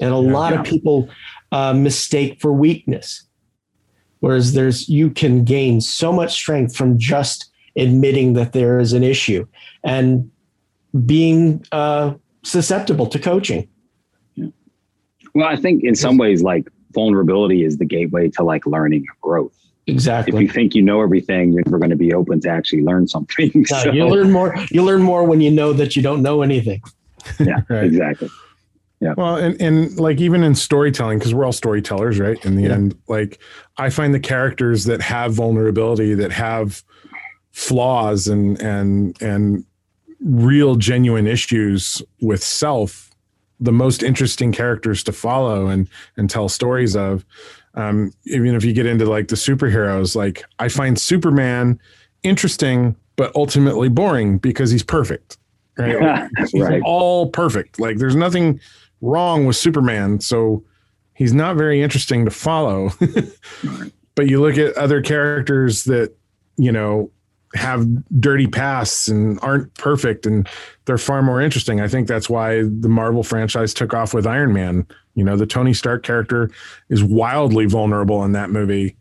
and 0.00 0.10
a 0.10 0.16
lot 0.16 0.54
Yeah. 0.54 0.60
of 0.60 0.66
people 0.66 1.10
uh, 1.52 1.74
mistake 1.74 2.40
for 2.40 2.50
weakness 2.52 3.26
whereas 4.20 4.54
there's 4.54 4.88
you 4.88 5.10
can 5.10 5.44
gain 5.44 5.82
so 5.82 6.12
much 6.12 6.32
strength 6.32 6.74
from 6.74 6.98
just 6.98 7.50
admitting 7.76 8.32
that 8.32 8.54
there 8.54 8.78
is 8.80 8.94
an 8.94 9.02
issue 9.04 9.46
and 9.84 10.30
being 11.04 11.62
uh, 11.72 12.14
susceptible 12.48 13.06
to 13.06 13.18
coaching 13.18 13.68
Well, 15.34 15.46
I 15.46 15.56
think 15.56 15.84
in 15.84 15.94
some 15.94 16.16
ways, 16.16 16.42
like 16.42 16.68
vulnerability 16.92 17.64
is 17.64 17.76
the 17.78 17.84
gateway 17.84 18.28
to 18.30 18.42
like 18.42 18.66
learning 18.66 19.00
and 19.08 19.20
growth. 19.20 19.54
Exactly. 19.86 20.34
If 20.36 20.42
you 20.42 20.48
think 20.48 20.74
you 20.74 20.82
know 20.82 21.00
everything, 21.02 21.52
you're 21.52 21.62
never 21.66 21.78
going 21.78 21.90
to 21.90 21.96
be 21.96 22.12
open 22.14 22.40
to 22.40 22.48
actually 22.48 22.82
learn 22.82 23.06
something. 23.06 23.50
No, 23.70 23.76
So, 23.78 23.92
you 23.92 24.06
learn 24.08 24.30
more 24.32 24.54
you 24.70 24.82
learn 24.82 25.02
more 25.02 25.24
when 25.24 25.40
you 25.40 25.50
know 25.50 25.72
that 25.74 25.96
you 25.96 26.02
don't 26.02 26.22
know 26.22 26.42
anything 26.42 26.82
yeah, 27.40 27.60
Right. 27.68 27.84
exactly. 27.84 28.30
Yeah. 29.00 29.14
Well, 29.16 29.36
and 29.36 29.60
and 29.62 29.96
like 30.00 30.20
even 30.20 30.42
in 30.42 30.54
storytelling, 30.56 31.18
because 31.18 31.32
we're 31.32 31.44
all 31.44 31.52
storytellers, 31.52 32.18
right? 32.18 32.42
In 32.44 32.56
the 32.56 32.62
Yeah. 32.64 32.74
end, 32.74 32.96
like 33.06 33.38
I 33.76 33.90
find 33.90 34.12
the 34.12 34.18
characters 34.20 34.84
that 34.86 35.00
have 35.02 35.34
vulnerability, 35.34 36.14
that 36.14 36.32
have 36.32 36.82
flaws 37.52 38.26
and 38.28 38.60
and 38.60 39.16
and 39.22 39.64
real 40.20 40.76
genuine 40.76 41.26
issues 41.26 42.02
with 42.20 42.42
self, 42.42 43.10
the 43.60 43.72
most 43.72 44.02
interesting 44.02 44.52
characters 44.52 45.02
to 45.04 45.12
follow 45.12 45.66
and 45.66 45.88
and 46.16 46.28
tell 46.30 46.48
stories 46.48 46.96
of. 46.96 47.24
Um, 47.74 48.12
even 48.24 48.54
if 48.54 48.64
you 48.64 48.72
get 48.72 48.86
into 48.86 49.04
like 49.04 49.28
the 49.28 49.36
superheroes, 49.36 50.16
like 50.16 50.44
I 50.58 50.68
find 50.68 50.98
Superman 50.98 51.78
interesting, 52.22 52.96
but 53.16 53.34
ultimately 53.36 53.88
boring 53.88 54.38
because 54.38 54.70
he's 54.70 54.82
perfect. 54.82 55.38
Right. 55.76 56.28
He's 56.50 56.60
right. 56.60 56.82
all 56.84 57.30
perfect. 57.30 57.78
Like 57.78 57.98
there's 57.98 58.16
nothing 58.16 58.58
wrong 59.00 59.46
with 59.46 59.54
Superman, 59.54 60.18
so 60.20 60.64
he's 61.14 61.32
not 61.32 61.56
very 61.56 61.80
interesting 61.80 62.24
to 62.24 62.32
follow. 62.32 62.90
but 64.16 64.28
you 64.28 64.40
look 64.40 64.58
at 64.58 64.76
other 64.76 65.00
characters 65.00 65.84
that, 65.84 66.16
you 66.56 66.72
know, 66.72 67.12
have 67.54 67.86
dirty 68.20 68.46
pasts 68.46 69.08
and 69.08 69.38
aren't 69.42 69.72
perfect 69.74 70.26
and 70.26 70.48
they're 70.84 70.98
far 70.98 71.22
more 71.22 71.40
interesting. 71.40 71.80
I 71.80 71.88
think 71.88 72.08
that's 72.08 72.28
why 72.28 72.62
the 72.62 72.88
Marvel 72.88 73.22
franchise 73.22 73.72
took 73.72 73.94
off 73.94 74.12
with 74.12 74.26
Iron 74.26 74.52
Man. 74.52 74.86
You 75.14 75.24
know, 75.24 75.36
the 75.36 75.46
Tony 75.46 75.74
Stark 75.74 76.02
character 76.02 76.50
is 76.88 77.02
wildly 77.02 77.66
vulnerable 77.66 78.24
in 78.24 78.32
that 78.32 78.50
movie. 78.50 78.96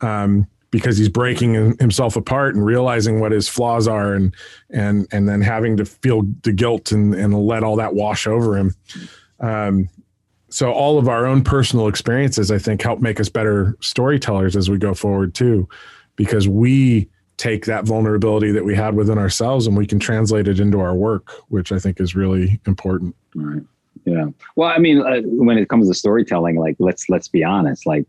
Um, 0.00 0.46
because 0.72 0.96
he's 0.96 1.10
breaking 1.10 1.76
himself 1.78 2.16
apart 2.16 2.54
and 2.56 2.64
realizing 2.64 3.20
what 3.20 3.30
his 3.30 3.46
flaws 3.46 3.86
are 3.86 4.14
and 4.14 4.34
and 4.70 5.06
and 5.12 5.28
then 5.28 5.40
having 5.40 5.76
to 5.76 5.84
feel 5.84 6.22
the 6.42 6.52
guilt 6.52 6.90
and 6.90 7.14
and 7.14 7.34
let 7.46 7.62
all 7.62 7.76
that 7.76 7.94
wash 7.94 8.26
over 8.26 8.56
him 8.56 8.74
um 9.40 9.88
so 10.48 10.72
all 10.72 10.98
of 10.98 11.08
our 11.08 11.26
own 11.26 11.44
personal 11.44 11.88
experiences 11.88 12.50
i 12.50 12.58
think 12.58 12.82
help 12.82 13.00
make 13.00 13.20
us 13.20 13.28
better 13.28 13.76
storytellers 13.80 14.56
as 14.56 14.68
we 14.70 14.78
go 14.78 14.94
forward 14.94 15.34
too 15.34 15.68
because 16.16 16.48
we 16.48 17.06
take 17.42 17.66
that 17.66 17.84
vulnerability 17.84 18.52
that 18.52 18.64
we 18.64 18.74
had 18.74 18.94
within 18.94 19.18
ourselves 19.18 19.66
and 19.66 19.76
we 19.76 19.86
can 19.86 19.98
translate 19.98 20.46
it 20.46 20.60
into 20.60 20.78
our 20.78 20.94
work 20.94 21.32
which 21.48 21.72
i 21.72 21.78
think 21.78 22.00
is 22.00 22.14
really 22.14 22.60
important 22.66 23.14
Right. 23.34 23.62
Yeah. 24.04 24.26
Well, 24.56 24.68
I 24.68 24.78
mean, 24.78 25.00
uh, 25.00 25.20
when 25.24 25.58
it 25.58 25.68
comes 25.68 25.88
to 25.88 25.94
storytelling, 25.94 26.56
like 26.56 26.76
let's 26.78 27.08
let's 27.08 27.28
be 27.28 27.44
honest, 27.44 27.86
like 27.86 28.06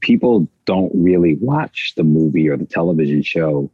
people 0.00 0.48
don't 0.64 0.92
really 0.94 1.36
watch 1.36 1.94
the 1.96 2.04
movie 2.04 2.48
or 2.48 2.56
the 2.56 2.66
television 2.66 3.22
show 3.22 3.70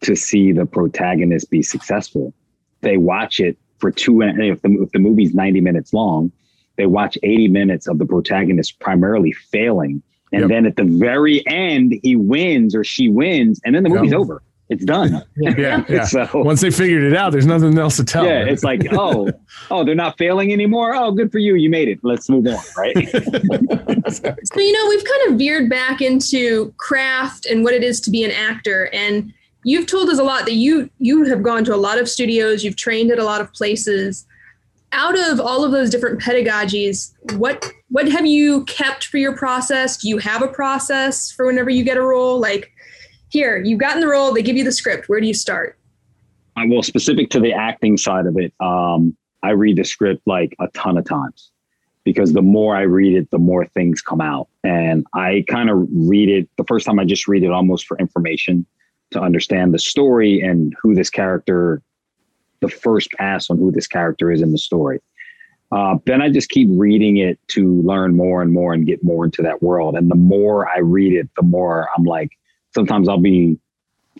to 0.00 0.16
see 0.16 0.52
the 0.52 0.64
protagonist 0.64 1.50
be 1.50 1.62
successful. 1.62 2.32
They 2.80 2.96
watch 2.96 3.40
it 3.40 3.58
for 3.78 3.90
two 3.90 4.22
if 4.22 4.62
the 4.62 4.82
if 4.82 4.92
the 4.92 4.98
movie's 4.98 5.34
90 5.34 5.60
minutes 5.60 5.92
long, 5.92 6.32
they 6.76 6.86
watch 6.86 7.18
80 7.22 7.48
minutes 7.48 7.86
of 7.86 7.98
the 7.98 8.06
protagonist 8.06 8.78
primarily 8.80 9.32
failing. 9.32 10.02
And 10.32 10.42
Yep. 10.42 10.48
then 10.50 10.66
at 10.66 10.76
the 10.76 10.84
very 10.84 11.46
end, 11.46 11.94
he 12.02 12.16
wins 12.16 12.74
or 12.74 12.84
she 12.84 13.08
wins, 13.08 13.60
and 13.64 13.74
then 13.74 13.82
the 13.82 13.88
movie's 13.88 14.12
Yep. 14.12 14.20
over. 14.20 14.42
It's 14.70 14.84
done. 14.84 15.22
yeah 15.38 15.82
yeah 15.88 16.04
so 16.14 16.28
once 16.34 16.60
they 16.60 16.70
figured 16.70 17.02
it 17.02 17.16
out 17.16 17.32
there's 17.32 17.46
nothing 17.46 17.78
else 17.78 17.96
to 17.96 18.04
tell 18.04 18.26
yeah, 18.26 18.44
it's 18.44 18.62
like, 18.62 18.82
oh, 18.92 19.30
oh, 19.70 19.82
they're 19.82 19.94
not 19.94 20.18
failing 20.18 20.52
anymore. 20.52 20.94
Oh, 20.94 21.10
good 21.10 21.32
for 21.32 21.38
you. 21.38 21.54
You 21.54 21.70
made 21.70 21.88
it. 21.88 22.00
Let's 22.02 22.28
move 22.28 22.46
on. 22.46 22.58
Right. 22.76 22.94
So, 24.10 24.60
you 24.60 24.72
know, 24.72 24.86
we've 24.88 25.04
kind 25.04 25.32
of 25.32 25.38
veered 25.38 25.68
back 25.68 26.00
into 26.00 26.72
craft 26.78 27.44
and 27.46 27.62
what 27.64 27.74
it 27.74 27.82
is 27.84 28.00
to 28.02 28.10
be 28.10 28.24
an 28.24 28.30
actor. 28.30 28.88
And 28.94 29.32
you've 29.64 29.86
told 29.86 30.08
us 30.08 30.18
a 30.18 30.22
lot 30.22 30.44
that 30.46 30.54
you 30.54 30.88
you 30.98 31.24
have 31.24 31.42
gone 31.42 31.62
to 31.64 31.74
a 31.74 31.76
lot 31.76 31.98
of 31.98 32.08
studios, 32.08 32.64
you've 32.64 32.76
trained 32.76 33.10
at 33.10 33.18
a 33.18 33.24
lot 33.24 33.40
of 33.42 33.52
places. 33.52 34.26
Out 34.92 35.18
of 35.18 35.40
all 35.40 35.64
of 35.64 35.72
those 35.72 35.90
different 35.90 36.20
pedagogies, 36.20 37.12
what 37.36 37.72
what 37.90 38.10
have 38.10 38.26
you 38.26 38.64
kept 38.64 39.06
for 39.06 39.18
your 39.18 39.36
process? 39.36 39.96
Do 39.96 40.08
you 40.08 40.18
have 40.18 40.42
a 40.42 40.48
process 40.48 41.30
for 41.30 41.46
whenever 41.46 41.70
you 41.70 41.84
get 41.84 41.96
a 41.96 42.02
role? 42.02 42.40
Like, 42.40 42.72
here, 43.30 43.62
you've 43.62 43.80
gotten 43.80 44.00
the 44.00 44.08
role, 44.08 44.32
they 44.32 44.42
give 44.42 44.56
you 44.56 44.64
the 44.64 44.72
script. 44.72 45.08
Where 45.08 45.20
do 45.20 45.26
you 45.26 45.34
start? 45.34 45.78
Uh, 46.56 46.62
well, 46.68 46.82
specific 46.82 47.30
to 47.30 47.40
the 47.40 47.52
acting 47.52 47.96
side 47.96 48.26
of 48.26 48.36
it, 48.38 48.52
um, 48.60 49.16
I 49.42 49.50
read 49.50 49.76
the 49.76 49.84
script 49.84 50.22
like 50.26 50.56
a 50.58 50.68
ton 50.68 50.96
of 50.96 51.04
times 51.04 51.50
because 52.04 52.32
the 52.32 52.42
more 52.42 52.74
I 52.74 52.82
read 52.82 53.14
it, 53.14 53.30
the 53.30 53.38
more 53.38 53.66
things 53.66 54.00
come 54.00 54.20
out. 54.20 54.48
And 54.64 55.06
I 55.14 55.44
kind 55.46 55.68
of 55.68 55.86
read 55.92 56.30
it 56.30 56.48
the 56.56 56.64
first 56.64 56.86
time 56.86 56.98
I 56.98 57.04
just 57.04 57.28
read 57.28 57.42
it 57.42 57.50
almost 57.50 57.86
for 57.86 57.98
information 57.98 58.66
to 59.10 59.20
understand 59.20 59.74
the 59.74 59.78
story 59.78 60.40
and 60.40 60.74
who 60.80 60.94
this 60.94 61.10
character, 61.10 61.82
the 62.60 62.68
first 62.68 63.10
pass 63.12 63.50
on 63.50 63.58
who 63.58 63.70
this 63.70 63.86
character 63.86 64.30
is 64.30 64.42
in 64.42 64.52
the 64.52 64.58
story. 64.58 65.00
Uh, 65.70 65.96
then 66.06 66.22
I 66.22 66.30
just 66.30 66.48
keep 66.48 66.68
reading 66.72 67.18
it 67.18 67.38
to 67.48 67.82
learn 67.82 68.16
more 68.16 68.40
and 68.40 68.52
more 68.52 68.72
and 68.72 68.86
get 68.86 69.04
more 69.04 69.26
into 69.26 69.42
that 69.42 69.62
world. 69.62 69.96
And 69.96 70.10
the 70.10 70.16
more 70.16 70.68
I 70.68 70.78
read 70.78 71.12
it, 71.12 71.28
the 71.36 71.42
more 71.42 71.88
I'm 71.96 72.04
like, 72.04 72.30
sometimes 72.74 73.08
I'll 73.08 73.18
be 73.18 73.58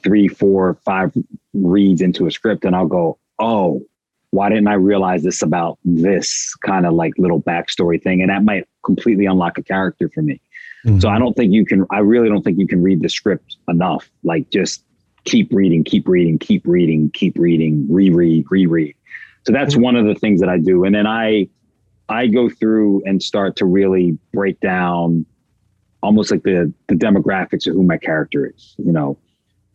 three, 0.02 0.28
four, 0.28 0.78
five 0.84 1.12
reads 1.54 2.02
into 2.02 2.26
a 2.26 2.30
script 2.30 2.64
and 2.64 2.76
I'll 2.76 2.86
go, 2.86 3.18
oh, 3.38 3.82
why 4.30 4.50
didn't 4.50 4.68
I 4.68 4.74
realize 4.74 5.22
this 5.22 5.40
about 5.40 5.78
this 5.84 6.54
kind 6.56 6.84
of 6.84 6.92
like 6.92 7.14
little 7.16 7.40
backstory 7.40 8.02
thing? 8.02 8.20
And 8.20 8.28
that 8.30 8.44
might 8.44 8.68
completely 8.84 9.24
unlock 9.24 9.56
a 9.56 9.62
character 9.62 10.10
for 10.12 10.20
me. 10.20 10.40
Mm-hmm. 10.84 11.00
So 11.00 11.08
I 11.08 11.18
don't 11.18 11.34
think 11.34 11.52
you 11.52 11.64
can, 11.64 11.86
I 11.90 12.00
really 12.00 12.28
don't 12.28 12.42
think 12.42 12.58
you 12.58 12.68
can 12.68 12.82
read 12.82 13.00
the 13.00 13.08
script 13.08 13.56
enough. 13.68 14.10
Like 14.22 14.50
just 14.50 14.84
keep 15.28 15.52
reading, 15.52 15.84
keep 15.84 16.08
reading, 16.08 16.38
keep 16.38 16.66
reading, 16.66 17.10
keep 17.10 17.38
reading, 17.38 17.86
reread, 17.90 18.46
reread. 18.50 18.94
So 19.46 19.52
that's 19.52 19.74
mm-hmm. 19.74 19.82
one 19.82 19.96
of 19.96 20.06
the 20.06 20.14
things 20.14 20.40
that 20.40 20.48
I 20.48 20.58
do. 20.58 20.84
And 20.84 20.94
then 20.94 21.06
I 21.06 21.48
I 22.08 22.26
go 22.26 22.48
through 22.48 23.02
and 23.04 23.22
start 23.22 23.56
to 23.56 23.66
really 23.66 24.16
break 24.32 24.58
down 24.60 25.26
almost 26.02 26.30
like 26.30 26.42
the 26.42 26.72
the 26.88 26.94
demographics 26.94 27.66
of 27.66 27.74
who 27.74 27.82
my 27.82 27.98
character 27.98 28.50
is. 28.54 28.74
You 28.78 28.92
know, 28.92 29.18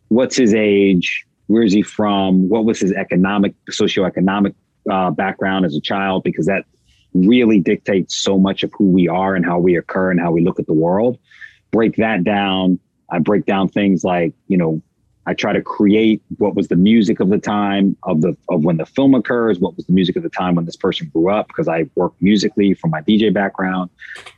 what's 0.08 0.36
his 0.36 0.54
age? 0.54 1.24
Where 1.46 1.62
is 1.62 1.72
he 1.72 1.82
from? 1.82 2.48
What 2.48 2.64
was 2.64 2.80
his 2.80 2.92
economic, 2.92 3.54
socioeconomic 3.70 4.54
uh, 4.90 5.10
background 5.10 5.66
as 5.66 5.76
a 5.76 5.80
child? 5.80 6.24
Because 6.24 6.46
that 6.46 6.64
really 7.12 7.60
dictates 7.60 8.16
so 8.16 8.38
much 8.38 8.62
of 8.62 8.72
who 8.76 8.90
we 8.90 9.08
are 9.08 9.36
and 9.36 9.44
how 9.44 9.58
we 9.58 9.76
occur 9.76 10.10
and 10.10 10.18
how 10.18 10.32
we 10.32 10.42
look 10.42 10.58
at 10.58 10.66
the 10.66 10.72
world. 10.72 11.18
Break 11.70 11.96
that 11.96 12.24
down. 12.24 12.80
I 13.10 13.18
break 13.18 13.44
down 13.44 13.68
things 13.68 14.02
like, 14.02 14.32
you 14.48 14.56
know, 14.56 14.82
I 15.26 15.34
try 15.34 15.52
to 15.52 15.62
create 15.62 16.22
what 16.36 16.54
was 16.54 16.68
the 16.68 16.76
music 16.76 17.18
of 17.20 17.30
the 17.30 17.38
time 17.38 17.96
of 18.02 18.20
the 18.20 18.36
of 18.50 18.64
when 18.64 18.76
the 18.76 18.86
film 18.86 19.14
occurs, 19.14 19.58
what 19.58 19.76
was 19.76 19.86
the 19.86 19.92
music 19.92 20.16
of 20.16 20.22
the 20.22 20.28
time 20.28 20.54
when 20.54 20.66
this 20.66 20.76
person 20.76 21.10
grew 21.12 21.30
up, 21.30 21.48
because 21.48 21.66
I 21.66 21.86
work 21.94 22.12
musically 22.20 22.74
from 22.74 22.90
my 22.90 23.00
DJ 23.00 23.32
background. 23.32 23.90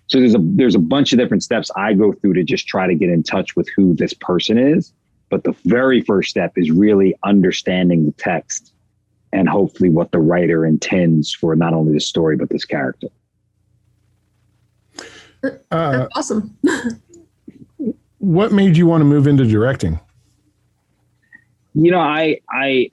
So 0.07 0.21
there's 0.21 0.35
a 0.35 0.41
there's 0.41 0.75
a 0.75 0.81
bunch 0.81 1.13
of 1.13 1.19
different 1.19 1.43
steps 1.43 1.71
I 1.77 1.95
go 1.95 2.13
through 2.13 2.35
to 2.35 2.45
just 2.45 2.69
try 2.69 2.87
to 2.87 2.95
get 2.95 3.09
in 3.09 3.23
touch 3.23 3.57
with 3.57 3.69
who 3.75 3.95
this 3.95 4.15
person 4.15 4.59
is. 4.59 4.93
But 5.29 5.43
the 5.43 5.55
very 5.65 6.03
first 6.03 6.31
step 6.31 6.53
is 6.57 6.71
really 6.71 7.17
understanding 7.25 8.07
the 8.07 8.13
text 8.13 8.73
and 9.33 9.49
hopefully 9.49 9.91
what 9.91 10.13
the 10.13 10.21
writer 10.21 10.65
intends 10.65 11.35
for 11.35 11.57
not 11.57 11.75
only 11.75 11.93
the 11.93 12.01
story 12.01 12.37
but 12.37 12.49
this 12.49 12.65
character. 12.65 13.09
Uh, 15.71 16.07
awesome. 16.15 16.57
what 18.19 18.53
made 18.53 18.77
you 18.77 18.87
want 18.87 19.01
to 19.01 19.05
move 19.05 19.27
into 19.27 19.45
directing? 19.45 20.01
You 21.79 21.91
know, 21.91 22.01
I 22.01 22.41
I 22.51 22.91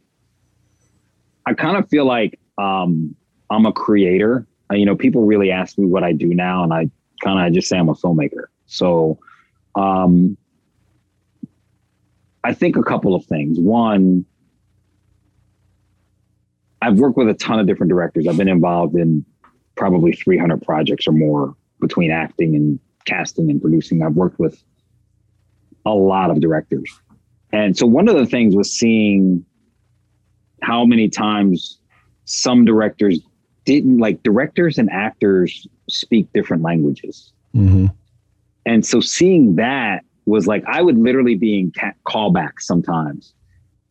I 1.45 1.53
kind 1.53 1.77
of 1.77 1.89
feel 1.89 2.05
like 2.05 2.39
um, 2.57 3.15
I'm 3.49 3.65
a 3.65 3.71
creator. 3.71 4.45
Uh, 4.69 4.75
you 4.75 4.85
know, 4.85 4.95
people 4.95 5.25
really 5.25 5.51
ask 5.51 5.77
me 5.77 5.85
what 5.85 6.03
I 6.03 6.11
do 6.11 6.33
now, 6.33 6.63
and 6.63 6.73
I 6.73 6.89
kind 7.23 7.47
of 7.47 7.53
just 7.53 7.69
say 7.69 7.77
I'm 7.77 7.87
a 7.87 7.93
filmmaker. 7.93 8.45
So, 8.65 9.19
um, 9.75 10.37
I 12.43 12.53
think 12.53 12.75
a 12.75 12.83
couple 12.83 13.15
of 13.15 13.25
things. 13.25 13.57
One, 13.57 14.25
I've 16.81 16.99
worked 16.99 17.17
with 17.17 17.29
a 17.29 17.33
ton 17.33 17.59
of 17.59 17.67
different 17.67 17.89
directors. 17.89 18.27
I've 18.27 18.37
been 18.37 18.49
involved 18.49 18.95
in 18.95 19.25
probably 19.75 20.11
300 20.11 20.61
projects 20.61 21.07
or 21.07 21.13
more 21.13 21.55
between 21.79 22.11
acting 22.11 22.55
and 22.55 22.79
casting 23.05 23.49
and 23.49 23.61
producing. 23.61 24.03
I've 24.03 24.15
worked 24.15 24.39
with 24.39 24.61
a 25.85 25.91
lot 25.91 26.31
of 26.31 26.41
directors. 26.41 26.89
And 27.53 27.77
so 27.77 27.85
one 27.85 28.09
of 28.09 28.15
the 28.15 28.25
things 28.25 28.55
was 28.55 28.73
seeing 28.73 29.45
how 30.63 30.83
many 30.85 31.07
times 31.07 31.77
some 32.25 32.65
directors 32.65 33.19
didn't 33.63 33.99
like 33.99 34.23
directors 34.23 34.77
and 34.77 34.89
actors 34.89 35.67
speak 35.87 36.27
different 36.33 36.63
languages. 36.63 37.31
Mm-hmm. 37.55 37.87
And 38.65 38.85
so 38.85 38.99
seeing 38.99 39.55
that 39.55 40.03
was 40.25 40.47
like, 40.47 40.63
I 40.65 40.81
would 40.81 40.97
literally 40.97 41.35
be 41.35 41.59
in 41.59 41.71
ca- 41.71 41.93
callbacks 42.07 42.61
sometimes 42.61 43.33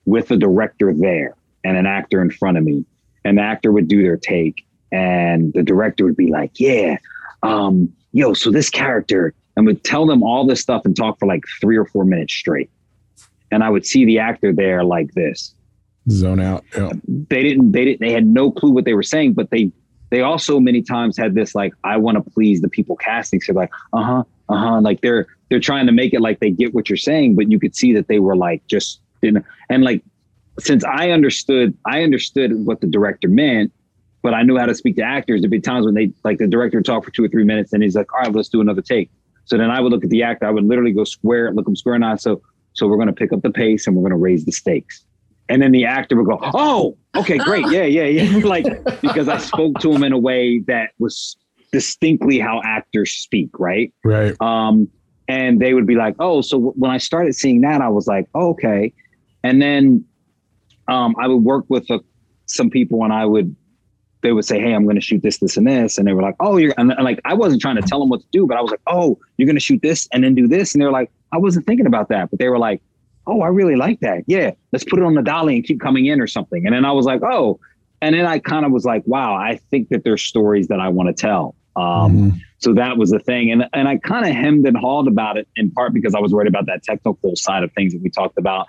with 0.07 0.31
a 0.33 0.37
director 0.37 0.93
there 0.93 1.37
and 1.63 1.77
an 1.77 1.87
actor 1.87 2.21
in 2.21 2.31
front 2.31 2.59
of 2.59 2.65
me. 2.65 2.85
And 3.25 3.39
the 3.39 3.43
actor 3.43 3.71
would 3.71 3.87
do 3.87 4.03
their 4.03 4.17
take 4.17 4.67
and 4.91 5.53
the 5.53 5.63
director 5.63 6.05
would 6.05 6.17
be 6.17 6.31
like, 6.31 6.59
yeah, 6.59 6.97
um, 7.45 7.93
yo, 8.13 8.35
so 8.35 8.51
this 8.51 8.69
character, 8.69 9.35
and 9.57 9.67
would 9.67 9.85
tell 9.85 10.07
them 10.07 10.23
all 10.23 10.47
this 10.47 10.61
stuff 10.61 10.85
and 10.85 10.97
talk 10.97 11.19
for 11.21 11.27
like 11.27 11.45
three 11.61 11.77
or 11.77 11.85
four 11.85 12.05
minutes 12.05 12.35
straight 12.35 12.71
and 13.53 13.63
I 13.63 13.71
would 13.71 13.87
see 13.87 14.05
the 14.05 14.19
actor 14.19 14.53
there 14.53 14.83
like 14.83 15.13
this. 15.13 15.55
Zone 16.11 16.41
out. 16.41 16.65
Yeah. 16.77 16.91
They 17.07 17.45
didn't, 17.45 17.71
they 17.71 17.85
didn't, 17.85 18.01
they 18.01 18.11
had 18.11 18.27
no 18.27 18.51
clue 18.51 18.73
what 18.73 18.85
they 18.85 18.95
were 18.95 19.05
saying, 19.05 19.35
but 19.35 19.51
they, 19.51 19.71
they 20.11 20.21
also 20.21 20.59
many 20.59 20.83
times 20.83 21.17
had 21.17 21.35
this 21.35 21.55
like, 21.55 21.73
I 21.85 21.97
want 21.97 22.17
to 22.17 22.31
please 22.31 22.61
the 22.61 22.69
people 22.69 22.97
casting. 22.97 23.41
So 23.41 23.53
like, 23.53 23.71
uh 23.93 24.03
huh, 24.03 24.25
uh 24.49 24.57
huh. 24.57 24.81
Like 24.81 25.01
they're, 25.01 25.29
they're 25.49 25.61
trying 25.61 25.87
to 25.87 25.93
make 25.93 26.13
it 26.13 26.21
like 26.21 26.41
they 26.41 26.51
get 26.51 26.75
what 26.75 26.91
you're 26.91 26.97
saying, 26.97 27.37
but 27.37 27.51
you 27.53 27.61
could 27.61 27.77
see 27.77 27.93
that 27.95 28.09
they 28.09 28.19
were 28.19 28.35
like, 28.35 28.67
just 28.67 29.01
didn't. 29.21 29.45
And 29.71 29.85
like, 29.85 30.03
since 30.59 30.85
I 30.85 31.11
understood, 31.11 31.77
I 31.87 32.03
understood 32.03 32.67
what 32.67 32.81
the 32.81 32.87
director 32.89 33.29
meant, 33.29 33.73
but 34.23 34.35
I 34.35 34.43
knew 34.43 34.59
how 34.59 34.67
to 34.67 34.75
speak 34.75 34.97
to 34.97 35.03
actors. 35.03 35.41
There'd 35.41 35.51
be 35.51 35.61
times 35.61 35.87
when 35.87 35.95
they, 35.95 36.13
like 36.25 36.39
the 36.39 36.49
director 36.49 36.79
would 36.79 36.85
talk 36.85 37.05
for 37.05 37.11
two 37.11 37.25
or 37.25 37.29
three 37.29 37.45
minutes 37.45 37.73
and 37.73 37.83
he's 37.83 37.95
like, 37.95 38.13
all 38.13 38.21
right, 38.21 38.33
let's 38.33 38.49
do 38.49 38.61
another 38.61 38.83
take. 38.83 39.11
So 39.45 39.57
then 39.57 39.71
I 39.71 39.81
would 39.81 39.93
look 39.93 40.05
at 40.05 40.11
the 40.11 40.23
actor, 40.23 40.47
I 40.47 40.51
would 40.51 40.65
literally 40.65 40.93
go 40.93 41.05
square, 41.05 41.53
look 41.53 41.67
him 41.67 41.77
square 41.77 41.95
in 41.95 42.03
the 42.03 42.09
eye. 42.09 42.17
So 42.17 42.43
so 42.75 42.87
we're 42.87 42.97
going 42.97 43.09
to 43.09 43.15
pick 43.15 43.33
up 43.33 43.43
the 43.43 43.51
pace 43.51 43.87
and 43.87 43.97
we're 43.97 44.03
going 44.03 44.19
to 44.19 44.23
raise 44.23 44.45
the 44.45 44.53
stakes. 44.53 45.05
And 45.49 45.61
then 45.61 45.73
the 45.73 45.85
actor 45.85 46.17
would 46.17 46.27
go, 46.27 46.39
Oh, 46.55 46.97
okay, 47.17 47.39
great. 47.39 47.69
Yeah, 47.71 47.85
yeah, 47.85 48.05
yeah. 48.05 48.39
like, 48.45 48.67
because 49.03 49.29
I 49.29 49.39
spoke 49.39 49.79
to 49.81 49.93
him 49.93 50.03
in 50.03 50.13
a 50.13 50.19
way 50.19 50.61
that 50.67 50.91
was 50.99 51.37
distinctly 51.73 52.39
how 52.39 52.61
actors 52.65 53.13
speak, 53.13 53.51
right? 53.59 53.93
Right. 54.05 54.41
Um, 54.41 54.89
and 55.29 55.61
they 55.61 55.75
would 55.75 55.87
be 55.87 55.95
like, 55.95 56.15
Oh, 56.19 56.41
so 56.41 56.57
w- 56.57 56.73
when 56.77 56.91
I 56.91 56.99
started 56.99 57.35
seeing 57.35 57.61
that, 57.63 57.81
I 57.81 57.89
was 57.89 58.07
like, 58.07 58.29
oh, 58.35 58.51
okay. 58.51 58.93
And 59.45 59.61
then 59.61 60.05
um, 60.89 61.15
I 61.21 61.27
would 61.27 61.43
work 61.43 61.65
with 61.69 61.89
a, 61.91 62.01
some 62.47 62.71
people 62.71 63.03
and 63.05 63.13
I 63.13 63.27
would, 63.27 63.55
they 64.23 64.33
would 64.33 64.45
say, 64.45 64.61
Hey, 64.61 64.73
I'm 64.73 64.85
going 64.85 64.97
to 64.97 65.03
shoot 65.03 65.23
this, 65.23 65.39
this, 65.39 65.57
and 65.57 65.67
this. 65.67 65.99
And 65.99 66.07
they 66.07 66.13
were 66.13 66.23
like, 66.23 66.37
Oh, 66.41 66.57
you're, 66.57 66.75
and, 66.79 66.93
and 66.93 67.05
like, 67.05 67.21
I 67.25 67.35
wasn't 67.35 67.61
trying 67.61 67.77
to 67.77 67.83
tell 67.83 68.01
them 68.01 68.09
what 68.09 68.21
to 68.21 68.27
do, 68.33 68.47
but 68.47 68.57
I 68.57 68.63
was 68.63 68.71
like, 68.71 68.81
Oh, 68.87 69.19
you're 69.37 69.47
going 69.47 69.57
to 69.57 69.61
shoot 69.61 69.83
this 69.83 70.09
and 70.13 70.25
then 70.25 70.35
do 70.35 70.47
this. 70.47 70.75
And 70.75 70.81
they're 70.81 70.93
like, 70.93 71.11
I 71.33 71.39
wasn't 71.39 71.67
thinking 71.67 71.87
about 71.87 72.09
that, 72.09 72.31
but 72.31 72.39
they 72.39 72.49
were 72.49 72.59
like, 72.59 72.83
oh, 73.27 73.43
I 73.43 73.49
really 73.49 73.77
like 73.77 74.01
that. 74.01 74.25
Yeah, 74.27 74.53
let's 74.73 74.85
put 74.85 74.99
it 74.99 75.05
on 75.05 75.15
the 75.15 75.23
dolly 75.23 75.57
and 75.57 75.65
keep 75.65 75.81
coming 75.81 76.07
in 76.07 76.21
or 76.21 76.27
something. 76.27 76.67
And 76.67 76.75
then 76.75 76.85
I 76.85 76.93
was 76.93 77.07
like, 77.07 77.23
oh, 77.23 77.59
and 78.01 78.15
then 78.15 78.27
I 78.27 78.39
kind 78.41 78.67
of 78.67 78.73
was 78.73 78.85
like, 78.85 79.03
wow, 79.07 79.35
I 79.35 79.61
think 79.71 79.89
that 79.91 80.05
there's 80.05 80.23
stories 80.23 80.69
that 80.69 80.81
I 80.81 80.89
want 80.89 81.09
to 81.09 81.21
tell. 81.21 81.55
Um, 81.77 81.85
mm-hmm. 81.85 82.29
So 82.59 82.75
that 82.75 82.97
was 82.97 83.11
the 83.11 83.19
thing, 83.19 83.51
and 83.51 83.65
and 83.73 83.89
I 83.89 83.97
kind 83.97 84.27
of 84.27 84.33
hemmed 84.33 84.67
and 84.67 84.77
hawed 84.77 85.09
about 85.09 85.37
it 85.37 85.49
in 85.57 85.71
part 85.71 85.93
because 85.95 86.15
I 86.15 86.21
was 86.21 86.33
worried 86.33 86.49
about 86.49 86.67
that 86.67 86.83
technical 86.85 87.35
side 87.35 87.65
of 87.65 87.73
things 87.73 87.93
that 87.93 88.03
we 88.03 88.11
talked 88.11 88.39
about, 88.39 88.67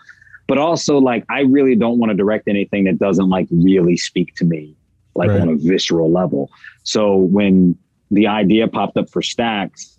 but 0.47 0.57
also 0.57 0.97
like 0.97 1.25
I 1.29 1.41
really 1.41 1.75
don't 1.75 1.99
want 1.99 2.11
to 2.11 2.15
direct 2.15 2.47
anything 2.47 2.85
that 2.85 2.97
doesn't 2.97 3.29
like 3.29 3.47
really 3.51 3.97
speak 3.97 4.33
to 4.35 4.45
me, 4.45 4.75
like 5.15 5.29
right. 5.29 5.41
on 5.41 5.49
a 5.49 5.55
visceral 5.55 6.11
level. 6.11 6.49
So 6.83 7.17
when 7.17 7.77
the 8.09 8.27
idea 8.27 8.67
popped 8.67 8.97
up 8.97 9.09
for 9.09 9.21
Stacks, 9.21 9.92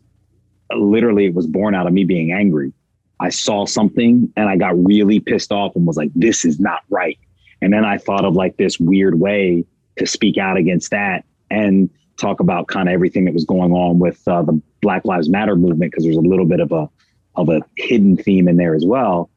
literally 0.79 1.27
it 1.27 1.35
was 1.35 1.47
born 1.47 1.75
out 1.75 1.87
of 1.87 1.93
me 1.93 2.05
being 2.05 2.33
angry. 2.33 2.73
I 3.21 3.31
saw 3.31 3.67
something 3.67 4.33
and 4.37 4.49
I 4.49 4.57
got 4.57 4.83
really 4.83 5.21
pissed 5.21 5.53
off 5.53 5.77
and 5.77 5.87
was 5.87 5.97
like, 5.97 6.11
this 6.15 6.45
is 6.45 6.59
not 6.59 6.81
right. 6.91 7.19
And 7.63 7.73
then 7.73 7.85
I 7.85 7.99
thought 7.99 8.25
of 8.25 8.35
like 8.35 8.57
this 8.57 8.79
weird 8.79 9.21
way 9.21 9.65
to 9.97 10.07
speak 10.07 10.37
out 10.39 10.57
against 10.57 10.91
that 10.91 11.25
and 11.51 11.89
talk 12.17 12.41
about 12.41 12.69
kind 12.69 12.89
of 12.89 12.93
everything 12.93 13.25
that 13.25 13.35
was 13.35 13.45
going 13.45 13.73
on 13.73 13.99
with 13.99 14.27
uh, 14.27 14.43
the 14.43 14.61
Black 14.83 15.05
Lives 15.05 15.29
Matter 15.29 15.57
movement 15.57 15.93
because 15.93 16.05
there's 16.05 16.17
a 16.17 16.21
little 16.21 16.47
bit 16.47 16.61
of 16.61 16.73
a 16.73 16.89
of 17.37 17.49
a 17.49 17.63
hidden 17.77 18.17
theme 18.17 18.49
in 18.49 18.57
there 18.57 18.75
as 18.75 18.85
well. 18.85 19.31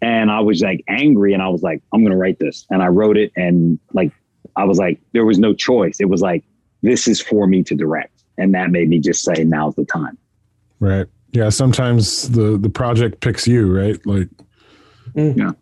And 0.00 0.30
I 0.30 0.40
was 0.40 0.62
like 0.62 0.82
angry 0.88 1.34
and 1.34 1.42
I 1.42 1.48
was 1.48 1.62
like, 1.62 1.82
I'm 1.92 2.00
going 2.00 2.12
to 2.12 2.16
write 2.16 2.38
this. 2.38 2.66
And 2.70 2.82
I 2.82 2.88
wrote 2.88 3.16
it 3.16 3.30
and 3.36 3.78
like 3.92 4.12
I 4.56 4.64
was 4.64 4.78
like, 4.78 5.00
there 5.12 5.24
was 5.24 5.38
no 5.38 5.52
choice. 5.52 6.00
It 6.00 6.08
was 6.08 6.22
like, 6.22 6.44
this 6.82 7.06
is 7.06 7.20
for 7.20 7.46
me 7.46 7.62
to 7.64 7.74
direct. 7.74 8.24
And 8.38 8.54
that 8.54 8.70
made 8.70 8.88
me 8.88 8.98
just 8.98 9.22
say, 9.22 9.44
now's 9.44 9.74
the 9.74 9.84
time. 9.84 10.18
Right. 10.82 11.06
Yeah. 11.30 11.48
Sometimes 11.48 12.28
the 12.30 12.58
the 12.58 12.68
project 12.68 13.20
picks 13.20 13.46
you, 13.46 13.72
right? 13.72 14.04
Like, 14.04 14.28
mm. 15.14 15.36
yeah. 15.36 15.52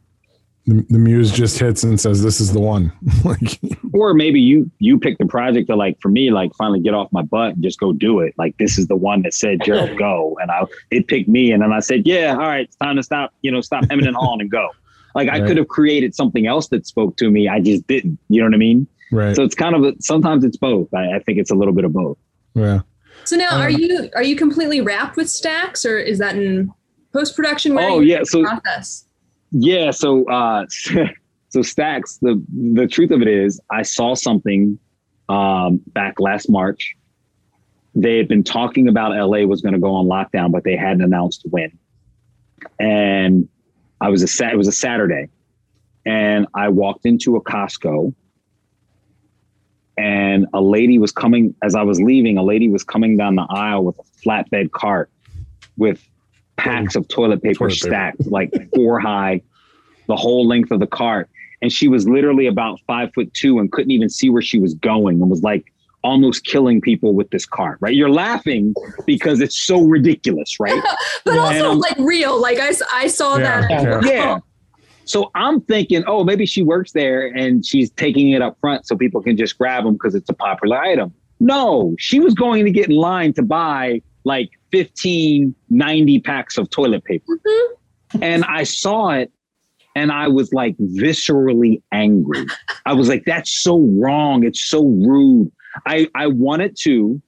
The, 0.67 0.87
the 0.89 0.99
muse 0.99 1.31
just 1.31 1.59
hits 1.59 1.83
and 1.83 2.01
says, 2.01 2.23
"This 2.23 2.41
is 2.41 2.55
the 2.55 2.61
one." 2.61 2.91
like, 3.25 3.61
or 3.93 4.15
maybe 4.15 4.41
you 4.41 4.71
you 4.79 4.99
pick 4.99 5.19
the 5.19 5.27
project 5.27 5.69
to 5.69 5.77
like 5.77 6.01
for 6.01 6.09
me, 6.09 6.31
like 6.31 6.55
finally 6.55 6.81
get 6.81 6.95
off 6.95 7.13
my 7.13 7.21
butt 7.21 7.55
and 7.55 7.63
just 7.63 7.79
go 7.79 7.93
do 7.93 8.21
it. 8.21 8.35
Like 8.39 8.57
this 8.57 8.79
is 8.79 8.87
the 8.87 8.97
one 8.97 9.21
that 9.23 9.35
said 9.35 9.59
Gerald 9.63 9.99
go, 9.99 10.39
and 10.41 10.51
I 10.51 10.65
it 10.91 11.07
picked 11.07 11.29
me, 11.29 11.53
and 11.53 11.63
then 11.63 11.73
I 11.73 11.81
said, 11.81 12.07
"Yeah, 12.07 12.33
all 12.33 12.39
right, 12.39 12.65
it's 12.65 12.77
time 12.77 12.97
to 12.97 13.03
stop. 13.03 13.35
You 13.43 13.51
know, 13.51 13.61
stop 13.61 13.85
hemming 13.91 14.07
and 14.07 14.17
hawing 14.19 14.41
and 14.41 14.51
go." 14.51 14.71
Like 15.15 15.29
right. 15.29 15.43
I 15.43 15.47
could 15.47 15.59
have 15.59 15.69
created 15.69 16.15
something 16.15 16.47
else 16.47 16.69
that 16.69 16.87
spoke 16.87 17.19
to 17.19 17.31
me. 17.31 17.47
I 17.47 17.61
just 17.61 17.87
didn't. 17.87 18.19
You 18.29 18.41
know 18.41 18.47
what 18.47 18.55
I 18.55 18.59
mean? 18.59 18.87
Right. 19.13 19.37
So 19.37 19.43
it's 19.43 19.55
kind 19.55 19.75
of 19.75 19.83
a, 19.83 19.93
sometimes 20.01 20.45
it's 20.45 20.57
both. 20.57 20.93
I, 20.95 21.17
I 21.17 21.19
think 21.19 21.39
it's 21.39 21.51
a 21.51 21.55
little 21.55 21.75
bit 21.75 21.85
of 21.85 21.93
both. 21.93 22.17
Yeah. 22.55 22.81
So 23.25 23.37
now, 23.37 23.61
are 23.61 23.69
um, 23.69 23.73
you 23.73 24.11
are 24.15 24.23
you 24.23 24.37
completely 24.37 24.81
wrapped 24.81 25.17
with 25.17 25.29
Stacks, 25.29 25.85
or 25.85 25.99
is 25.99 26.19
that 26.19 26.37
in 26.37 26.73
post 27.13 27.37
production? 27.37 27.77
Oh 27.79 28.01
yeah, 28.01 28.23
so 28.25 28.43
process? 28.43 29.07
yeah, 29.53 29.91
so 29.91 30.29
uh, 30.29 30.67
so 31.49 31.63
Stacks. 31.63 32.19
The 32.23 32.43
the 32.49 32.87
truth 32.87 33.11
of 33.11 33.23
it 33.23 33.29
is, 33.29 33.61
I 33.71 33.83
saw 33.83 34.15
something 34.15 34.79
um, 35.29 35.81
back 35.89 36.19
last 36.19 36.51
March. 36.51 36.97
They 37.95 38.17
had 38.17 38.29
been 38.29 38.45
talking 38.45 38.89
about 38.89 39.11
LA 39.11 39.41
was 39.47 39.61
going 39.61 39.75
to 39.75 39.81
go 39.81 39.95
on 39.95 40.07
lockdown, 40.07 40.53
but 40.53 40.65
they 40.65 40.77
hadn't 40.77 41.03
announced 41.03 41.43
when. 41.51 41.77
And 42.79 43.49
I 44.01 44.09
was 44.09 44.23
a 44.23 44.49
it 44.49 44.57
was 44.57 44.69
a 44.69 44.73
Saturday, 44.73 45.29
and 46.07 46.47
I 46.55 46.69
walked 46.69 47.07
into 47.07 47.37
a 47.37 47.43
Costco, 47.43 48.15
and 50.01 50.47
a 50.55 50.63
lady 50.63 50.99
was 50.99 51.13
coming 51.13 51.55
as 51.63 51.75
I 51.75 51.83
was 51.83 52.01
leaving. 52.01 52.39
A 52.39 52.43
lady 52.43 52.69
was 52.69 52.83
coming 52.83 53.19
down 53.19 53.35
the 53.35 53.47
aisle 53.51 53.85
with 53.85 53.99
a 53.99 54.03
flatbed 54.27 54.71
cart 54.73 55.11
with 55.77 56.03
packs 56.57 56.97
of 56.97 57.07
toilet 57.09 57.43
paper 57.43 57.59
toilet 57.59 57.75
stacked 57.75 58.19
paper. 58.19 58.31
like 58.31 58.51
four 58.75 58.99
high, 58.99 59.43
the 60.09 60.17
whole 60.17 60.49
length 60.49 60.71
of 60.71 60.81
the 60.81 60.87
cart. 60.87 61.29
And 61.61 61.71
she 61.71 61.87
was 61.87 62.09
literally 62.09 62.47
about 62.47 62.81
five 62.87 63.13
foot 63.15 63.33
two 63.35 63.59
and 63.59 63.71
couldn't 63.71 63.91
even 63.91 64.09
see 64.09 64.31
where 64.31 64.41
she 64.41 64.59
was 64.59 64.73
going 64.73 65.21
and 65.21 65.31
was 65.31 65.43
like 65.43 65.71
almost 66.03 66.47
killing 66.47 66.81
people 66.81 67.13
with 67.13 67.29
this 67.29 67.45
cart, 67.45 67.77
right? 67.81 67.95
You're 67.95 68.09
laughing 68.09 68.75
because 69.05 69.41
it's 69.41 69.61
so 69.61 69.83
ridiculous, 69.83 70.59
right? 70.59 70.83
but 71.27 71.35
yeah. 71.35 71.41
also 71.41 71.73
like 71.75 71.99
real. 71.99 72.41
Like 72.41 72.59
I, 72.59 72.73
I 72.95 73.07
saw 73.07 73.37
yeah. 73.37 73.69
that. 73.69 73.71
Yeah. 73.71 74.01
yeah. 74.03 74.39
So 75.05 75.31
I'm 75.35 75.61
thinking, 75.63 76.05
oh, 76.07 76.25
maybe 76.25 76.47
she 76.47 76.63
works 76.63 76.93
there 76.93 77.27
and 77.27 77.65
she's 77.65 77.91
taking 77.91 78.31
it 78.31 78.43
up 78.43 78.59
front 78.61 78.87
so 78.87 78.97
people 78.97 79.23
can 79.23 79.37
just 79.37 79.59
grab 79.59 79.85
them 79.85 79.95
because 79.95 80.15
it's 80.15 80.31
a 80.31 80.35
popular 80.35 80.79
item. 80.79 81.13
No, 81.41 81.95
she 81.99 82.21
was 82.21 82.35
going 82.35 82.65
to 82.65 82.71
get 82.71 82.89
in 82.89 82.97
line 82.97 83.33
to 83.35 83.43
buy 83.43 84.03
like 84.25 84.51
15, 84.73 85.55
90 85.71 86.21
packs 86.21 86.59
of 86.59 86.71
toilet 86.71 87.05
paper. 87.05 87.25
Mm-hmm. 87.33 88.23
And 88.23 88.45
I 88.45 88.65
saw 88.65 89.11
it 89.11 89.33
and 89.97 90.13
I 90.13 90.29
was 90.29 90.53
like 90.53 90.77
viscerally 90.79 91.83
angry. 91.93 92.47
I 92.87 92.93
was 92.93 93.09
like, 93.09 93.25
that's 93.25 93.63
so 93.63 93.79
wrong. 93.79 94.45
It's 94.45 94.63
so 94.63 94.85
rude. 94.85 95.51
I, 95.87 96.09
I 96.15 96.27
wanted 96.27 96.77
to 96.83 97.21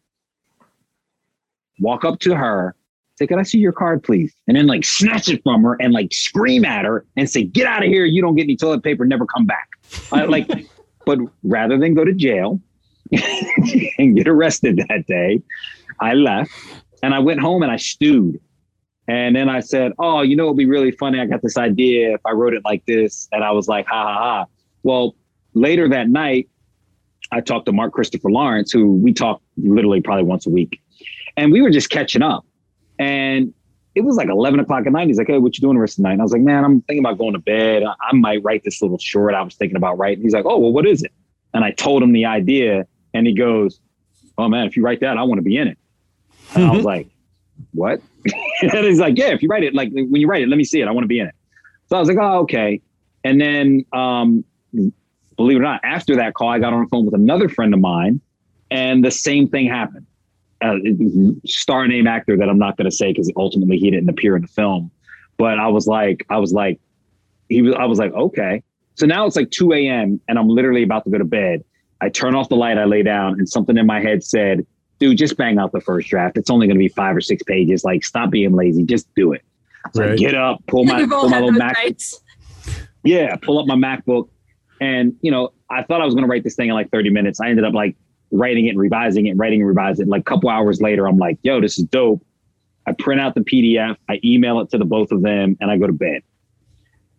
walk 1.81 2.05
up 2.05 2.20
to 2.20 2.35
her, 2.35 2.75
say, 3.23 3.27
Can 3.27 3.39
I 3.39 3.43
see 3.43 3.59
your 3.59 3.73
card, 3.73 4.03
please? 4.03 4.35
And 4.47 4.57
then 4.57 4.66
like 4.66 4.85
snatch 4.85 5.29
it 5.29 5.43
from 5.43 5.62
her 5.62 5.77
and 5.81 5.93
like 5.93 6.12
scream 6.12 6.64
at 6.64 6.85
her 6.85 7.05
and 7.16 7.29
say, 7.29 7.45
Get 7.45 7.66
out 7.66 7.83
of 7.83 7.89
here. 7.89 8.05
You 8.05 8.23
don't 8.23 8.35
get 8.35 8.45
any 8.45 8.57
toilet 8.57 8.83
paper, 8.83 9.05
never 9.05 9.27
come 9.27 9.47
back. 9.47 9.68
I, 10.12 10.25
like, 10.25 10.49
but 11.07 11.18
rather 11.43 11.79
than 11.79 11.95
go 11.95 12.05
to 12.05 12.12
jail 12.12 12.61
and 13.99 14.16
get 14.16 14.29
arrested 14.29 14.85
that 14.89 15.07
day, 15.07 15.43
I 16.01 16.14
left 16.14 16.51
and 17.03 17.14
I 17.14 17.18
went 17.18 17.41
home 17.41 17.62
and 17.62 17.70
I 17.70 17.77
stewed. 17.77 18.41
And 19.09 19.35
then 19.35 19.49
I 19.49 19.61
said, 19.61 19.93
Oh, 19.99 20.23
you 20.23 20.37
know, 20.37 20.47
it'd 20.47 20.57
be 20.57 20.66
really 20.66 20.93
funny. 20.93 21.20
I 21.20 21.27
got 21.27 21.43
this 21.43 21.57
idea 21.57 22.14
if 22.14 22.20
I 22.25 22.33
wrote 22.33 22.55
it 22.55 22.62
like 22.64 22.85
this. 22.87 23.29
And 23.33 23.45
I 23.45 23.51
was 23.53 23.68
like, 23.68 23.87
Ha 23.87 24.03
ha 24.03 24.14
ha. 24.14 24.47
Well, 24.83 25.14
later 25.55 25.89
that 25.89 26.09
night, 26.09 26.49
I 27.31 27.41
talked 27.41 27.66
to 27.66 27.73
Mark 27.73 27.93
Christopher 27.93 28.31
Lawrence, 28.31 28.73
who 28.73 28.97
we 28.97 29.12
talk 29.12 29.41
literally 29.57 30.01
probably 30.01 30.25
once 30.25 30.47
a 30.47 30.51
week. 30.51 30.81
And 31.37 31.51
we 31.51 31.62
were 31.62 31.70
just 31.70 31.89
catching 31.89 32.20
up. 32.20 32.45
And 32.99 33.53
it 33.95 34.03
was 34.03 34.16
like 34.16 34.28
11 34.28 34.61
o'clock 34.61 34.86
at 34.86 34.93
night. 34.93 35.09
He's 35.09 35.18
like, 35.18 35.26
Hey, 35.26 35.38
what 35.38 35.57
you 35.57 35.61
doing 35.61 35.74
the 35.74 35.80
rest 35.80 35.95
of 35.95 35.97
the 35.99 36.03
night? 36.05 36.12
And 36.12 36.22
I 36.22 36.24
was 36.24 36.32
like, 36.32 36.43
Man, 36.43 36.64
I'm 36.64 36.82
thinking 36.82 37.05
about 37.05 37.18
going 37.18 37.32
to 37.32 37.38
bed. 37.38 37.82
I, 37.82 37.95
I 38.03 38.12
might 38.14 38.43
write 38.43 38.62
this 38.64 38.80
little 38.80 38.99
short 38.99 39.34
I 39.34 39.43
was 39.43 39.55
thinking 39.55 39.76
about 39.76 39.99
writing. 39.99 40.22
He's 40.22 40.34
like, 40.34 40.45
Oh, 40.47 40.59
well, 40.59 40.72
what 40.72 40.86
is 40.86 41.03
it? 41.03 41.12
And 41.55 41.64
I 41.64 41.72
told 41.72 42.03
him 42.03 42.12
the 42.12 42.24
idea. 42.24 42.86
And 43.14 43.26
he 43.26 43.34
goes, 43.34 43.80
Oh, 44.38 44.49
man, 44.49 44.66
if 44.66 44.76
you 44.76 44.82
write 44.82 45.01
that, 45.01 45.18
I 45.18 45.22
want 45.22 45.38
to 45.38 45.43
be 45.43 45.57
in 45.57 45.68
it. 45.68 45.78
And 46.55 46.64
I 46.64 46.72
was 46.72 46.84
like, 46.84 47.09
what? 47.72 48.01
and 48.62 48.72
he's 48.72 48.99
like, 48.99 49.16
yeah, 49.16 49.28
if 49.28 49.43
you 49.43 49.49
write 49.49 49.62
it, 49.62 49.74
like 49.74 49.90
when 49.93 50.16
you 50.16 50.26
write 50.26 50.43
it, 50.43 50.49
let 50.49 50.57
me 50.57 50.64
see 50.64 50.80
it. 50.80 50.88
I 50.88 50.90
want 50.90 51.05
to 51.05 51.09
be 51.09 51.20
in 51.20 51.26
it. 51.28 51.34
So 51.88 51.97
I 51.97 52.01
was 52.01 52.09
like, 52.09 52.18
oh, 52.20 52.40
okay. 52.40 52.80
And 53.24 53.40
then, 53.40 53.84
um, 53.93 54.45
believe 55.36 55.57
it 55.57 55.61
or 55.61 55.62
not, 55.62 55.80
after 55.84 56.16
that 56.16 56.34
call, 56.34 56.49
I 56.49 56.59
got 56.59 56.72
on 56.72 56.82
the 56.82 56.88
phone 56.88 57.05
with 57.05 57.14
another 57.14 57.49
friend 57.49 57.72
of 57.74 57.80
mine, 57.80 58.20
and 58.70 59.05
the 59.05 59.11
same 59.11 59.49
thing 59.49 59.68
happened. 59.68 60.07
Uh, 60.62 60.76
star 61.46 61.88
name 61.88 62.06
actor 62.06 62.36
that 62.36 62.48
I'm 62.48 62.58
not 62.58 62.76
going 62.76 62.88
to 62.88 62.94
say 62.94 63.12
because 63.12 63.30
ultimately 63.36 63.78
he 63.78 63.90
didn't 63.90 64.08
appear 64.08 64.36
in 64.36 64.42
the 64.42 64.48
film. 64.48 64.90
But 65.38 65.58
I 65.58 65.68
was 65.68 65.86
like, 65.86 66.24
I 66.30 66.38
was 66.38 66.52
like, 66.52 66.80
he 67.48 67.62
was, 67.62 67.74
I 67.74 67.84
was 67.86 67.98
like, 67.98 68.12
okay. 68.12 68.62
So 68.94 69.06
now 69.06 69.26
it's 69.26 69.36
like 69.36 69.50
2 69.50 69.72
a.m. 69.72 70.20
and 70.28 70.38
I'm 70.38 70.48
literally 70.48 70.82
about 70.82 71.04
to 71.04 71.10
go 71.10 71.18
to 71.18 71.24
bed. 71.24 71.64
I 72.00 72.08
turn 72.08 72.34
off 72.34 72.48
the 72.48 72.56
light, 72.56 72.78
I 72.78 72.84
lay 72.84 73.02
down, 73.02 73.34
and 73.34 73.48
something 73.48 73.76
in 73.76 73.86
my 73.86 74.00
head 74.00 74.24
said, 74.24 74.66
dude, 74.98 75.18
just 75.18 75.36
bang 75.36 75.58
out 75.58 75.72
the 75.72 75.80
first 75.80 76.08
draft. 76.08 76.36
It's 76.36 76.50
only 76.50 76.66
going 76.66 76.76
to 76.76 76.78
be 76.78 76.88
five 76.88 77.16
or 77.16 77.20
six 77.20 77.42
pages. 77.42 77.84
Like, 77.84 78.04
stop 78.04 78.30
being 78.30 78.52
lazy. 78.52 78.84
Just 78.84 79.12
do 79.14 79.32
it. 79.32 79.42
So 79.94 80.04
right. 80.04 80.18
get 80.18 80.34
up, 80.34 80.64
pull 80.66 80.84
my, 80.84 81.06
pull 81.08 81.28
my 81.28 81.40
little 81.40 81.52
Mac. 81.52 81.74
Nights. 81.74 82.20
Yeah, 83.04 83.34
pull 83.36 83.58
up 83.58 83.66
my 83.66 83.74
MacBook. 83.74 84.28
And, 84.80 85.14
you 85.22 85.30
know, 85.30 85.52
I 85.70 85.82
thought 85.82 86.00
I 86.00 86.04
was 86.04 86.14
going 86.14 86.24
to 86.24 86.30
write 86.30 86.44
this 86.44 86.54
thing 86.54 86.68
in 86.68 86.74
like 86.74 86.90
30 86.90 87.10
minutes. 87.10 87.40
I 87.40 87.48
ended 87.48 87.64
up 87.64 87.72
like 87.72 87.96
writing 88.33 88.66
it 88.66 88.70
and 88.70 88.78
revising 88.78 89.26
it, 89.26 89.37
writing 89.37 89.61
and 89.61 89.68
revising 89.68 90.07
it. 90.07 90.11
Like 90.11 90.22
a 90.22 90.24
couple 90.24 90.49
hours 90.51 90.80
later, 90.80 91.07
I'm 91.07 91.18
like, 91.18 91.39
yo, 91.43 91.61
this 91.61 91.78
is 91.78 91.85
dope. 91.85 92.24
I 92.87 92.93
print 92.93 93.20
out 93.20 93.35
the 93.35 93.43
PDF, 93.43 93.97
I 94.09 94.18
email 94.24 94.59
it 94.61 94.70
to 94.70 94.78
the 94.78 94.85
both 94.85 95.12
of 95.12 95.22
them, 95.22 95.57
and 95.61 95.70
I 95.70 95.76
go 95.76 95.87
to 95.87 95.93
bed. 95.93 96.22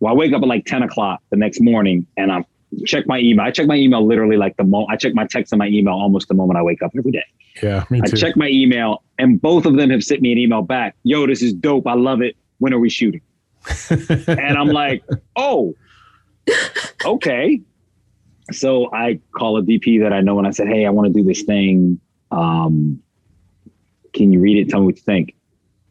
Well, 0.00 0.12
I 0.12 0.16
wake 0.16 0.34
up 0.34 0.42
at 0.42 0.48
like 0.48 0.66
10 0.66 0.82
o'clock 0.82 1.22
the 1.30 1.36
next 1.36 1.60
morning 1.62 2.06
and 2.18 2.30
I'm 2.30 2.44
check 2.84 3.06
my 3.06 3.18
email. 3.18 3.46
I 3.46 3.50
check 3.50 3.66
my 3.66 3.76
email 3.76 4.06
literally 4.06 4.36
like 4.36 4.56
the 4.56 4.64
moment 4.64 4.90
I 4.90 4.96
check 4.96 5.14
my 5.14 5.26
text 5.26 5.52
and 5.52 5.58
my 5.58 5.68
email 5.68 5.94
almost 5.94 6.28
the 6.28 6.34
moment 6.34 6.58
I 6.58 6.62
wake 6.62 6.82
up 6.82 6.90
every 6.98 7.12
day. 7.12 7.24
Yeah, 7.62 7.84
me 7.88 8.00
too. 8.00 8.12
I 8.12 8.16
check 8.16 8.36
my 8.36 8.48
email 8.48 9.02
and 9.18 9.40
both 9.40 9.64
of 9.64 9.76
them 9.76 9.90
have 9.90 10.02
sent 10.02 10.20
me 10.20 10.32
an 10.32 10.38
email 10.38 10.62
back. 10.62 10.96
Yo, 11.04 11.26
this 11.26 11.40
is 11.40 11.52
dope. 11.52 11.86
I 11.86 11.94
love 11.94 12.20
it. 12.20 12.36
When 12.58 12.74
are 12.74 12.78
we 12.78 12.90
shooting? 12.90 13.20
and 13.90 14.58
I'm 14.58 14.68
like, 14.68 15.04
oh, 15.36 15.74
okay. 17.04 17.60
So 18.52 18.92
I 18.92 19.20
call 19.36 19.56
a 19.56 19.62
DP 19.62 20.00
that 20.02 20.12
I 20.12 20.20
know 20.20 20.38
and 20.38 20.46
I 20.46 20.50
said, 20.50 20.68
hey, 20.68 20.86
I 20.86 20.90
want 20.90 21.06
to 21.06 21.12
do 21.12 21.26
this 21.26 21.42
thing. 21.42 21.98
Um, 22.30 23.00
can 24.12 24.32
you 24.32 24.40
read 24.40 24.58
it? 24.58 24.68
Tell 24.68 24.80
me 24.80 24.86
what 24.86 24.96
you 24.96 25.02
think. 25.02 25.34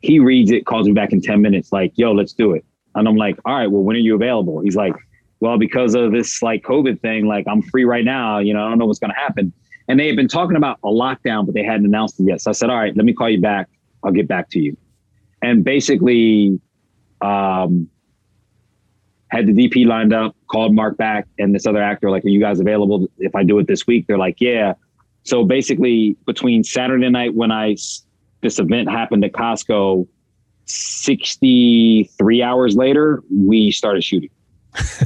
He 0.02 0.20
reads 0.20 0.52
it, 0.52 0.66
calls 0.66 0.88
me 0.88 0.94
back 0.94 1.14
in 1.14 1.22
10 1.22 1.42
minutes, 1.42 1.72
like, 1.72 1.94
yo, 1.96 2.12
let's 2.12 2.34
do 2.34 2.54
it. 2.54 2.66
And 2.96 3.08
I'm 3.08 3.16
like, 3.16 3.38
all 3.46 3.56
right, 3.56 3.72
well, 3.72 3.82
when 3.82 3.96
are 3.96 4.00
you 4.00 4.16
available? 4.16 4.62
He's 4.62 4.76
like, 4.76 4.94
well, 5.40 5.58
because 5.58 5.96
of 5.96 6.12
this 6.12 6.42
like 6.42 6.64
COVID 6.64 7.02
thing, 7.02 7.26
like 7.26 7.46
I'm 7.48 7.62
free 7.62 7.86
right 7.86 8.06
now. 8.06 8.40
You 8.40 8.54
know, 8.54 8.66
I 8.66 8.70
don't 8.70 8.78
know 8.78 8.86
what's 8.86 9.00
going 9.00 9.14
to 9.14 9.20
happen. 9.20 9.52
And 9.88 10.00
they 10.00 10.08
had 10.08 10.16
been 10.16 10.28
talking 10.28 10.56
about 10.56 10.80
a 10.84 10.88
lockdown, 10.88 11.46
but 11.46 11.56
they 11.56 11.64
hadn't 11.64 11.86
announced 11.86 12.20
it 12.20 12.28
yet. 12.28 12.42
So 12.42 12.52
I 12.52 12.54
said, 12.54 12.70
all 12.70 12.78
right, 12.78 12.96
let 12.96 13.06
me 13.06 13.14
call 13.14 13.30
you 13.30 13.42
back. 13.42 13.68
I'll 14.04 14.12
get 14.12 14.28
back 14.28 14.50
to 14.52 14.60
you. 14.60 14.78
And 15.42 15.64
basically, 15.64 16.60
um, 17.22 17.90
had 19.30 19.48
the 19.48 19.54
DP 19.54 19.86
lined 19.86 20.14
up, 20.14 20.36
called 20.54 20.76
Mark 20.76 20.98
back 20.98 21.28
and 21.40 21.54
this 21.54 21.66
other 21.66 21.82
actor, 21.82 22.12
like, 22.12 22.24
are 22.24 22.30
you 22.30 22.40
guys 22.40 22.60
available 22.60 23.08
if 23.18 23.36
I 23.36 23.44
do 23.44 23.58
it 23.58 23.68
this 23.68 23.88
week? 23.88 24.06
They're 24.06 24.20
like, 24.20 24.40
yeah. 24.40 24.76
So 25.24 25.44
basically, 25.44 26.16
between 26.28 26.64
Saturday 26.64 27.10
night 27.10 27.34
when 27.34 27.52
I 27.52 27.76
this 28.42 28.60
event 28.60 28.90
happened 28.90 29.26
at 29.26 29.32
Costco, 29.32 30.08
63 30.66 32.44
hours 32.44 32.76
later, 32.76 33.24
we 33.34 33.72
started 33.72 34.04
shooting. 34.04 34.30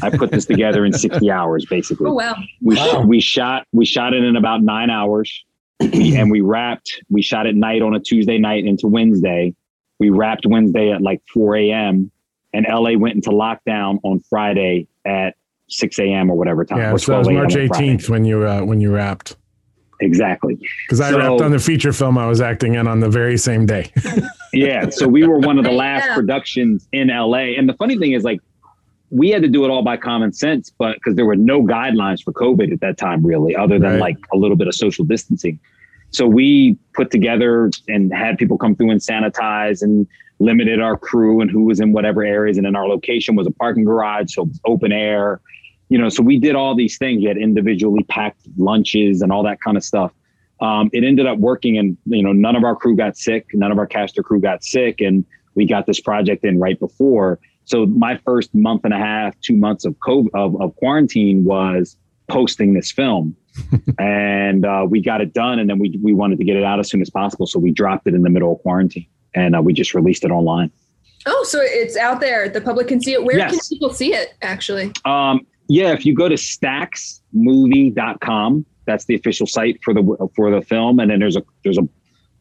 I 0.02 0.10
put 0.10 0.32
this 0.32 0.46
together 0.46 0.86
in 0.86 0.92
60 0.92 1.32
hours, 1.32 1.66
basically. 1.66 2.08
Oh 2.08 2.14
wow! 2.14 2.36
We 2.62 2.76
wow. 2.76 3.02
we 3.02 3.22
shot 3.22 3.68
we 3.72 3.86
shot 3.86 4.14
it 4.14 4.24
in 4.24 4.36
about 4.36 4.64
nine 4.64 4.90
hours, 4.90 5.46
and 5.80 6.30
we 6.30 6.42
wrapped. 6.42 7.02
We 7.10 7.22
shot 7.22 7.48
at 7.48 7.56
night 7.56 7.82
on 7.82 7.96
a 7.96 8.00
Tuesday 8.00 8.38
night 8.38 8.66
into 8.66 8.88
Wednesday. 8.88 9.54
We 10.00 10.10
wrapped 10.10 10.46
Wednesday 10.46 10.92
at 10.92 11.02
like 11.02 11.22
4 11.34 11.56
a.m. 11.56 12.12
and 12.54 12.66
LA 12.70 12.98
went 12.98 13.16
into 13.16 13.32
lockdown 13.32 14.00
on 14.04 14.20
Friday 14.30 14.88
at 15.08 15.36
6 15.70 16.00
a.m. 16.00 16.30
or 16.30 16.38
whatever 16.38 16.66
time. 16.66 16.80
Yeah, 16.80 16.96
so 16.98 17.12
that 17.14 17.20
was 17.20 17.30
March 17.30 17.54
18th 17.54 18.10
when 18.10 18.26
you 18.26 18.48
uh, 18.48 18.62
when 18.62 18.80
you 18.82 18.92
wrapped. 18.92 19.36
Exactly. 20.00 20.60
Because 20.86 21.02
I 21.02 21.10
so, 21.10 21.18
wrapped 21.18 21.42
on 21.42 21.52
the 21.52 21.60
feature 21.60 21.92
film 21.92 22.18
I 22.18 22.28
was 22.28 22.40
acting 22.40 22.76
in 22.76 22.88
on 22.88 23.00
the 23.00 23.10
very 23.10 23.38
same 23.38 23.66
day. 23.66 23.92
yeah, 24.54 24.90
so 24.90 25.08
we 25.08 25.26
were 25.26 25.40
one 25.40 25.58
of 25.58 25.64
the 25.64 25.72
last 25.72 26.06
yeah. 26.06 26.16
productions 26.16 26.88
in 26.92 27.08
LA, 27.08 27.56
and 27.58 27.68
the 27.68 27.74
funny 27.74 27.98
thing 27.98 28.14
is, 28.14 28.24
like, 28.24 28.40
we 29.10 29.30
had 29.30 29.42
to 29.42 29.48
do 29.48 29.66
it 29.66 29.70
all 29.70 29.84
by 29.84 29.98
common 29.98 30.34
sense, 30.34 30.72
but 30.78 30.96
because 30.96 31.16
there 31.16 31.26
were 31.26 31.36
no 31.36 31.64
guidelines 31.64 32.22
for 32.22 32.34
COVID 32.34 32.72
at 32.72 32.82
that 32.82 32.98
time, 32.98 33.26
really, 33.26 33.56
other 33.56 33.80
than 33.80 33.94
right. 33.94 34.00
like 34.00 34.18
a 34.34 34.38
little 34.38 34.58
bit 34.58 34.68
of 34.68 34.76
social 34.76 35.06
distancing. 35.06 35.60
So 36.12 36.28
we 36.28 36.78
put 36.94 37.12
together 37.12 37.70
and 37.88 38.14
had 38.14 38.38
people 38.38 38.58
come 38.58 38.76
through 38.76 38.92
and 38.92 39.02
sanitize 39.02 39.82
and 39.82 40.08
limited 40.40 40.80
our 40.80 40.98
crew 40.98 41.42
and 41.42 41.50
who 41.50 41.64
was 41.64 41.80
in 41.80 41.92
whatever 41.92 42.24
areas. 42.24 42.58
And 42.58 42.66
then 42.66 42.76
our 42.76 42.88
location 42.88 43.36
was 43.36 43.48
a 43.48 43.52
parking 43.52 43.86
garage, 43.86 44.36
so 44.36 44.50
open 44.66 44.92
air. 44.92 45.42
You 45.90 45.98
know, 45.98 46.10
so 46.10 46.22
we 46.22 46.38
did 46.38 46.56
all 46.56 46.76
these 46.76 46.98
things. 46.98 47.22
We 47.22 47.28
had 47.28 47.38
individually 47.38 48.04
packed 48.04 48.42
lunches 48.58 49.22
and 49.22 49.32
all 49.32 49.44
that 49.44 49.62
kind 49.62 49.78
of 49.78 49.84
stuff. 49.84 50.12
Um, 50.60 50.90
it 50.92 51.04
ended 51.04 51.28
up 51.28 51.38
working, 51.38 51.78
and 51.78 51.98
you 52.06 52.24
know, 52.24 52.34
none 52.34 52.56
of 52.56 52.64
our 52.64 52.76
crew 52.76 52.96
got 52.96 53.16
sick. 53.18 53.48
None 53.54 53.72
of 53.72 53.78
our 53.78 53.86
caster 53.86 54.24
crew 54.24 54.40
got 54.40 54.64
sick, 54.64 55.00
and 55.00 55.24
we 55.56 55.66
got 55.66 55.86
this 55.86 56.00
project 56.00 56.44
in 56.44 56.60
right 56.60 56.80
before. 56.80 57.40
So 57.66 57.86
my 57.86 58.18
first 58.26 58.54
month 58.56 58.86
and 58.86 58.94
a 58.94 58.98
half, 58.98 59.40
two 59.42 59.56
months 59.56 59.86
of 59.86 59.94
COVID, 59.96 60.30
of, 60.34 60.60
of 60.62 60.76
quarantine 60.78 61.44
was 61.44 61.96
posting 62.28 62.74
this 62.74 62.92
film, 62.92 63.36
and 64.00 64.66
uh, 64.66 64.86
we 64.90 65.02
got 65.02 65.22
it 65.22 65.34
done. 65.34 65.60
And 65.60 65.70
then 65.70 65.78
we 65.78 65.98
we 66.02 66.14
wanted 66.14 66.40
to 66.40 66.46
get 66.46 66.56
it 66.56 66.64
out 66.64 66.80
as 66.80 66.90
soon 66.90 67.02
as 67.02 67.10
possible, 67.10 67.46
so 67.46 67.60
we 67.60 67.72
dropped 67.72 68.08
it 68.08 68.16
in 68.16 68.24
the 68.24 68.30
middle 68.30 68.54
of 68.54 68.60
quarantine, 68.60 69.08
and 69.36 69.56
uh, 69.56 69.62
we 69.62 69.74
just 69.74 69.94
released 69.94 70.24
it 70.24 70.32
online. 70.32 70.72
Oh, 71.26 71.46
so 71.48 71.60
it's 71.62 71.98
out 71.98 72.22
there. 72.22 72.48
The 72.48 72.62
public 72.62 72.88
can 72.88 73.02
see 73.02 73.14
it. 73.14 73.24
Where 73.24 73.38
yes. 73.38 73.52
can 73.52 73.60
people 73.70 73.94
see 73.94 74.14
it? 74.14 74.36
Actually, 74.42 74.92
um, 75.06 75.46
yeah, 75.68 75.92
if 75.92 76.06
you 76.06 76.16
go 76.16 76.30
to 76.30 76.36
stacksmovie.com, 76.36 78.66
That's 78.86 79.06
the 79.06 79.16
official 79.16 79.48
site 79.48 79.80
for 79.84 79.94
the 79.94 80.30
for 80.36 80.52
the 80.52 80.62
film. 80.62 81.00
And 81.00 81.12
then 81.12 81.20
there's 81.20 81.36
a 81.36 81.44
there's 81.64 81.78
a 81.78 81.88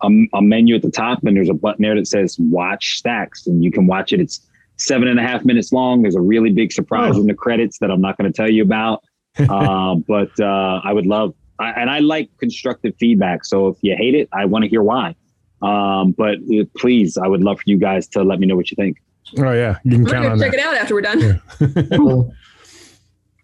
a, 0.02 0.10
a 0.34 0.42
menu 0.42 0.74
at 0.74 0.82
the 0.82 0.90
top, 0.90 1.24
and 1.24 1.36
there's 1.36 1.48
a 1.48 1.54
button 1.54 1.82
there 1.82 1.94
that 1.94 2.06
says 2.06 2.36
"Watch 2.38 2.98
Stacks," 2.98 3.46
and 3.46 3.64
you 3.64 3.70
can 3.70 3.86
watch 3.86 4.12
it. 4.12 4.20
It's 4.20 4.46
seven 4.76 5.08
and 5.08 5.18
a 5.18 5.22
half 5.22 5.44
minutes 5.44 5.72
long. 5.72 6.02
There's 6.02 6.16
a 6.16 6.20
really 6.20 6.50
big 6.50 6.72
surprise 6.72 7.14
oh. 7.16 7.20
in 7.20 7.26
the 7.26 7.34
credits 7.34 7.78
that 7.78 7.90
I'm 7.90 8.00
not 8.00 8.18
going 8.18 8.30
to 8.30 8.36
tell 8.36 8.50
you 8.50 8.62
about. 8.62 9.02
uh, 9.50 9.96
but 10.08 10.30
uh, 10.40 10.80
I 10.82 10.94
would 10.94 11.06
love, 11.06 11.34
I, 11.58 11.70
and 11.72 11.90
I 11.90 11.98
like 11.98 12.30
constructive 12.38 12.94
feedback. 12.98 13.44
So 13.44 13.68
if 13.68 13.76
you 13.82 13.94
hate 13.94 14.14
it, 14.14 14.30
I 14.32 14.46
want 14.46 14.64
to 14.64 14.68
hear 14.68 14.82
why. 14.82 15.14
Um, 15.62 16.12
but 16.12 16.38
uh, 16.38 16.64
please, 16.76 17.16
I 17.16 17.26
would 17.26 17.42
love 17.42 17.58
for 17.58 17.64
you 17.66 17.78
guys 17.78 18.06
to 18.08 18.22
let 18.22 18.38
me 18.38 18.46
know 18.46 18.56
what 18.56 18.70
you 18.70 18.74
think. 18.74 18.98
Oh 19.38 19.52
yeah, 19.52 19.78
you 19.84 19.92
can 19.92 20.04
we're 20.04 20.10
count 20.10 20.26
on 20.26 20.38
check 20.38 20.52
that. 20.52 20.60
it 20.60 20.66
out 20.66 20.74
after 20.76 20.94
we're 20.94 21.00
done. 21.00 21.20
Yeah. 21.20 21.38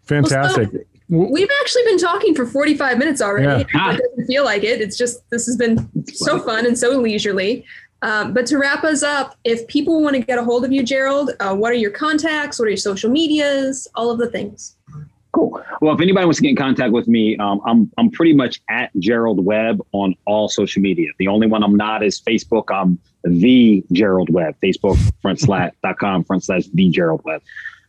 Fantastic. 0.05 0.71
Well, 1.09 1.27
so, 1.27 1.31
we've 1.31 1.49
actually 1.61 1.83
been 1.83 1.97
talking 1.97 2.35
for 2.35 2.45
45 2.45 2.97
minutes 2.97 3.21
already. 3.21 3.65
Yeah. 3.73 3.93
It 3.93 3.99
doesn't 3.99 4.25
feel 4.25 4.45
like 4.45 4.63
it. 4.63 4.81
It's 4.81 4.97
just 4.97 5.29
this 5.29 5.45
has 5.45 5.57
been 5.57 5.89
so 6.07 6.39
fun 6.39 6.65
and 6.65 6.77
so 6.77 6.97
leisurely. 6.99 7.65
Um, 8.01 8.33
but 8.33 8.45
to 8.47 8.57
wrap 8.57 8.83
us 8.83 9.01
up, 9.01 9.37
if 9.45 9.65
people 9.67 10.01
want 10.01 10.15
to 10.15 10.21
get 10.21 10.37
a 10.37 10.43
hold 10.43 10.65
of 10.65 10.73
you, 10.73 10.83
Gerald, 10.83 11.31
uh, 11.39 11.55
what 11.55 11.71
are 11.71 11.75
your 11.75 11.91
contacts? 11.91 12.59
What 12.59 12.65
are 12.65 12.69
your 12.69 12.77
social 12.77 13.09
medias? 13.09 13.87
All 13.95 14.11
of 14.11 14.17
the 14.17 14.29
things. 14.29 14.75
Cool. 15.33 15.59
Well, 15.81 15.95
if 15.95 15.99
anybody 15.99 16.25
wants 16.25 16.37
to 16.37 16.43
get 16.43 16.51
in 16.51 16.55
contact 16.55 16.93
with 16.93 17.07
me, 17.07 17.35
um, 17.37 17.59
I'm 17.65 17.91
I'm 17.97 18.11
pretty 18.11 18.33
much 18.33 18.61
at 18.69 18.91
Gerald 18.99 19.43
Webb 19.43 19.81
on 19.91 20.15
all 20.25 20.47
social 20.47 20.81
media. 20.81 21.09
The 21.17 21.27
only 21.27 21.47
one 21.47 21.63
I'm 21.63 21.75
not 21.75 22.03
is 22.03 22.21
Facebook. 22.21 22.65
I'm 22.69 22.99
the 23.23 23.83
Gerald 23.91 24.29
Webb. 24.29 24.55
Facebook 24.63 24.97
front 25.21 25.39
slash 25.39 25.71
dot 25.83 25.97
com 25.97 26.23
front 26.23 26.43
slash 26.43 26.67
the 26.73 26.87
Gerald 26.89 27.21
Webb. 27.25 27.41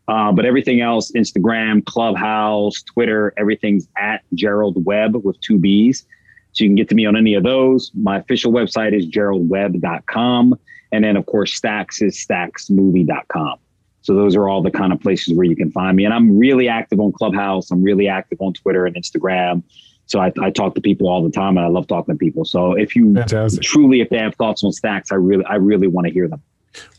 Uh, 0.09 0.32
but 0.32 0.45
everything 0.45 0.80
else, 0.80 1.12
Instagram, 1.12 1.84
Clubhouse, 1.84 2.82
Twitter, 2.82 3.32
everything's 3.36 3.88
at 3.97 4.22
Gerald 4.34 4.84
Webb 4.84 5.16
with 5.24 5.38
two 5.40 5.59
B's. 5.59 6.07
So 6.53 6.64
you 6.64 6.70
can 6.70 6.76
get 6.76 6.88
to 6.90 6.95
me 6.95 7.05
on 7.05 7.16
any 7.16 7.34
of 7.34 7.42
those. 7.42 7.90
My 7.95 8.18
official 8.18 8.53
website 8.53 8.97
is 8.97 9.07
geraldwebb.com. 9.07 10.59
And 10.92 11.05
then, 11.05 11.16
of 11.16 11.26
course, 11.26 11.55
Stacks 11.55 12.01
is 12.01 12.16
stacksmovie.com. 12.16 13.59
So 14.05 14.14
those 14.14 14.36
are 14.36 14.50
all 14.50 14.62
the 14.62 14.70
kind 14.70 14.92
of 14.92 15.00
places 15.00 15.34
where 15.34 15.46
you 15.46 15.57
can 15.57 15.70
find 15.70 15.96
me. 15.96 16.05
And 16.05 16.12
I'm 16.12 16.38
really 16.38 16.68
active 16.68 17.00
on 17.00 17.11
Clubhouse. 17.12 17.70
I'm 17.70 17.82
really 17.82 18.07
active 18.07 18.38
on 18.40 18.52
Twitter 18.52 18.84
and 18.84 18.94
Instagram. 18.94 19.62
So 20.05 20.20
I, 20.20 20.30
I 20.42 20.50
talk 20.50 20.74
to 20.74 20.82
people 20.82 21.09
all 21.09 21.24
the 21.24 21.30
time, 21.30 21.57
and 21.57 21.64
I 21.64 21.70
love 21.70 21.86
talking 21.86 22.14
to 22.14 22.18
people. 22.18 22.44
So 22.44 22.74
if 22.74 22.94
you 22.94 23.14
Fantastic. 23.14 23.62
truly, 23.62 24.02
if 24.02 24.11
they 24.11 24.18
have 24.18 24.34
thoughts 24.34 24.62
on 24.62 24.72
Stacks, 24.72 25.11
I 25.11 25.14
really, 25.14 25.44
I 25.46 25.55
really 25.55 25.86
want 25.86 26.07
to 26.07 26.12
hear 26.12 26.28
them. 26.28 26.42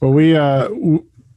Well, 0.01 0.13
we 0.13 0.35
uh, 0.35 0.69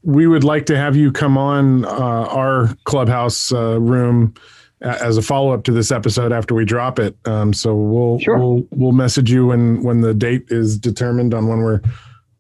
we 0.03 0.27
would 0.27 0.45
like 0.45 0.65
to 0.67 0.77
have 0.79 0.97
you 0.97 1.13
come 1.13 1.37
on 1.37 1.85
uh, 1.85 1.89
our 1.89 2.75
Clubhouse 2.85 3.53
uh, 3.53 3.79
room 3.79 4.33
as 4.81 5.19
a 5.19 5.23
follow 5.23 5.53
up 5.53 5.65
to 5.65 5.73
this 5.73 5.91
episode 5.91 6.33
after 6.33 6.55
we 6.55 6.65
drop 6.65 6.99
it. 6.99 7.15
Um, 7.27 7.53
so 7.53 7.75
we'll 7.75 8.19
sure. 8.21 8.39
we'll 8.39 8.67
we'll 8.71 8.93
message 8.93 9.31
you 9.31 9.49
when 9.49 9.83
when 9.83 10.01
the 10.01 10.15
date 10.15 10.47
is 10.49 10.79
determined 10.79 11.35
on 11.35 11.49
when 11.49 11.59
we're 11.59 11.83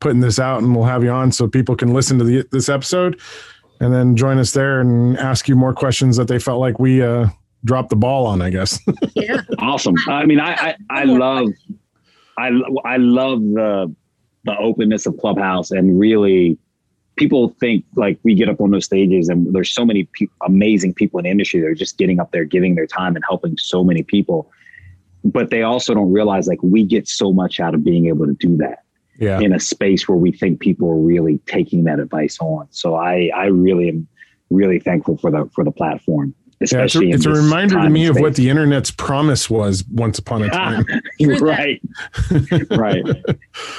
putting 0.00 0.20
this 0.20 0.38
out, 0.38 0.62
and 0.62 0.74
we'll 0.74 0.84
have 0.84 1.04
you 1.04 1.10
on 1.10 1.32
so 1.32 1.48
people 1.48 1.76
can 1.76 1.92
listen 1.92 2.18
to 2.18 2.24
the, 2.24 2.46
this 2.50 2.68
episode 2.68 3.20
and 3.80 3.92
then 3.92 4.16
join 4.16 4.38
us 4.38 4.52
there 4.52 4.80
and 4.80 5.18
ask 5.18 5.48
you 5.48 5.56
more 5.56 5.72
questions 5.72 6.16
that 6.16 6.28
they 6.28 6.38
felt 6.38 6.60
like 6.60 6.78
we 6.78 7.02
uh, 7.02 7.28
dropped 7.64 7.90
the 7.90 7.96
ball 7.96 8.26
on. 8.26 8.42
I 8.42 8.50
guess. 8.50 8.78
yeah. 9.14 9.42
Awesome. 9.58 9.94
I 10.08 10.24
mean, 10.26 10.40
I 10.40 10.52
I, 10.54 10.76
I 10.90 11.04
love 11.04 11.48
I 12.38 12.50
I 12.84 12.96
love 12.96 13.40
the 13.40 13.94
the 14.44 14.56
openness 14.58 15.06
of 15.06 15.16
Clubhouse 15.18 15.70
and 15.70 15.98
really 15.98 16.58
people 17.16 17.54
think 17.60 17.84
like 17.96 18.18
we 18.22 18.34
get 18.34 18.48
up 18.48 18.60
on 18.60 18.70
those 18.70 18.84
stages 18.84 19.28
and 19.28 19.52
there's 19.52 19.74
so 19.74 19.84
many 19.84 20.04
pe- 20.14 20.28
amazing 20.46 20.94
people 20.94 21.18
in 21.18 21.24
the 21.24 21.30
industry 21.30 21.60
that 21.60 21.66
are 21.66 21.74
just 21.74 21.98
getting 21.98 22.20
up 22.20 22.30
there, 22.30 22.44
giving 22.44 22.76
their 22.76 22.86
time 22.86 23.16
and 23.16 23.24
helping 23.28 23.58
so 23.58 23.82
many 23.82 24.04
people. 24.04 24.50
But 25.24 25.50
they 25.50 25.62
also 25.62 25.94
don't 25.94 26.12
realize 26.12 26.46
like 26.46 26.62
we 26.62 26.84
get 26.84 27.08
so 27.08 27.32
much 27.32 27.58
out 27.58 27.74
of 27.74 27.82
being 27.82 28.06
able 28.06 28.26
to 28.26 28.34
do 28.34 28.56
that 28.58 28.84
yeah. 29.18 29.40
in 29.40 29.52
a 29.52 29.60
space 29.60 30.08
where 30.08 30.16
we 30.16 30.32
think 30.32 30.60
people 30.60 30.88
are 30.88 30.96
really 30.96 31.38
taking 31.46 31.84
that 31.84 31.98
advice 31.98 32.38
on. 32.40 32.68
So 32.70 32.94
I, 32.94 33.30
I 33.34 33.46
really 33.46 33.88
am 33.88 34.08
really 34.50 34.78
thankful 34.78 35.18
for 35.18 35.30
the, 35.30 35.48
for 35.54 35.64
the 35.64 35.72
platform. 35.72 36.34
Especially 36.60 37.08
yeah, 37.08 37.14
it's 37.14 37.24
a, 37.24 37.30
it's 37.30 37.38
a 37.38 37.40
reminder 37.40 37.80
to 37.80 37.88
me 37.88 38.06
of 38.06 38.18
what 38.18 38.34
the 38.34 38.50
internet's 38.50 38.90
promise 38.90 39.48
was 39.48 39.84
once 39.92 40.18
upon 40.18 40.42
a 40.42 40.50
time. 40.50 40.84
right, 41.40 41.80
right. 42.70 43.04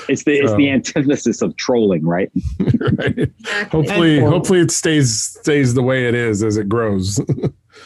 It's 0.07 0.23
the 0.23 0.37
so. 0.37 0.43
it's 0.45 0.55
the 0.55 0.69
antithesis 0.69 1.41
of 1.41 1.57
trolling, 1.57 2.05
right? 2.05 2.31
right. 2.97 3.29
Hopefully, 3.69 4.21
hopefully 4.21 4.61
it 4.61 4.71
stays 4.71 5.37
stays 5.41 5.73
the 5.73 5.83
way 5.83 6.07
it 6.07 6.15
is 6.15 6.41
as 6.41 6.55
it 6.55 6.69
grows. 6.69 7.19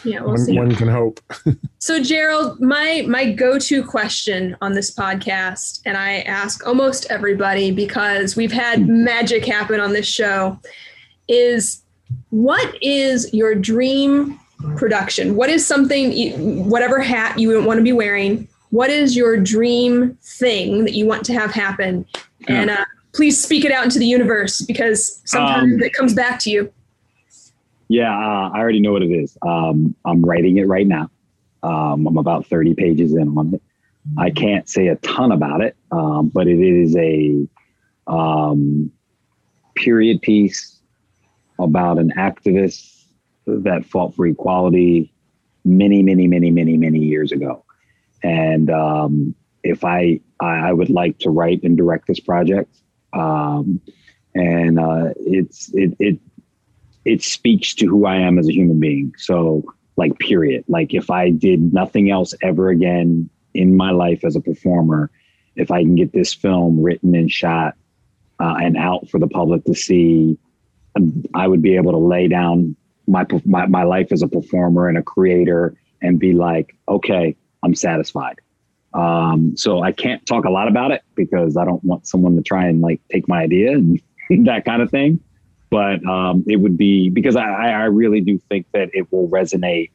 Yeah, 0.03 0.21
we'll 0.21 0.33
one, 0.33 0.55
one, 0.55 0.75
can 0.75 0.87
hope. 0.87 1.19
so, 1.79 2.01
Gerald, 2.01 2.59
my 2.59 3.05
my 3.07 3.31
go 3.31 3.57
to 3.59 3.83
question 3.83 4.55
on 4.61 4.73
this 4.73 4.93
podcast, 4.93 5.81
and 5.85 5.97
I 5.97 6.21
ask 6.21 6.65
almost 6.67 7.09
everybody 7.09 7.71
because 7.71 8.35
we've 8.35 8.51
had 8.51 8.87
magic 8.87 9.45
happen 9.45 9.79
on 9.79 9.93
this 9.93 10.07
show, 10.07 10.59
is 11.27 11.81
what 12.29 12.75
is 12.81 13.33
your 13.33 13.55
dream 13.55 14.39
production? 14.77 15.35
What 15.35 15.49
is 15.49 15.65
something, 15.65 16.69
whatever 16.69 16.99
hat 16.99 17.39
you 17.39 17.61
want 17.63 17.77
to 17.77 17.83
be 17.83 17.93
wearing, 17.93 18.47
what 18.69 18.89
is 18.89 19.15
your 19.15 19.37
dream 19.37 20.17
thing 20.23 20.83
that 20.85 20.93
you 20.93 21.05
want 21.05 21.25
to 21.25 21.33
have 21.33 21.51
happen? 21.51 22.05
And 22.47 22.69
uh, 22.69 22.85
please 23.13 23.41
speak 23.41 23.65
it 23.65 23.71
out 23.71 23.83
into 23.83 23.99
the 23.99 24.05
universe 24.05 24.61
because 24.61 25.21
sometimes 25.25 25.73
um, 25.73 25.81
it 25.81 25.93
comes 25.93 26.13
back 26.13 26.39
to 26.39 26.49
you. 26.49 26.73
Yeah, 27.87 28.11
uh, 28.11 28.49
I 28.49 28.59
already 28.59 28.79
know 28.79 28.93
what 28.93 29.03
it 29.03 29.11
is. 29.11 29.37
Um, 29.41 29.95
I'm 30.05 30.23
writing 30.23 30.57
it 30.57 30.67
right 30.67 30.87
now. 30.87 31.09
Um, 31.61 32.07
I'm 32.07 32.17
about 32.17 32.45
30 32.47 32.75
pages 32.75 33.13
in 33.13 33.37
on 33.37 33.55
it. 33.55 33.61
I 34.17 34.31
can't 34.31 34.67
say 34.67 34.87
a 34.87 34.95
ton 34.97 35.31
about 35.31 35.61
it, 35.61 35.77
um, 35.91 36.29
but 36.33 36.47
it 36.47 36.59
is 36.59 36.95
a 36.97 37.47
um, 38.07 38.91
period 39.75 40.21
piece 40.21 40.81
about 41.59 41.99
an 41.99 42.11
activist 42.17 43.05
that 43.45 43.85
fought 43.85 44.15
for 44.15 44.27
equality 44.27 45.13
many, 45.65 46.03
many, 46.03 46.27
many, 46.27 46.51
many, 46.51 46.77
many 46.77 46.99
years 46.99 47.31
ago. 47.31 47.63
And 48.21 48.69
um, 48.69 49.35
if 49.63 49.83
I, 49.85 50.19
I, 50.39 50.69
I 50.69 50.73
would 50.73 50.89
like 50.89 51.19
to 51.19 51.29
write 51.29 51.63
and 51.63 51.77
direct 51.77 52.07
this 52.07 52.19
project, 52.19 52.75
um, 53.13 53.79
and 54.35 54.79
uh, 54.79 55.13
it's 55.17 55.71
it 55.73 55.95
it 55.99 56.19
it 57.05 57.21
speaks 57.21 57.73
to 57.75 57.87
who 57.87 58.05
I 58.05 58.15
am 58.15 58.39
as 58.39 58.47
a 58.47 58.53
human 58.53 58.79
being. 58.79 59.13
So 59.17 59.63
like 59.95 60.17
period. 60.19 60.63
Like 60.67 60.93
if 60.93 61.09
I 61.09 61.29
did 61.29 61.73
nothing 61.73 62.09
else 62.09 62.33
ever 62.41 62.69
again 62.69 63.29
in 63.53 63.75
my 63.75 63.91
life 63.91 64.23
as 64.23 64.35
a 64.35 64.41
performer, 64.41 65.11
if 65.55 65.71
I 65.71 65.81
can 65.81 65.95
get 65.95 66.13
this 66.13 66.33
film 66.33 66.81
written 66.81 67.15
and 67.15 67.31
shot 67.31 67.75
uh, 68.39 68.55
and 68.59 68.77
out 68.77 69.09
for 69.09 69.19
the 69.19 69.27
public 69.27 69.63
to 69.65 69.75
see, 69.75 70.37
I 71.35 71.47
would 71.47 71.61
be 71.61 71.75
able 71.75 71.91
to 71.91 71.97
lay 71.97 72.27
down 72.27 72.75
my, 73.07 73.25
my 73.45 73.65
my 73.67 73.83
life 73.83 74.11
as 74.11 74.21
a 74.21 74.27
performer 74.27 74.87
and 74.87 74.97
a 74.97 75.03
creator 75.03 75.75
and 76.01 76.19
be 76.19 76.33
like, 76.33 76.75
okay, 76.87 77.35
I'm 77.63 77.75
satisfied. 77.75 78.39
Um, 78.93 79.57
so 79.57 79.81
I 79.81 79.91
can't 79.91 80.23
talk 80.25 80.45
a 80.45 80.51
lot 80.51 80.67
about 80.67 80.91
it 80.91 81.01
because 81.15 81.57
I 81.57 81.65
don't 81.65 81.83
want 81.83 82.07
someone 82.07 82.35
to 82.35 82.43
try 82.43 82.67
and 82.67 82.81
like 82.81 83.01
take 83.11 83.27
my 83.27 83.41
idea 83.41 83.71
and 83.71 83.99
that 84.45 84.65
kind 84.65 84.81
of 84.81 84.91
thing. 84.91 85.19
But 85.73 86.05
um, 86.05 86.43
it 86.45 86.57
would 86.57 86.77
be 86.77 87.09
because 87.09 87.35
I, 87.35 87.47
I 87.47 87.85
really 87.85 88.21
do 88.21 88.37
think 88.47 88.67
that 88.73 88.91
it 88.93 89.11
will 89.11 89.27
resonate 89.27 89.89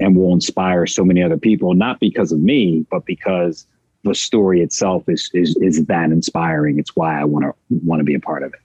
and 0.00 0.16
will 0.16 0.32
inspire 0.32 0.86
so 0.86 1.04
many 1.04 1.22
other 1.22 1.36
people, 1.36 1.74
not 1.74 2.00
because 2.00 2.32
of 2.32 2.40
me, 2.40 2.86
but 2.90 3.04
because 3.04 3.66
the 4.02 4.14
story 4.14 4.62
itself 4.62 5.06
is 5.08 5.30
is 5.34 5.54
is 5.56 5.84
that 5.84 6.10
inspiring. 6.10 6.78
It's 6.78 6.96
why 6.96 7.20
I 7.20 7.24
want 7.24 7.44
to 7.44 7.52
want 7.84 8.00
to 8.00 8.04
be 8.04 8.14
a 8.14 8.20
part 8.20 8.42
of 8.44 8.54
it. 8.54 8.60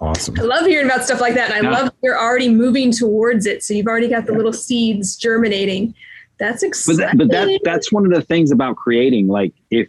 Awesome. 0.00 0.34
I 0.40 0.42
love 0.42 0.66
hearing 0.66 0.86
about 0.86 1.04
stuff 1.04 1.20
like 1.20 1.34
that. 1.34 1.52
And 1.52 1.68
I 1.68 1.70
yeah. 1.70 1.78
love 1.78 1.92
you're 2.02 2.18
already 2.18 2.48
moving 2.48 2.90
towards 2.90 3.46
it. 3.46 3.62
So 3.62 3.72
you've 3.72 3.86
already 3.86 4.08
got 4.08 4.26
the 4.26 4.32
little 4.32 4.52
seeds 4.52 5.14
germinating. 5.14 5.94
That's 6.40 6.64
exciting. 6.64 6.96
But, 6.96 7.06
that, 7.06 7.18
but 7.18 7.30
that, 7.30 7.60
that's 7.62 7.92
one 7.92 8.04
of 8.04 8.12
the 8.12 8.22
things 8.22 8.50
about 8.50 8.74
creating. 8.74 9.28
Like 9.28 9.52
if 9.70 9.88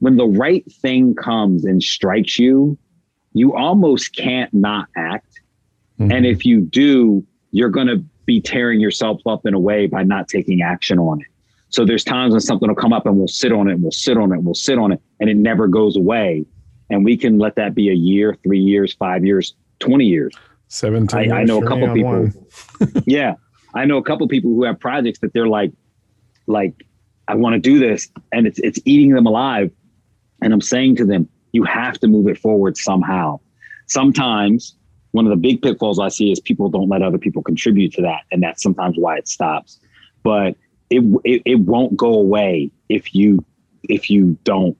when 0.00 0.18
the 0.18 0.26
right 0.26 0.70
thing 0.70 1.14
comes 1.14 1.64
and 1.64 1.82
strikes 1.82 2.38
you, 2.38 2.76
you 3.34 3.54
almost 3.54 4.16
can't 4.16 4.52
not 4.54 4.88
act. 4.96 5.40
Mm-hmm. 6.00 6.12
And 6.12 6.26
if 6.26 6.46
you 6.46 6.62
do, 6.62 7.24
you're 7.50 7.68
going 7.68 7.88
to 7.88 8.02
be 8.24 8.40
tearing 8.40 8.80
yourself 8.80 9.20
up 9.26 9.44
in 9.44 9.52
a 9.52 9.58
way 9.58 9.86
by 9.86 10.02
not 10.02 10.28
taking 10.28 10.62
action 10.62 10.98
on 10.98 11.20
it. 11.20 11.26
So 11.68 11.84
there's 11.84 12.04
times 12.04 12.32
when 12.32 12.40
something 12.40 12.68
will 12.68 12.76
come 12.76 12.92
up 12.92 13.04
and 13.04 13.16
we'll 13.16 13.28
sit 13.28 13.52
on 13.52 13.68
it 13.68 13.72
and 13.72 13.82
we'll 13.82 13.90
sit 13.90 14.16
on 14.16 14.32
it 14.32 14.36
and 14.36 14.44
we'll 14.44 14.54
sit 14.54 14.78
on 14.78 14.92
it 14.92 15.02
and 15.20 15.28
it 15.28 15.36
never 15.36 15.66
goes 15.66 15.96
away 15.96 16.46
and 16.88 17.04
we 17.04 17.16
can 17.16 17.38
let 17.38 17.56
that 17.56 17.74
be 17.74 17.90
a 17.90 17.94
year, 17.94 18.36
three 18.44 18.60
years, 18.60 18.94
five 18.94 19.24
years, 19.24 19.54
20 19.80 20.04
years. 20.04 20.32
17. 20.68 21.32
I, 21.32 21.40
I 21.40 21.44
know 21.44 21.62
a 21.62 21.66
couple 21.66 21.92
people. 21.92 22.30
yeah. 23.06 23.34
I 23.74 23.84
know 23.84 23.98
a 23.98 24.02
couple 24.04 24.28
people 24.28 24.50
who 24.50 24.64
have 24.64 24.78
projects 24.78 25.18
that 25.18 25.32
they're 25.32 25.48
like, 25.48 25.72
like, 26.46 26.74
I 27.26 27.34
want 27.34 27.54
to 27.54 27.60
do 27.60 27.78
this 27.78 28.08
and 28.32 28.46
it's, 28.46 28.60
it's 28.60 28.78
eating 28.84 29.12
them 29.12 29.26
alive. 29.26 29.72
And 30.42 30.52
I'm 30.52 30.60
saying 30.60 30.96
to 30.96 31.04
them, 31.04 31.28
you 31.54 31.62
have 31.62 31.98
to 32.00 32.08
move 32.08 32.26
it 32.26 32.36
forward 32.36 32.76
somehow. 32.76 33.38
Sometimes 33.86 34.74
one 35.12 35.24
of 35.24 35.30
the 35.30 35.36
big 35.36 35.62
pitfalls 35.62 36.00
I 36.00 36.08
see 36.08 36.32
is 36.32 36.40
people 36.40 36.68
don't 36.68 36.88
let 36.88 37.00
other 37.00 37.16
people 37.16 37.42
contribute 37.42 37.92
to 37.92 38.02
that. 38.02 38.22
And 38.32 38.42
that's 38.42 38.60
sometimes 38.60 38.96
why 38.98 39.16
it 39.16 39.28
stops. 39.28 39.78
But 40.24 40.56
it, 40.90 41.02
it 41.24 41.42
it 41.44 41.60
won't 41.60 41.96
go 41.96 42.12
away 42.14 42.72
if 42.88 43.14
you 43.14 43.44
if 43.84 44.10
you 44.10 44.36
don't 44.42 44.76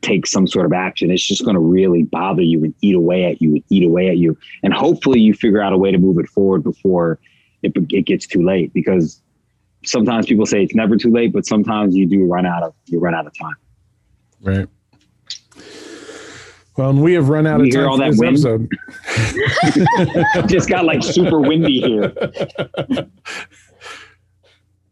take 0.00 0.26
some 0.26 0.48
sort 0.48 0.66
of 0.66 0.72
action. 0.72 1.12
It's 1.12 1.24
just 1.24 1.44
going 1.44 1.54
to 1.54 1.60
really 1.60 2.02
bother 2.02 2.42
you 2.42 2.64
and 2.64 2.74
eat 2.80 2.96
away 2.96 3.24
at 3.24 3.40
you 3.40 3.54
and 3.54 3.62
eat 3.70 3.84
away 3.84 4.08
at 4.08 4.16
you. 4.16 4.36
And 4.64 4.74
hopefully 4.74 5.20
you 5.20 5.34
figure 5.34 5.62
out 5.62 5.72
a 5.72 5.78
way 5.78 5.92
to 5.92 5.98
move 5.98 6.18
it 6.18 6.28
forward 6.28 6.64
before 6.64 7.20
it, 7.62 7.72
it 7.76 8.06
gets 8.06 8.26
too 8.26 8.42
late 8.42 8.72
because 8.72 9.22
sometimes 9.84 10.26
people 10.26 10.46
say 10.46 10.64
it's 10.64 10.74
never 10.74 10.96
too 10.96 11.12
late, 11.12 11.32
but 11.32 11.46
sometimes 11.46 11.94
you 11.94 12.06
do 12.06 12.24
run 12.26 12.44
out 12.44 12.64
of, 12.64 12.74
you 12.86 12.98
run 12.98 13.14
out 13.14 13.28
of 13.28 13.32
time. 13.38 13.54
Right. 14.40 14.68
Well, 16.76 16.90
and 16.90 17.02
we 17.02 17.12
have 17.14 17.28
run 17.28 17.46
out 17.46 17.60
You 17.60 17.66
of 17.66 17.72
hear 17.72 17.82
time 17.82 17.90
all 17.90 17.96
for 17.98 18.04
that 18.04 18.10
this 18.12 18.44
wind? 18.44 18.68
episode. 20.38 20.48
Just 20.48 20.68
got 20.68 20.84
like 20.86 21.02
super 21.02 21.38
windy 21.40 21.80
here. 21.80 22.12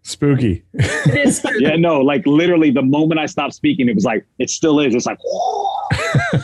Spooky. 0.02 0.64
It 0.74 1.26
is 1.26 1.40
true. 1.40 1.56
Yeah, 1.60 1.76
no, 1.76 2.00
like 2.00 2.26
literally 2.26 2.70
the 2.70 2.82
moment 2.82 3.20
I 3.20 3.26
stopped 3.26 3.54
speaking, 3.54 3.88
it 3.88 3.94
was 3.94 4.04
like, 4.04 4.26
it 4.38 4.50
still 4.50 4.80
is. 4.80 4.94
It's 4.94 5.06
like, 5.06 5.18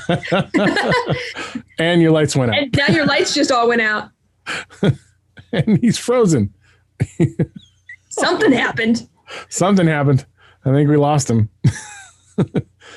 and 1.78 2.00
your 2.00 2.12
lights 2.12 2.36
went 2.36 2.52
out. 2.52 2.58
And 2.58 2.74
now 2.76 2.86
your 2.94 3.06
lights 3.06 3.34
just 3.34 3.50
all 3.50 3.68
went 3.68 3.82
out. 3.82 4.10
And 5.52 5.78
he's 5.78 5.96
frozen. 5.96 6.52
Something 8.10 8.50
happened. 8.52 9.08
Something 9.48 9.86
happened. 9.86 10.26
I 10.64 10.72
think 10.72 10.90
we 10.90 10.96
lost 10.96 11.30
him. 11.30 11.48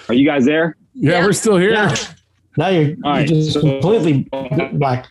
are 0.10 0.14
you 0.16 0.26
guys 0.26 0.46
there? 0.46 0.76
Yeah, 0.94 1.12
Yeah. 1.20 1.26
we're 1.26 1.32
still 1.34 1.58
here. 1.58 1.72
Yeah. 1.72 1.96
Now 2.60 2.68
you're, 2.68 2.96
All 3.06 3.12
right, 3.14 3.30
you're 3.30 3.40
just 3.40 3.54
so- 3.54 3.62
completely 3.62 4.28
black. 4.74 5.08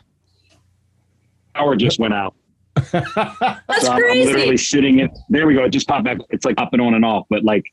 Power 1.55 1.77
just 1.77 1.99
went 1.99 2.13
out. 2.13 2.35
That's 2.77 2.93
So 2.93 3.91
I'm, 3.91 4.05
I'm 4.05 4.19
literally 4.19 4.49
crazy. 4.49 4.57
sitting 4.59 4.99
in 5.01 5.09
there 5.31 5.47
we 5.47 5.55
go. 5.55 5.65
It 5.65 5.71
just 5.71 5.89
popped 5.89 6.05
back. 6.05 6.19
It's 6.29 6.45
like 6.45 6.57
popping 6.57 6.79
on 6.81 6.93
and 6.93 7.07
off, 7.07 7.25
but 7.31 7.43
like 7.45 7.65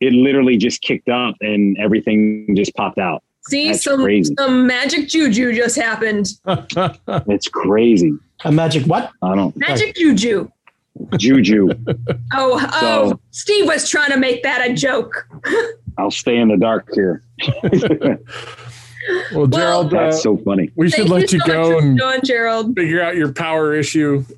it 0.00 0.12
literally 0.12 0.56
just 0.56 0.82
kicked 0.82 1.08
up 1.08 1.36
and 1.40 1.78
everything 1.78 2.54
just 2.56 2.74
popped 2.74 2.98
out. 2.98 3.22
See, 3.48 3.68
That's 3.68 3.84
some 3.84 4.02
crazy. 4.02 4.34
some 4.36 4.66
magic 4.66 5.06
juju 5.08 5.52
just 5.54 5.76
happened. 5.76 6.26
It's 7.28 7.46
crazy. 7.48 8.12
A 8.44 8.50
magic 8.50 8.84
what? 8.86 9.12
I 9.22 9.36
don't 9.36 9.56
Magic 9.56 9.94
juju. 9.94 10.48
juju. 11.18 11.68
Oh, 12.34 12.58
oh, 12.72 13.10
So- 13.10 13.20
Steve 13.30 13.66
was 13.66 13.88
trying 13.88 14.10
to 14.10 14.16
make 14.18 14.42
that 14.42 14.68
a 14.68 14.74
joke. 14.74 15.28
I'll 15.98 16.10
stay 16.10 16.36
in 16.36 16.48
the 16.48 16.56
dark 16.56 16.88
here. 16.92 17.22
Well, 19.34 19.46
Gerald, 19.46 19.92
uh, 19.92 20.04
That's 20.04 20.22
so 20.22 20.36
funny. 20.38 20.70
we 20.76 20.88
should 20.90 21.00
Thank 21.08 21.10
let 21.10 21.32
you 21.32 21.40
so 21.40 21.46
go 21.46 21.70
for 21.72 21.78
and 21.86 21.98
doing, 21.98 22.20
Gerald. 22.24 22.74
figure 22.74 23.02
out 23.02 23.16
your 23.16 23.32
power 23.32 23.74
issue. 23.74 24.24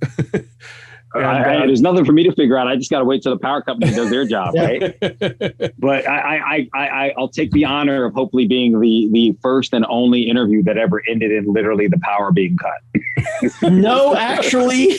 I, 1.15 1.19
And, 1.19 1.27
I- 1.27 1.63
uh, 1.63 1.67
there's 1.67 1.81
nothing 1.81 2.05
for 2.05 2.13
me 2.13 2.25
to 2.25 2.33
figure 2.35 2.59
out. 2.59 2.67
I 2.69 2.77
just 2.77 2.91
got 2.91 2.99
to 2.99 3.05
wait 3.07 3.23
till 3.23 3.33
the 3.33 3.39
power 3.39 3.63
company 3.63 3.91
does 3.95 4.11
their 4.11 4.27
job, 4.27 4.55
right? 4.55 4.95
but 5.79 6.07
I, 6.07 6.37
I, 6.37 6.69
I, 6.75 6.89
I, 6.89 7.15
I'll 7.17 7.29
take 7.31 7.53
the 7.53 7.65
honor 7.65 8.05
of 8.05 8.13
hopefully 8.13 8.47
being 8.47 8.79
the 8.81 9.09
the 9.13 9.35
first 9.41 9.73
and 9.73 9.87
only 9.89 10.29
interview 10.29 10.63
that 10.65 10.77
ever 10.77 11.03
ended 11.09 11.31
in 11.33 11.51
literally 11.51 11.87
the 11.87 11.99
power 12.03 12.33
being 12.33 12.57
cut. 12.59 13.53
No, 13.63 14.15
actually, 14.15 14.97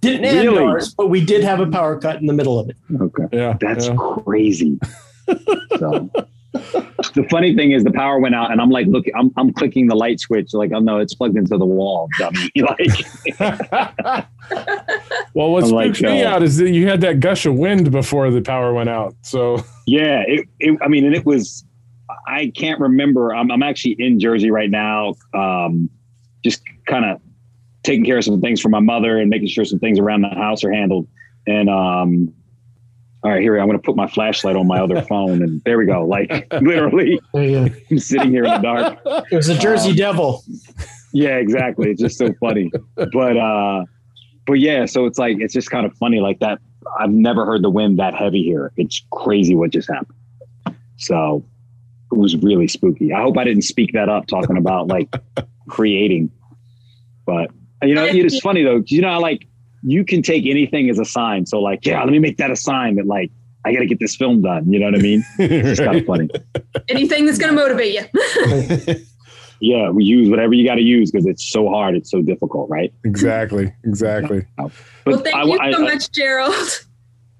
didn't 0.00 0.24
end 0.24 0.38
Really? 0.48 0.62
ours, 0.62 0.92
but 0.94 1.08
we 1.08 1.24
did 1.24 1.42
have 1.44 1.60
a 1.60 1.66
power 1.66 1.98
cut 1.98 2.16
in 2.20 2.26
the 2.26 2.32
middle 2.32 2.58
of 2.58 2.68
it. 2.68 2.76
Okay. 3.00 3.24
yeah, 3.32 3.56
That's 3.60 3.86
yeah. 3.88 3.96
crazy. 4.24 4.78
so 5.78 6.10
the 6.54 7.26
funny 7.30 7.54
thing 7.54 7.72
is 7.72 7.82
the 7.82 7.90
power 7.90 8.20
went 8.20 8.34
out 8.34 8.52
and 8.52 8.60
I'm 8.60 8.70
like, 8.70 8.86
look, 8.86 9.06
I'm, 9.16 9.32
I'm 9.36 9.52
clicking 9.52 9.88
the 9.88 9.96
light 9.96 10.20
switch. 10.20 10.54
Like, 10.54 10.70
oh 10.72 10.78
no, 10.78 10.98
it's 10.98 11.14
plugged 11.14 11.36
into 11.36 11.58
the 11.58 11.66
wall, 11.66 12.08
dummy. 12.18 12.50
like, 12.56 13.38
well, 15.34 15.50
what 15.50 15.64
I'm 15.64 15.70
like, 15.70 16.00
me 16.00 16.22
uh, 16.22 16.30
out 16.30 16.42
is 16.42 16.56
that 16.58 16.70
you 16.70 16.86
had 16.86 17.00
that 17.00 17.18
gush 17.18 17.44
of 17.44 17.54
wind 17.54 17.90
before 17.90 18.30
the 18.30 18.40
power 18.40 18.72
went 18.72 18.88
out. 18.88 19.16
So 19.22 19.64
yeah, 19.86 20.22
it, 20.26 20.48
it, 20.60 20.78
I 20.80 20.88
mean, 20.88 21.04
and 21.04 21.14
it 21.14 21.26
was, 21.26 21.64
I 22.28 22.52
can't 22.54 22.80
remember. 22.80 23.34
I'm, 23.34 23.50
I'm 23.50 23.62
actually 23.62 23.96
in 23.98 24.20
Jersey 24.20 24.50
right 24.50 24.70
now. 24.70 25.14
Um, 25.34 25.90
just 26.44 26.62
kind 26.86 27.04
of 27.04 27.20
taking 27.82 28.04
care 28.04 28.18
of 28.18 28.24
some 28.24 28.40
things 28.40 28.60
for 28.60 28.68
my 28.68 28.80
mother 28.80 29.18
and 29.18 29.28
making 29.28 29.48
sure 29.48 29.64
some 29.64 29.80
things 29.80 29.98
around 29.98 30.22
the 30.22 30.28
house 30.28 30.62
are 30.62 30.72
handled. 30.72 31.08
And, 31.46 31.68
um, 31.68 32.32
all 33.24 33.30
right, 33.30 33.40
here 33.42 33.56
I'm 33.58 33.66
going 33.66 33.78
to 33.78 33.82
put 33.82 33.96
my 33.96 34.06
flashlight 34.06 34.54
on 34.54 34.66
my 34.66 34.78
other 34.80 35.00
phone, 35.08 35.42
and 35.42 35.62
there 35.64 35.78
we 35.78 35.86
go. 35.86 36.04
Like 36.06 36.46
literally, 36.60 37.18
There. 37.32 37.70
I'm 37.90 37.98
sitting 37.98 38.30
here 38.30 38.44
in 38.44 38.50
the 38.50 38.58
dark. 38.58 38.98
It 39.32 39.36
was 39.36 39.48
a 39.48 39.58
Jersey 39.58 39.90
Um, 39.90 39.96
Devil. 39.96 40.44
Yeah, 41.12 41.36
exactly. 41.36 41.90
It's 41.90 42.00
just 42.00 42.18
so 42.18 42.32
funny. 42.40 42.70
But 42.96 43.36
uh 43.36 43.84
but 44.46 44.54
yeah, 44.60 44.84
so 44.84 45.06
it's 45.06 45.18
like 45.18 45.38
it's 45.40 45.54
just 45.54 45.70
kind 45.70 45.86
of 45.86 45.94
funny 45.96 46.20
like 46.20 46.40
that. 46.40 46.58
I've 47.00 47.10
never 47.10 47.46
heard 47.46 47.62
the 47.62 47.70
wind 47.70 47.98
that 47.98 48.14
heavy 48.14 48.42
here. 48.42 48.72
It's 48.76 49.02
crazy 49.10 49.54
what 49.54 49.70
just 49.70 49.88
happened. 49.88 50.18
So 50.98 51.42
it 52.12 52.18
was 52.18 52.36
really 52.36 52.68
spooky. 52.68 53.12
I 53.12 53.22
hope 53.22 53.38
I 53.38 53.44
didn't 53.44 53.62
speak 53.62 53.92
that 53.94 54.08
up 54.10 54.26
talking 54.26 54.56
about 54.58 54.88
like 54.88 55.08
creating. 55.68 56.30
But 57.24 57.50
you 57.82 57.94
know, 57.94 58.04
it's 58.04 58.38
funny 58.40 58.62
though, 58.62 58.80
'cause 58.80 58.90
you 58.90 59.00
know 59.00 59.10
how 59.12 59.20
like 59.20 59.46
you 59.86 60.04
can 60.04 60.22
take 60.22 60.46
anything 60.46 60.88
as 60.90 60.98
a 60.98 61.04
sign. 61.04 61.46
So 61.46 61.60
like, 61.60 61.84
yeah, 61.86 62.02
let 62.02 62.10
me 62.10 62.18
make 62.18 62.38
that 62.38 62.50
a 62.50 62.56
sign 62.56 62.96
that 62.96 63.06
like 63.06 63.30
I 63.64 63.72
gotta 63.72 63.86
get 63.86 63.98
this 64.00 64.16
film 64.16 64.42
done. 64.42 64.72
You 64.72 64.78
know 64.80 64.86
what 64.86 64.94
I 64.96 65.02
mean? 65.02 65.24
It's 65.38 65.80
kind 65.80 65.96
of 65.98 66.04
funny. 66.06 66.28
Anything 66.88 67.26
that's 67.26 67.38
going 67.38 67.54
to 67.54 67.60
motivate 67.60 67.94
you. 67.94 68.94
Yeah, 69.60 69.88
we 69.90 70.04
use 70.04 70.28
whatever 70.28 70.52
you 70.52 70.66
got 70.66 70.74
to 70.74 70.82
use 70.82 71.10
because 71.10 71.24
it's 71.26 71.48
so 71.48 71.68
hard. 71.70 71.94
It's 71.94 72.10
so 72.10 72.20
difficult, 72.20 72.68
right? 72.68 72.92
exactly, 73.04 73.72
exactly. 73.84 74.44
But 74.58 74.72
well, 75.06 75.18
thank 75.20 75.34
I- 75.36 75.44
you 75.44 75.58
I- 75.58 75.72
so 75.72 75.78
I- 75.78 75.82
much, 75.94 76.10
Gerald. 76.12 76.54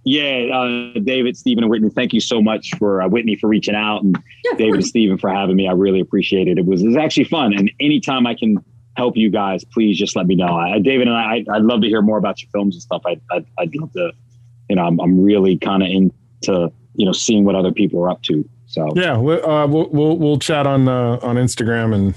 Yeah, 0.07 0.49
uh, 0.55 0.99
David, 1.01 1.37
Stephen, 1.37 1.65
and 1.65 1.71
Whitney, 1.71 1.91
thank 1.91 2.13
you 2.15 2.21
so 2.21 2.41
much 2.41 2.71
for 2.79 3.03
uh, 3.03 3.09
Whitney 3.09 3.37
for 3.37 3.49
reaching 3.49 3.75
out 3.75 4.03
and 4.05 4.17
Yeah, 4.45 4.57
David 4.57 4.75
and. 4.77 4.87
Stephen 4.87 5.19
for 5.19 5.29
having 5.29 5.57
me. 5.57 5.67
I 5.69 5.73
really 5.73 6.01
appreciate 6.01 6.47
it. 6.47 6.57
It 6.57 6.65
was, 6.67 6.83
it 6.83 6.87
was 6.89 6.97
actually 6.97 7.25
fun. 7.25 7.53
And 7.53 7.71
anytime 7.81 8.27
I 8.27 8.35
can 8.35 8.57
help 8.97 9.17
you 9.17 9.31
guys, 9.31 9.65
please 9.65 9.99
just 9.99 10.15
let 10.17 10.27
me 10.27 10.35
know. 10.35 10.55
I, 10.57 10.79
David 10.79 11.09
and 11.09 11.17
I, 11.17 11.45
I, 11.51 11.57
I'd 11.57 11.63
love 11.63 11.81
to 11.83 11.89
hear 11.89 12.03
more 12.03 12.19
about 12.19 12.41
your 12.43 12.49
films 12.51 12.75
and 12.77 12.83
stuff. 12.83 13.03
I, 13.07 13.19
I, 13.31 13.45
I'd 13.59 13.75
love 13.77 13.93
to, 13.95 14.13
you 14.71 14.77
know, 14.77 14.83
I'm, 14.83 15.01
I'm 15.01 15.21
really 15.23 15.57
kind 15.59 15.83
of 15.83 15.89
into, 15.91 16.73
you 16.95 17.05
know, 17.07 17.13
seeing 17.13 17.45
what 17.45 17.55
other 17.55 17.73
people 17.73 18.01
are 18.01 18.11
up 18.11 18.23
to. 18.25 18.49
So 18.67 18.93
Yeah, 18.97 19.19
we- 19.19 19.41
uh, 19.41 19.67
we'll 19.67 19.89
we'll 19.91 20.17
we'll 20.19 20.39
chat 20.39 20.67
on 20.67 20.89
uh, 20.89 21.19
on 21.23 21.37
Instagram 21.37 21.95
and 21.95 22.15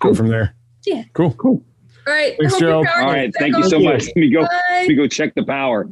go 0.00 0.14
from 0.14 0.28
there. 0.28 0.54
Yeah. 0.86 1.04
cool. 1.12 1.32
cool. 1.34 1.62
All 2.06 2.14
right. 2.14 2.34
Thanks, 2.38 2.54
hope 2.54 2.60
your 2.62 2.70
Gerald. 2.70 2.86
power 2.86 3.02
All 3.02 3.12
gets 3.12 3.14
right. 3.14 3.32
back 3.32 3.40
Thank 3.40 3.56
you 3.56 3.62
on. 3.64 3.70
so 3.70 3.78
much. 3.80 4.06
Let 4.06 4.16
me 4.16 4.30
go, 4.30 4.42
Bye. 4.42 4.48
let 4.72 4.88
me 4.88 4.94
go 4.94 5.06
check 5.06 5.34
the 5.34 5.44
power. 5.44 5.88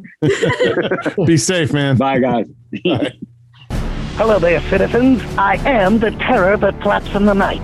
Be 1.27 1.37
safe, 1.37 1.73
man. 1.73 1.97
Bye 1.97 2.19
guys. 2.21 2.47
Hello 4.17 4.39
there, 4.39 4.61
citizens. 4.63 5.23
I 5.37 5.57
am 5.69 5.99
the 5.99 6.11
terror 6.13 6.57
that 6.57 6.83
flaps 6.83 7.15
in 7.15 7.25
the 7.27 7.35
night. 7.35 7.63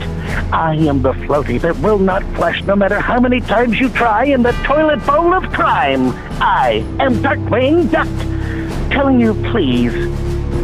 I 0.54 0.76
am 0.76 1.02
the 1.02 1.14
floaty 1.14 1.60
that 1.62 1.76
will 1.80 1.98
not 1.98 2.22
flush 2.36 2.62
no 2.62 2.76
matter 2.76 3.00
how 3.00 3.18
many 3.18 3.40
times 3.40 3.80
you 3.80 3.88
try 3.88 4.26
in 4.26 4.44
the 4.44 4.52
toilet 4.62 5.04
bowl 5.04 5.34
of 5.34 5.42
crime. 5.52 6.10
I 6.40 6.86
am 7.00 7.14
Darkwing 7.16 7.90
Duck, 7.90 8.06
telling 8.88 9.18
you 9.18 9.34
please, 9.50 9.92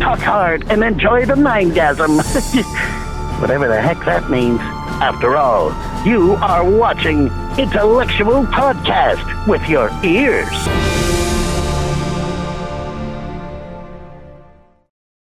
talk 0.01 0.21
hard 0.21 0.71
and 0.71 0.85
enjoy 0.85 1.27
the 1.27 1.35
mindgasm. 1.35 2.21
Whatever 3.41 3.67
the 3.67 3.81
heck 3.81 3.99
that 4.05 4.31
means. 4.31 4.61
After 5.03 5.37
all, 5.37 5.71
you 6.07 6.35
are 6.35 6.63
watching 6.63 7.29
Intellexual 7.59 8.47
Podcast 8.47 9.49
with 9.49 9.69
your 9.69 9.91
ears. 10.05 11.00